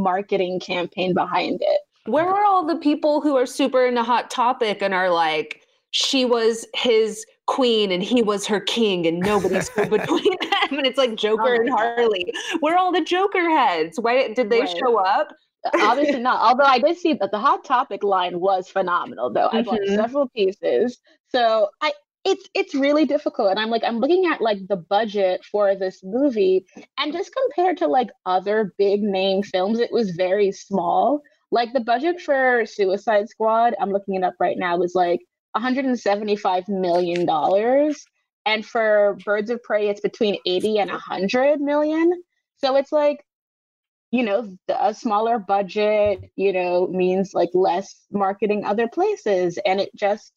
marketing 0.02 0.60
campaign 0.60 1.14
behind 1.14 1.60
it. 1.62 1.80
Where 2.06 2.26
are 2.28 2.44
all 2.44 2.64
the 2.64 2.76
people 2.76 3.20
who 3.20 3.36
are 3.36 3.46
super 3.46 3.84
into 3.84 4.02
Hot 4.02 4.30
Topic 4.30 4.80
and 4.80 4.94
are 4.94 5.10
like, 5.10 5.60
she 5.90 6.24
was 6.24 6.66
his 6.74 7.24
queen 7.46 7.90
and 7.90 8.02
he 8.02 8.22
was 8.22 8.46
her 8.46 8.60
king 8.60 9.06
and 9.06 9.20
nobody's 9.20 9.68
between 9.76 10.36
them? 10.40 10.78
And 10.78 10.86
it's 10.86 10.98
like 10.98 11.16
Joker 11.16 11.42
Oh 11.56 11.60
and 11.60 11.68
God. 11.68 11.78
Harley. 11.78 12.32
Where 12.60 12.74
are 12.74 12.78
all 12.78 12.92
the 12.92 13.02
Joker 13.04 13.48
heads? 13.50 13.98
Why 14.00 14.32
did 14.32 14.50
they 14.50 14.60
Right. 14.60 14.76
show 14.78 14.96
up? 14.98 15.32
Obviously 15.80 16.20
not. 16.20 16.40
Although 16.40 16.70
I 16.70 16.78
did 16.78 16.96
see 16.96 17.14
that 17.14 17.32
the 17.32 17.40
Hot 17.40 17.64
Topic 17.64 18.04
line 18.04 18.38
was 18.38 18.68
phenomenal, 18.68 19.32
though. 19.32 19.48
I 19.50 19.62
bought 19.62 19.80
Mhm. 19.80 19.96
several 19.96 20.28
pieces, 20.28 20.98
so 21.28 21.68
I 21.80 21.92
it's 22.26 22.48
it's 22.54 22.74
really 22.74 23.06
difficult. 23.06 23.50
And 23.50 23.60
I'm 23.60 23.70
like 23.70 23.84
I'm 23.84 24.00
looking 24.00 24.26
at 24.26 24.40
like 24.40 24.58
the 24.68 24.76
budget 24.76 25.44
for 25.44 25.76
this 25.76 26.00
movie, 26.02 26.66
and 26.98 27.12
just 27.12 27.30
compared 27.34 27.78
to 27.78 27.86
like 27.86 28.08
other 28.26 28.74
big 28.76 29.00
name 29.00 29.44
films, 29.44 29.78
it 29.78 29.92
was 29.92 30.10
very 30.10 30.50
small. 30.50 31.22
Like 31.52 31.72
the 31.72 31.80
budget 31.80 32.20
for 32.20 32.66
Suicide 32.66 33.28
Squad, 33.28 33.74
I'm 33.80 33.90
looking 33.90 34.16
it 34.16 34.24
up 34.24 34.34
right 34.40 34.58
now, 34.58 34.76
was 34.76 34.96
like 34.96 35.20
175 35.52 36.68
million 36.68 37.26
dollars, 37.26 38.04
and 38.44 38.66
for 38.66 39.16
Birds 39.24 39.50
of 39.50 39.62
Prey, 39.62 39.88
it's 39.88 40.00
between 40.00 40.36
80 40.44 40.78
and 40.80 40.90
100 40.90 41.60
million. 41.60 42.10
So 42.58 42.76
it's 42.76 42.90
like 42.92 43.24
you 44.12 44.22
know, 44.22 44.56
a 44.68 44.94
smaller 44.94 45.38
budget, 45.38 46.30
you 46.36 46.52
know, 46.52 46.86
means 46.86 47.34
like 47.34 47.50
less 47.54 47.94
marketing 48.10 48.64
other 48.64 48.88
places. 48.88 49.58
And 49.66 49.80
it 49.80 49.90
just, 49.94 50.32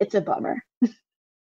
it's 0.00 0.14
a 0.14 0.20
bummer. 0.20 0.62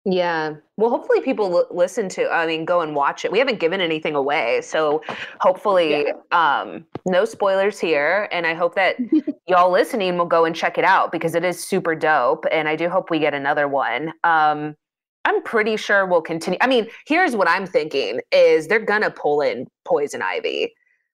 Yeah. 0.05 0.55
Well, 0.75 0.89
hopefully 0.89 1.21
people 1.21 1.45
l- 1.59 1.67
listen 1.71 2.09
to, 2.09 2.29
I 2.29 2.45
mean, 2.45 2.65
go 2.65 2.81
and 2.81 2.93
watch 2.93 3.23
it. 3.23 3.31
We 3.31 3.39
haven't 3.39 3.61
given 3.61 3.79
anything 3.79 4.15
away. 4.15 4.59
So 4.61 5.01
hopefully, 5.39 6.07
um, 6.33 6.85
no 7.05 7.23
spoilers 7.23 7.79
here. 7.79 8.27
And 8.33 8.45
I 8.45 8.53
hope 8.53 8.75
that 8.75 8.97
y'all 9.47 9.71
listening 9.71 10.17
will 10.17 10.25
go 10.25 10.43
and 10.43 10.53
check 10.53 10.77
it 10.77 10.83
out 10.83 11.13
because 11.13 11.35
it 11.35 11.45
is 11.45 11.63
super 11.63 11.95
dope. 11.95 12.43
And 12.51 12.67
I 12.67 12.75
do 12.75 12.89
hope 12.89 13.09
we 13.09 13.19
get 13.19 13.33
another 13.33 13.69
one. 13.69 14.11
Um, 14.25 14.75
I'm 15.23 15.41
pretty 15.43 15.77
sure 15.77 16.05
we'll 16.05 16.21
continue. 16.21 16.59
I 16.61 16.67
mean, 16.67 16.87
here's 17.07 17.33
what 17.33 17.47
I'm 17.47 17.65
thinking 17.65 18.19
is 18.33 18.67
they're 18.67 18.79
gonna 18.79 19.09
pull 19.09 19.39
in 19.39 19.67
Poison 19.85 20.21
Ivy, 20.21 20.73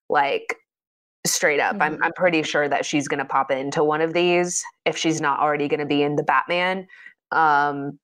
like 0.09 0.55
straight 1.27 1.59
up. 1.59 1.75
I'm 1.79 1.97
Mhm. 1.97 1.99
I'm 2.01 2.13
pretty 2.13 2.41
sure 2.41 2.67
that 2.67 2.87
she's 2.87 3.07
gonna 3.07 3.25
pop 3.25 3.51
into 3.51 3.83
one 3.83 4.01
of 4.01 4.13
these 4.13 4.63
if 4.85 4.97
she's 4.97 5.21
not 5.21 5.39
already 5.39 5.67
gonna 5.67 5.85
be 5.85 6.01
in 6.01 6.15
the 6.15 6.23
Batman. 6.23 6.87
Um, 7.31 7.99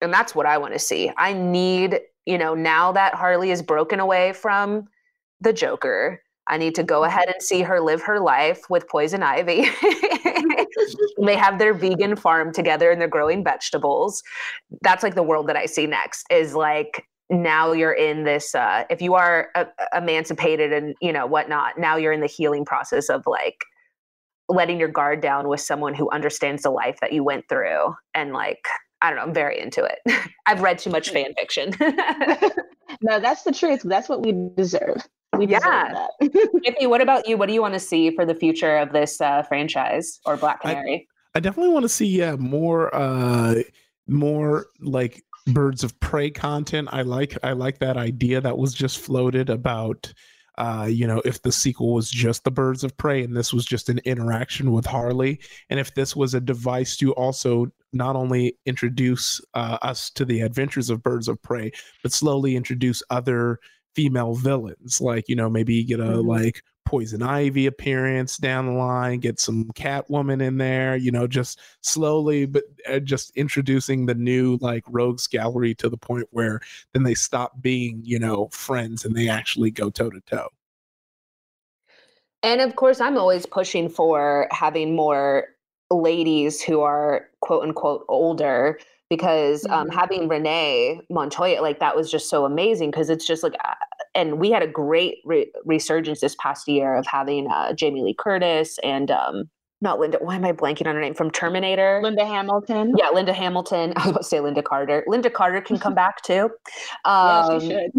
and 0.00 0.12
that's 0.12 0.34
what 0.34 0.46
I 0.46 0.58
want 0.58 0.74
to 0.74 0.78
see. 0.78 1.10
I 1.16 1.32
need, 1.32 2.00
you 2.26 2.38
know, 2.38 2.54
now 2.54 2.92
that 2.92 3.14
Harley 3.14 3.50
is 3.50 3.62
broken 3.62 4.00
away 4.00 4.32
from 4.32 4.86
the 5.40 5.52
Joker, 5.52 6.20
I 6.48 6.58
need 6.58 6.74
to 6.76 6.82
go 6.82 7.04
ahead 7.04 7.28
and 7.28 7.42
see 7.42 7.62
her 7.62 7.80
live 7.80 8.02
her 8.02 8.20
life 8.20 8.70
with 8.70 8.88
Poison 8.88 9.22
Ivy. 9.22 9.68
they 11.24 11.36
have 11.36 11.58
their 11.58 11.74
vegan 11.74 12.14
farm 12.16 12.52
together 12.52 12.90
and 12.90 13.00
they're 13.00 13.08
growing 13.08 13.42
vegetables. 13.42 14.22
That's 14.82 15.02
like 15.02 15.14
the 15.14 15.22
world 15.22 15.48
that 15.48 15.56
I 15.56 15.66
see 15.66 15.86
next 15.86 16.24
is 16.30 16.54
like 16.54 17.04
now 17.28 17.72
you're 17.72 17.92
in 17.92 18.22
this 18.22 18.54
uh 18.54 18.84
if 18.88 19.02
you 19.02 19.14
are 19.14 19.48
uh, 19.56 19.64
emancipated 19.92 20.72
and 20.72 20.94
you 21.00 21.12
know 21.12 21.26
whatnot 21.26 21.76
now 21.76 21.96
you're 21.96 22.12
in 22.12 22.20
the 22.20 22.28
healing 22.28 22.64
process 22.64 23.08
of 23.08 23.24
like 23.26 23.64
letting 24.48 24.78
your 24.78 24.88
guard 24.88 25.20
down 25.20 25.48
with 25.48 25.60
someone 25.60 25.94
who 25.94 26.08
understands 26.10 26.62
the 26.62 26.70
life 26.70 26.98
that 27.00 27.12
you 27.12 27.24
went 27.24 27.48
through 27.48 27.94
and 28.14 28.32
like 28.32 28.64
i 29.02 29.08
don't 29.10 29.16
know 29.18 29.22
i'm 29.24 29.34
very 29.34 29.58
into 29.60 29.82
it 29.84 29.98
i've 30.46 30.60
read 30.62 30.78
too 30.78 30.90
much 30.90 31.10
fan 31.10 31.34
fiction 31.38 31.72
no, 33.02 33.20
that's 33.20 33.42
the 33.42 33.52
truth. 33.52 33.82
That's 33.82 34.08
what 34.08 34.22
we 34.24 34.32
deserve. 34.56 35.06
We 35.36 35.46
deserve 35.46 35.62
Yeah. 35.64 36.06
that. 36.20 36.32
Ify, 36.66 36.88
what 36.88 37.00
about 37.00 37.26
you 37.28 37.36
what 37.36 37.46
do 37.48 37.52
you 37.52 37.60
want 37.60 37.74
to 37.74 37.80
see 37.80 38.10
for 38.14 38.24
the 38.24 38.34
future 38.34 38.76
of 38.78 38.92
this 38.92 39.20
uh, 39.20 39.42
franchise 39.42 40.20
or 40.24 40.36
black 40.36 40.60
I- 40.64 40.74
canary 40.74 41.08
I 41.34 41.40
definitely 41.40 41.72
want 41.72 41.82
to 41.82 41.88
see 41.90 42.06
yeah 42.06 42.36
more 42.36 42.94
uh 42.94 43.56
more 44.06 44.66
like 44.80 45.22
birds 45.48 45.84
of 45.84 45.98
prey 46.00 46.30
content. 46.30 46.88
I 46.92 47.02
like 47.02 47.36
I 47.42 47.52
like 47.52 47.80
that 47.80 47.96
idea 47.96 48.40
that 48.40 48.56
was 48.56 48.72
just 48.72 48.98
floated 48.98 49.50
about 49.50 50.12
uh 50.58 50.86
you 50.88 51.06
know 51.06 51.20
if 51.24 51.42
the 51.42 51.52
sequel 51.52 51.92
was 51.92 52.10
just 52.10 52.44
the 52.44 52.50
birds 52.50 52.82
of 52.84 52.96
prey 52.96 53.22
and 53.22 53.36
this 53.36 53.52
was 53.52 53.64
just 53.64 53.88
an 53.88 54.00
interaction 54.04 54.72
with 54.72 54.86
Harley 54.86 55.38
and 55.70 55.78
if 55.80 55.94
this 55.94 56.14
was 56.16 56.34
a 56.34 56.40
device 56.40 56.96
to 56.96 57.12
also 57.14 57.66
not 57.92 58.16
only 58.16 58.56
introduce 58.66 59.40
uh, 59.54 59.78
us 59.82 60.10
to 60.10 60.24
the 60.24 60.40
adventures 60.40 60.90
of 60.90 61.02
birds 61.02 61.28
of 61.28 61.40
prey 61.42 61.70
but 62.02 62.12
slowly 62.12 62.56
introduce 62.56 63.02
other 63.10 63.58
female 63.94 64.34
villains 64.34 65.00
like 65.00 65.28
you 65.28 65.36
know 65.36 65.48
maybe 65.48 65.82
get 65.84 66.00
a 66.00 66.04
Mhm. 66.04 66.26
like 66.26 66.62
poison 66.86 67.22
ivy 67.22 67.66
appearance 67.66 68.38
down 68.38 68.66
the 68.66 68.72
line 68.72 69.20
get 69.20 69.38
some 69.38 69.64
catwoman 69.74 70.40
in 70.40 70.56
there 70.56 70.96
you 70.96 71.10
know 71.10 71.26
just 71.26 71.60
slowly 71.82 72.46
but 72.46 72.62
uh, 72.88 72.98
just 73.00 73.36
introducing 73.36 74.06
the 74.06 74.14
new 74.14 74.56
like 74.60 74.84
rogues 74.88 75.26
gallery 75.26 75.74
to 75.74 75.88
the 75.88 75.96
point 75.96 76.26
where 76.30 76.60
then 76.94 77.02
they 77.02 77.14
stop 77.14 77.60
being 77.60 78.00
you 78.04 78.18
know 78.18 78.48
friends 78.52 79.04
and 79.04 79.14
they 79.14 79.28
actually 79.28 79.70
go 79.70 79.90
toe 79.90 80.08
to 80.08 80.20
toe 80.22 80.48
And 82.42 82.60
of 82.60 82.76
course, 82.76 83.00
I'm 83.00 83.18
always 83.18 83.44
pushing 83.44 83.88
for 83.88 84.46
having 84.52 84.94
more 84.94 85.46
ladies 85.90 86.62
who 86.62 86.80
are 86.80 87.28
quote 87.40 87.64
unquote 87.64 88.04
older 88.08 88.78
because 89.10 89.66
um, 89.70 89.88
Mhm. 89.88 89.94
having 89.94 90.28
Renee 90.28 91.00
Montoya, 91.10 91.60
like 91.60 91.80
that 91.80 91.96
was 91.96 92.10
just 92.10 92.28
so 92.28 92.44
amazing 92.44 92.90
because 92.90 93.10
it's 93.10 93.26
just 93.26 93.42
like, 93.42 93.54
and 94.16 94.40
we 94.40 94.50
had 94.50 94.62
a 94.62 94.66
great 94.66 95.18
re- 95.24 95.52
resurgence 95.64 96.20
this 96.20 96.34
past 96.40 96.66
year 96.66 96.96
of 96.96 97.06
having 97.06 97.46
uh, 97.48 97.72
Jamie 97.74 98.02
Lee 98.02 98.14
Curtis 98.18 98.78
and 98.82 99.10
um, 99.10 99.44
not 99.82 100.00
Linda, 100.00 100.18
why 100.20 100.34
am 100.36 100.44
I 100.44 100.52
blanking 100.52 100.86
on 100.86 100.94
her 100.94 101.00
name 101.00 101.14
from 101.14 101.30
Terminator? 101.30 102.00
Linda 102.02 102.24
Hamilton. 102.24 102.94
Yeah, 102.96 103.10
Linda 103.10 103.32
Hamilton. 103.34 103.92
I 103.96 104.00
was 104.00 104.10
about 104.10 104.22
to 104.22 104.26
say 104.26 104.38
Lynda 104.38 104.64
Carter. 104.64 105.04
Lynda 105.06 105.32
Carter 105.32 105.60
can 105.60 105.78
come 105.78 105.94
back 105.94 106.22
too. 106.22 106.50
Yeah, 107.06 107.38
Um, 107.50 107.60
she 107.60 107.68
should. 107.68 107.90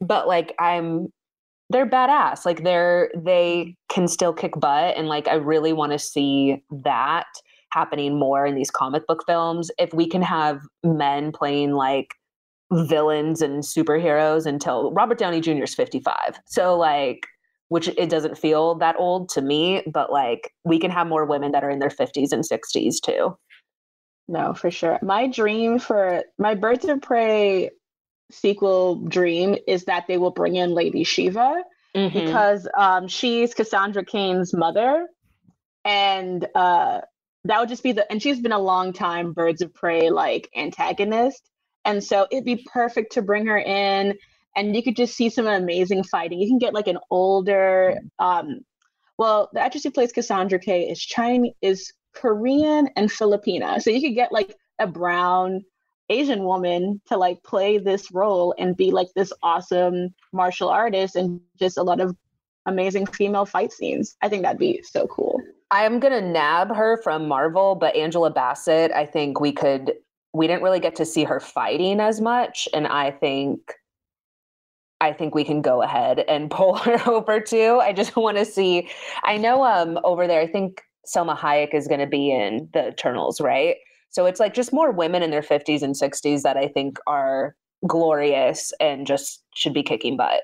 but 0.00 0.26
like 0.26 0.54
I'm 0.58 1.12
they're 1.70 1.88
badass. 1.88 2.44
Like 2.44 2.64
they're 2.64 3.10
they 3.16 3.76
can 3.88 4.08
still 4.08 4.32
kick 4.32 4.52
butt 4.58 4.96
and 4.96 5.06
like 5.08 5.28
I 5.28 5.34
really 5.34 5.72
want 5.72 5.92
to 5.92 5.98
see 5.98 6.62
that 6.84 7.26
happening 7.70 8.18
more 8.18 8.44
in 8.46 8.54
these 8.54 8.70
comic 8.70 9.06
book 9.06 9.24
films. 9.26 9.70
If 9.78 9.92
we 9.94 10.06
can 10.08 10.20
have 10.22 10.60
men 10.84 11.32
playing 11.32 11.72
like 11.72 12.08
villains 12.72 13.42
and 13.42 13.62
superheroes 13.62 14.46
until 14.46 14.92
Robert 14.92 15.18
Downey 15.18 15.40
Jr. 15.40 15.64
is 15.64 15.74
55. 15.74 16.40
So 16.46 16.76
like 16.76 17.26
which 17.68 17.88
it 17.88 18.10
doesn't 18.10 18.36
feel 18.36 18.74
that 18.74 18.96
old 18.98 19.30
to 19.30 19.40
me, 19.40 19.82
but 19.90 20.12
like 20.12 20.50
we 20.64 20.78
can 20.78 20.90
have 20.90 21.06
more 21.06 21.24
women 21.24 21.52
that 21.52 21.64
are 21.64 21.70
in 21.70 21.78
their 21.78 21.88
50s 21.88 22.30
and 22.30 22.44
60s 22.44 22.96
too. 23.02 23.34
No, 24.28 24.52
for 24.52 24.70
sure. 24.70 24.98
My 25.02 25.26
dream 25.26 25.78
for 25.78 26.22
my 26.38 26.54
Birds 26.54 26.84
of 26.84 27.00
Prey 27.00 27.70
sequel 28.30 28.96
dream 29.06 29.56
is 29.66 29.84
that 29.86 30.06
they 30.06 30.18
will 30.18 30.30
bring 30.30 30.56
in 30.56 30.70
Lady 30.74 31.04
Shiva 31.04 31.62
Mhm. 31.96 32.12
because 32.12 32.68
um, 32.76 33.08
she's 33.08 33.52
Cassandra 33.54 34.04
Cain's 34.04 34.54
mother, 34.54 35.06
and 35.84 36.46
uh, 36.54 37.00
that 37.44 37.60
would 37.60 37.68
just 37.68 37.82
be 37.82 37.92
the. 37.92 38.10
And 38.10 38.22
she's 38.22 38.40
been 38.40 38.52
a 38.52 38.58
long 38.58 38.92
time 38.92 39.32
Birds 39.32 39.60
of 39.62 39.74
Prey 39.74 40.08
like 40.10 40.48
antagonist, 40.56 41.50
and 41.84 42.02
so 42.02 42.26
it'd 42.30 42.44
be 42.44 42.66
perfect 42.72 43.12
to 43.12 43.22
bring 43.22 43.46
her 43.46 43.58
in, 43.58 44.16
and 44.56 44.76
you 44.76 44.82
could 44.82 44.96
just 44.96 45.14
see 45.14 45.30
some 45.30 45.46
amazing 45.46 46.04
fighting. 46.04 46.40
You 46.40 46.48
can 46.48 46.58
get 46.58 46.74
like 46.74 46.88
an 46.88 46.98
older, 47.10 47.98
um, 48.18 48.60
well, 49.18 49.50
the 49.52 49.60
actress 49.60 49.84
who 49.84 49.90
plays 49.90 50.12
Cassandra 50.12 50.58
Cain 50.58 50.90
is 50.90 51.00
Chinese, 51.00 51.54
is 51.62 51.92
Korean 52.14 52.88
and 52.96 53.10
Filipina, 53.10 53.80
so 53.80 53.90
you 53.90 54.00
could 54.00 54.14
get 54.14 54.32
like 54.32 54.56
a 54.78 54.86
brown 54.86 55.64
Asian 56.08 56.44
woman 56.44 57.00
to 57.06 57.16
like 57.16 57.42
play 57.42 57.78
this 57.78 58.12
role 58.12 58.54
and 58.58 58.76
be 58.76 58.90
like 58.90 59.08
this 59.14 59.32
awesome 59.42 60.14
martial 60.32 60.68
artist 60.68 61.16
and 61.16 61.40
just 61.58 61.78
a 61.78 61.82
lot 61.82 62.00
of 62.00 62.14
amazing 62.66 63.06
female 63.06 63.46
fight 63.46 63.72
scenes. 63.72 64.16
I 64.22 64.28
think 64.28 64.42
that'd 64.42 64.58
be 64.58 64.82
so 64.82 65.06
cool. 65.06 65.40
I'm 65.70 66.00
gonna 66.00 66.20
nab 66.20 66.74
her 66.74 67.00
from 67.02 67.26
Marvel, 67.26 67.74
but 67.74 67.96
Angela 67.96 68.30
Bassett, 68.30 68.92
I 68.92 69.06
think 69.06 69.40
we 69.40 69.52
could. 69.52 69.94
We 70.32 70.46
didn't 70.46 70.62
really 70.62 70.80
get 70.80 70.96
to 70.96 71.04
see 71.04 71.24
her 71.24 71.40
fighting 71.40 72.00
as 72.00 72.20
much, 72.20 72.68
and 72.72 72.86
I 72.86 73.10
think, 73.10 73.60
I 75.00 75.12
think 75.12 75.34
we 75.34 75.44
can 75.44 75.62
go 75.62 75.82
ahead 75.82 76.20
and 76.20 76.50
pull 76.58 76.76
her 76.76 76.98
over 77.08 77.40
too. 77.40 77.80
I 77.82 77.92
just 77.92 78.16
want 78.16 78.38
to 78.38 78.44
see. 78.44 78.88
I 79.24 79.36
know, 79.36 79.64
um, 79.64 79.98
over 80.04 80.26
there, 80.26 80.40
I 80.40 80.46
think 80.46 80.82
Salma 81.06 81.36
Hayek 81.36 81.74
is 81.74 81.88
going 81.88 82.00
to 82.00 82.06
be 82.06 82.30
in 82.30 82.68
the 82.72 82.88
Eternals, 82.88 83.40
right? 83.40 83.76
So 84.10 84.26
it's 84.26 84.40
like 84.40 84.54
just 84.54 84.72
more 84.72 84.92
women 84.92 85.22
in 85.22 85.30
their 85.30 85.42
50s 85.42 85.82
and 85.82 85.94
60s 85.94 86.42
that 86.42 86.56
I 86.56 86.68
think 86.68 86.98
are 87.06 87.56
glorious 87.86 88.72
and 88.78 89.06
just 89.06 89.42
should 89.54 89.72
be 89.72 89.82
kicking 89.82 90.16
butt. 90.16 90.42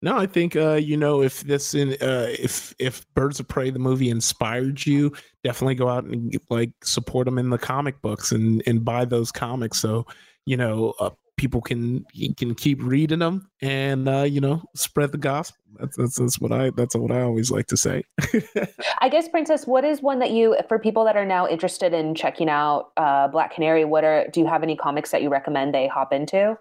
No, 0.00 0.16
I 0.16 0.26
think 0.26 0.54
uh, 0.54 0.74
you 0.74 0.96
know 0.96 1.22
if 1.22 1.40
this 1.40 1.74
in 1.74 1.92
uh, 2.00 2.28
if 2.30 2.74
if 2.78 3.06
Birds 3.14 3.40
of 3.40 3.48
Prey 3.48 3.70
the 3.70 3.80
movie 3.80 4.10
inspired 4.10 4.86
you, 4.86 5.12
definitely 5.42 5.74
go 5.74 5.88
out 5.88 6.04
and 6.04 6.32
like 6.50 6.70
support 6.82 7.24
them 7.24 7.38
in 7.38 7.50
the 7.50 7.58
comic 7.58 8.00
books 8.00 8.30
and 8.30 8.62
and 8.66 8.84
buy 8.84 9.04
those 9.04 9.32
comics. 9.32 9.80
So 9.80 10.06
you 10.46 10.56
know 10.56 10.94
uh, 11.00 11.10
people 11.36 11.60
can 11.60 12.04
can 12.36 12.54
keep 12.54 12.82
reading 12.82 13.20
them 13.20 13.50
and 13.60 14.08
uh, 14.08 14.22
you 14.22 14.40
know 14.40 14.62
spread 14.76 15.10
the 15.10 15.18
gospel. 15.18 15.56
That's, 15.80 15.96
that's 15.96 16.16
that's 16.16 16.40
what 16.40 16.52
I 16.52 16.70
that's 16.70 16.94
what 16.94 17.10
I 17.10 17.22
always 17.22 17.50
like 17.50 17.66
to 17.68 17.76
say. 17.76 18.04
I 19.00 19.08
guess, 19.08 19.28
Princess, 19.28 19.66
what 19.66 19.84
is 19.84 20.00
one 20.00 20.18
that 20.18 20.30
you 20.30 20.56
for 20.68 20.78
people 20.78 21.04
that 21.04 21.16
are 21.16 21.24
now 21.24 21.48
interested 21.48 21.92
in 21.92 22.14
checking 22.14 22.48
out 22.48 22.90
uh, 22.96 23.26
Black 23.28 23.52
Canary? 23.52 23.84
What 23.84 24.04
are 24.04 24.28
do 24.28 24.38
you 24.38 24.46
have 24.46 24.62
any 24.62 24.76
comics 24.76 25.10
that 25.10 25.22
you 25.22 25.28
recommend 25.30 25.74
they 25.74 25.88
hop 25.88 26.12
into? 26.12 26.56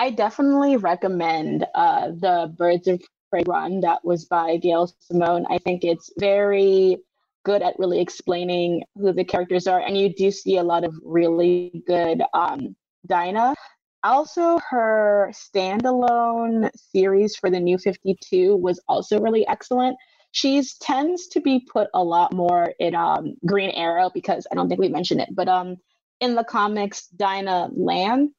I 0.00 0.08
definitely 0.08 0.78
recommend 0.78 1.66
uh, 1.74 2.12
the 2.12 2.50
Birds 2.56 2.88
of 2.88 3.02
Prey 3.28 3.42
run 3.46 3.80
that 3.82 4.02
was 4.02 4.24
by 4.24 4.56
Gail 4.56 4.90
Simone. 4.98 5.44
I 5.50 5.58
think 5.58 5.84
it's 5.84 6.10
very 6.16 6.96
good 7.44 7.60
at 7.60 7.78
really 7.78 8.00
explaining 8.00 8.82
who 8.94 9.12
the 9.12 9.26
characters 9.26 9.66
are, 9.66 9.80
and 9.80 9.98
you 9.98 10.14
do 10.14 10.30
see 10.30 10.56
a 10.56 10.62
lot 10.62 10.84
of 10.84 10.94
really 11.04 11.82
good 11.86 12.22
um, 12.32 12.74
Dinah. 13.06 13.54
Also, 14.02 14.58
her 14.70 15.30
standalone 15.34 16.70
series 16.74 17.36
for 17.36 17.50
the 17.50 17.60
New 17.60 17.76
52 17.76 18.56
was 18.56 18.80
also 18.88 19.20
really 19.20 19.46
excellent. 19.48 19.98
She 20.32 20.64
tends 20.80 21.26
to 21.26 21.42
be 21.42 21.66
put 21.70 21.88
a 21.92 22.02
lot 22.02 22.32
more 22.32 22.72
in 22.78 22.94
um, 22.94 23.34
Green 23.44 23.68
Arrow 23.72 24.10
because 24.14 24.46
I 24.50 24.54
don't 24.54 24.70
think 24.70 24.80
we 24.80 24.88
mentioned 24.88 25.20
it, 25.20 25.28
but 25.34 25.48
um, 25.48 25.76
in 26.20 26.36
the 26.36 26.44
comics, 26.44 27.08
Dinah 27.08 27.68
Lance 27.76 28.32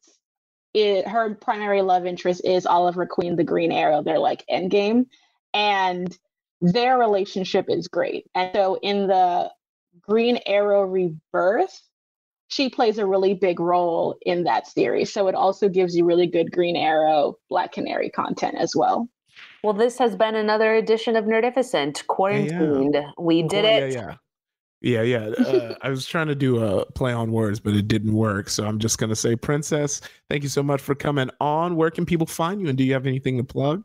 it, 0.74 1.08
her 1.08 1.36
primary 1.36 1.82
love 1.82 2.06
interest 2.06 2.42
is 2.44 2.66
Oliver 2.66 3.06
Queen, 3.06 3.36
the 3.36 3.44
Green 3.44 3.72
Arrow. 3.72 4.02
They're 4.02 4.20
like 4.20 4.46
endgame, 4.52 5.06
and 5.54 6.18
their 6.62 6.98
relationship 6.98 7.66
is 7.70 7.88
great. 7.88 8.26
And 8.36 8.52
so 8.54 8.80
in 8.82 9.08
the 9.08 9.52
Green 10.02 10.40
Arrow 10.46 10.84
Rebirth, 10.84 11.82
she 12.48 12.70
plays 12.70 12.98
a 12.98 13.06
really 13.06 13.34
big 13.34 13.60
role 13.60 14.18
in 14.24 14.44
that 14.44 14.68
series. 14.68 15.12
So 15.12 15.28
it 15.28 15.36
also 15.36 15.70
gives 15.70 15.96
you 15.96 16.06
really 16.06 16.28
good 16.28 16.52
Green 16.52 16.76
Arrow, 16.76 17.38
Black 17.50 17.72
Canary 17.72 18.10
content 18.10 18.56
as 18.58 18.74
well. 18.76 19.08
Well, 19.64 19.74
this 19.74 19.98
has 20.00 20.16
been 20.16 20.36
another 20.36 20.76
edition 20.76 21.16
of 21.16 21.26
Nerdificent 21.26 22.06
Quarantined. 22.08 22.94
Yeah, 22.94 23.02
yeah. 23.02 23.12
We 23.18 23.44
did 23.44 23.66
oh, 23.66 23.68
it. 23.68 23.94
Yeah, 23.94 24.16
yeah. 24.82 25.02
Yeah. 25.04 25.28
Uh, 25.28 25.76
I 25.82 25.90
was 25.90 26.06
trying 26.08 26.28
to 26.28 26.36
do 26.36 26.64
a 26.64 26.86
play 26.92 27.14
on 27.14 27.32
words, 27.32 27.60
but 27.60 27.74
it 27.74 27.88
didn't 27.88 28.14
work. 28.14 28.50
So 28.50 28.66
I'm 28.66 28.80
just 28.80 28.98
going 28.98 29.12
to 29.12 29.16
say, 29.16 29.36
Princess, 29.36 30.02
thank 30.30 30.44
you 30.44 30.50
so 30.50 30.64
much 30.64 30.82
for 30.82 30.96
coming 30.96 31.30
on. 31.40 31.76
Where 31.76 31.92
can 31.92 32.06
people 32.06 32.28
find 32.28 32.62
you? 32.62 32.68
And 32.68 32.78
do 32.78 32.84
you 32.84 32.94
have 32.94 33.06
anything 33.06 33.38
to 33.38 33.44
plug? 33.44 33.84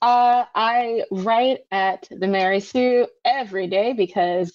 Uh, 0.00 0.44
I 0.54 1.04
write 1.10 1.60
at 1.70 2.08
the 2.10 2.26
Mary 2.26 2.60
Sue 2.60 3.06
every 3.24 3.66
day 3.66 3.92
because 3.92 4.52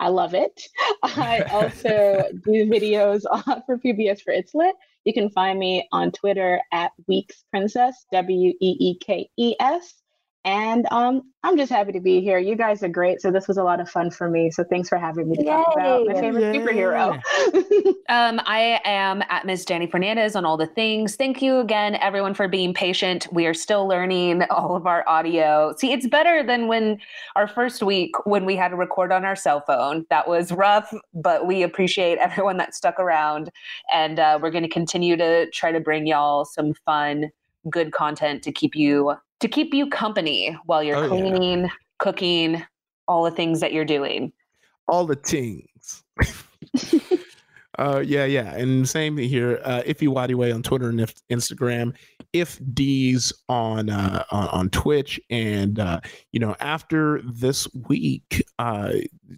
I 0.00 0.08
love 0.08 0.34
it. 0.34 0.60
I 1.02 1.42
also 1.50 2.24
do 2.44 2.66
videos 2.66 3.22
on, 3.30 3.62
for 3.66 3.78
PBS 3.78 4.22
for 4.22 4.32
It's 4.32 4.54
Lit. 4.54 4.74
You 5.04 5.12
can 5.12 5.30
find 5.30 5.58
me 5.58 5.88
on 5.92 6.12
Twitter 6.12 6.60
at 6.72 6.92
Weekes 7.06 7.44
Princess, 7.50 8.06
W 8.12 8.52
E 8.60 8.76
E 8.80 8.98
K 8.98 9.28
E 9.36 9.54
S. 9.60 10.01
And 10.44 10.86
um, 10.90 11.22
I'm 11.44 11.56
just 11.56 11.70
happy 11.70 11.92
to 11.92 12.00
be 12.00 12.20
here. 12.20 12.38
You 12.38 12.56
guys 12.56 12.82
are 12.82 12.88
great. 12.88 13.20
So 13.20 13.30
this 13.30 13.46
was 13.46 13.58
a 13.58 13.62
lot 13.62 13.80
of 13.80 13.88
fun 13.88 14.10
for 14.10 14.28
me. 14.28 14.50
So 14.50 14.64
thanks 14.64 14.88
for 14.88 14.98
having 14.98 15.28
me 15.28 15.36
to 15.36 15.42
Yay. 15.42 15.50
talk 15.50 15.74
about 15.74 16.06
my 16.06 16.14
favorite 16.14 16.54
Yay. 16.54 16.60
superhero. 16.60 17.12
um, 18.08 18.40
I 18.44 18.80
am 18.84 19.22
at 19.28 19.46
Miss 19.46 19.64
Dani 19.64 19.88
Fernandez 19.88 20.34
on 20.34 20.44
all 20.44 20.56
the 20.56 20.66
things. 20.66 21.14
Thank 21.14 21.42
you 21.42 21.58
again, 21.58 21.94
everyone, 21.96 22.34
for 22.34 22.48
being 22.48 22.74
patient. 22.74 23.28
We 23.32 23.46
are 23.46 23.54
still 23.54 23.86
learning 23.86 24.42
all 24.50 24.74
of 24.74 24.84
our 24.86 25.08
audio. 25.08 25.74
See, 25.78 25.92
it's 25.92 26.08
better 26.08 26.44
than 26.44 26.66
when 26.66 26.98
our 27.36 27.46
first 27.46 27.80
week 27.82 28.14
when 28.26 28.44
we 28.44 28.56
had 28.56 28.68
to 28.68 28.76
record 28.76 29.12
on 29.12 29.24
our 29.24 29.36
cell 29.36 29.62
phone. 29.64 30.06
That 30.10 30.26
was 30.26 30.50
rough, 30.50 30.92
but 31.14 31.46
we 31.46 31.62
appreciate 31.62 32.18
everyone 32.18 32.56
that 32.56 32.74
stuck 32.74 32.98
around. 32.98 33.50
And 33.92 34.18
uh, 34.18 34.40
we're 34.42 34.50
going 34.50 34.64
to 34.64 34.68
continue 34.68 35.16
to 35.16 35.48
try 35.50 35.70
to 35.70 35.80
bring 35.80 36.06
y'all 36.08 36.44
some 36.44 36.74
fun, 36.84 37.30
good 37.70 37.92
content 37.92 38.42
to 38.44 38.52
keep 38.52 38.74
you 38.74 39.14
to 39.40 39.48
keep 39.48 39.74
you 39.74 39.88
company 39.90 40.56
while 40.66 40.82
you're 40.82 40.96
oh, 40.96 41.08
cleaning, 41.08 41.62
yeah. 41.62 41.70
cooking, 41.98 42.64
all 43.08 43.24
the 43.24 43.30
things 43.30 43.60
that 43.60 43.72
you're 43.72 43.84
doing. 43.84 44.32
All 44.88 45.04
the 45.04 45.16
things. 45.16 46.04
uh, 47.78 48.02
yeah, 48.04 48.24
yeah. 48.24 48.54
And 48.54 48.88
same 48.88 49.16
here. 49.16 49.60
Uh, 49.64 49.82
Ify 49.82 50.08
Nwadiwe 50.08 50.54
on 50.54 50.62
Twitter 50.62 50.88
and 50.88 51.00
if, 51.00 51.14
Instagram. 51.28 51.94
If 52.32 52.58
D's 52.72 53.32
on, 53.48 53.90
uh, 53.90 54.24
on 54.30 54.48
on 54.48 54.70
Twitch, 54.70 55.20
and 55.28 55.78
uh, 55.78 56.00
you 56.30 56.40
know, 56.40 56.56
after 56.60 57.20
this 57.24 57.68
week, 57.88 58.42
uh, 58.58 58.92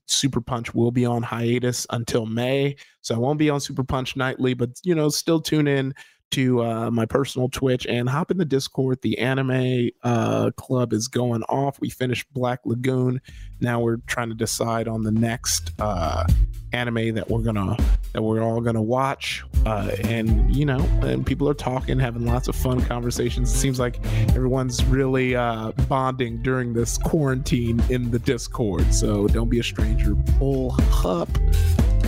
Super 0.06 0.40
Punch 0.40 0.74
will 0.74 0.92
be 0.92 1.04
on 1.04 1.22
hiatus 1.22 1.88
until 1.90 2.24
May, 2.24 2.76
so 3.00 3.16
I 3.16 3.18
won't 3.18 3.38
be 3.38 3.50
on 3.50 3.58
Super 3.60 3.82
Punch 3.82 4.14
nightly. 4.16 4.54
But 4.54 4.78
you 4.84 4.94
know, 4.94 5.08
still 5.08 5.40
tune 5.40 5.66
in 5.66 5.92
to 6.35 6.64
uh, 6.64 6.91
my 6.91 7.07
personal 7.07 7.49
Twitch 7.49 7.87
and 7.87 8.09
hop 8.09 8.32
in 8.32 8.39
the 8.39 8.45
Discord. 8.45 9.01
The 9.03 9.16
anime 9.18 9.91
uh, 10.03 10.51
club 10.57 10.93
is 10.93 11.07
going 11.07 11.45
off. 11.45 11.80
We 11.80 11.91
finished 11.91 12.26
Black 12.32 12.59
Lagoon. 12.64 13.20
Now 13.61 13.78
we're 13.78 13.99
trying 14.09 14.30
to 14.30 14.35
decide 14.35 14.89
on 14.89 15.05
the 15.05 15.12
next 15.12 15.70
uh, 15.78 16.26
anime 16.72 17.14
that 17.14 17.30
we're 17.30 17.43
gonna 17.43 17.76
that 18.14 18.22
we're 18.22 18.43
all 18.43 18.61
gonna 18.61 18.82
watch. 18.82 19.45
Uh, 19.64 19.93
and 20.03 20.53
you 20.55 20.66
know, 20.66 20.80
and 21.03 21.24
people 21.24 21.49
are 21.49 21.55
talking, 21.55 22.01
having 22.01 22.26
lots 22.26 22.49
of 22.49 22.57
fun 22.57 22.80
conversations. 22.82 23.55
It 23.55 23.57
seems 23.57 23.78
like 23.78 24.05
everyone's 24.30 24.85
really 24.87 25.37
uh, 25.37 25.70
bonding 25.89 26.43
during 26.43 26.72
this 26.72 26.99
quarantine 26.99 27.80
in 27.91 28.11
the 28.11 28.18
Discord. 28.18 28.93
So 28.93 29.28
don't 29.28 29.49
be 29.49 29.61
a 29.61 29.64
stranger. 29.64 30.16
Pull 30.41 30.76
up. 31.05 31.28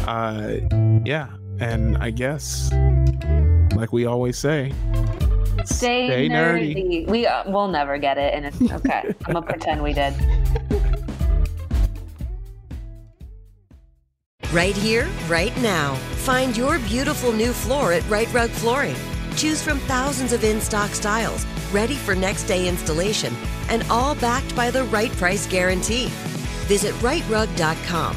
Uh, 0.09 0.57
yeah, 1.05 1.29
and 1.61 1.97
I 1.99 2.11
guess 2.11 2.73
like 3.77 3.93
we 3.93 4.07
always 4.07 4.39
say, 4.39 4.73
stay, 5.65 6.09
stay 6.09 6.29
nerdy. 6.29 6.75
nerdy. 6.75 7.09
We 7.09 7.27
uh, 7.27 7.45
we'll 7.51 7.69
never 7.69 7.99
get 7.99 8.19
it, 8.19 8.35
and 8.35 8.47
it's 8.47 8.61
okay. 8.73 9.15
I'm 9.27 9.35
gonna 9.35 9.47
pretend 9.47 9.83
we 9.83 9.93
did. 9.93 10.15
Right 14.53 14.77
here, 14.77 15.09
right 15.29 15.57
now. 15.61 15.95
Find 16.25 16.57
your 16.57 16.79
beautiful 16.81 17.33
new 17.33 17.53
floor 17.53 17.93
at 17.93 18.09
Rite 18.09 18.33
Rug 18.33 18.51
Flooring. 18.51 18.97
Choose 19.37 19.63
from 19.63 19.79
thousands 19.81 20.33
of 20.33 20.45
in-stock 20.45 20.91
styles, 20.91 21.45
ready 21.73 21.95
for 21.95 22.15
next 22.15 22.45
day 22.45 22.67
installation, 22.67 23.35
and 23.69 23.85
all 23.91 24.15
backed 24.15 24.57
by 24.57 24.71
the 24.71 24.85
right 24.85 25.13
price 25.13 25.47
guarantee. 25.47 26.07
Visit 26.67 26.95
riterug.com. 26.97 28.17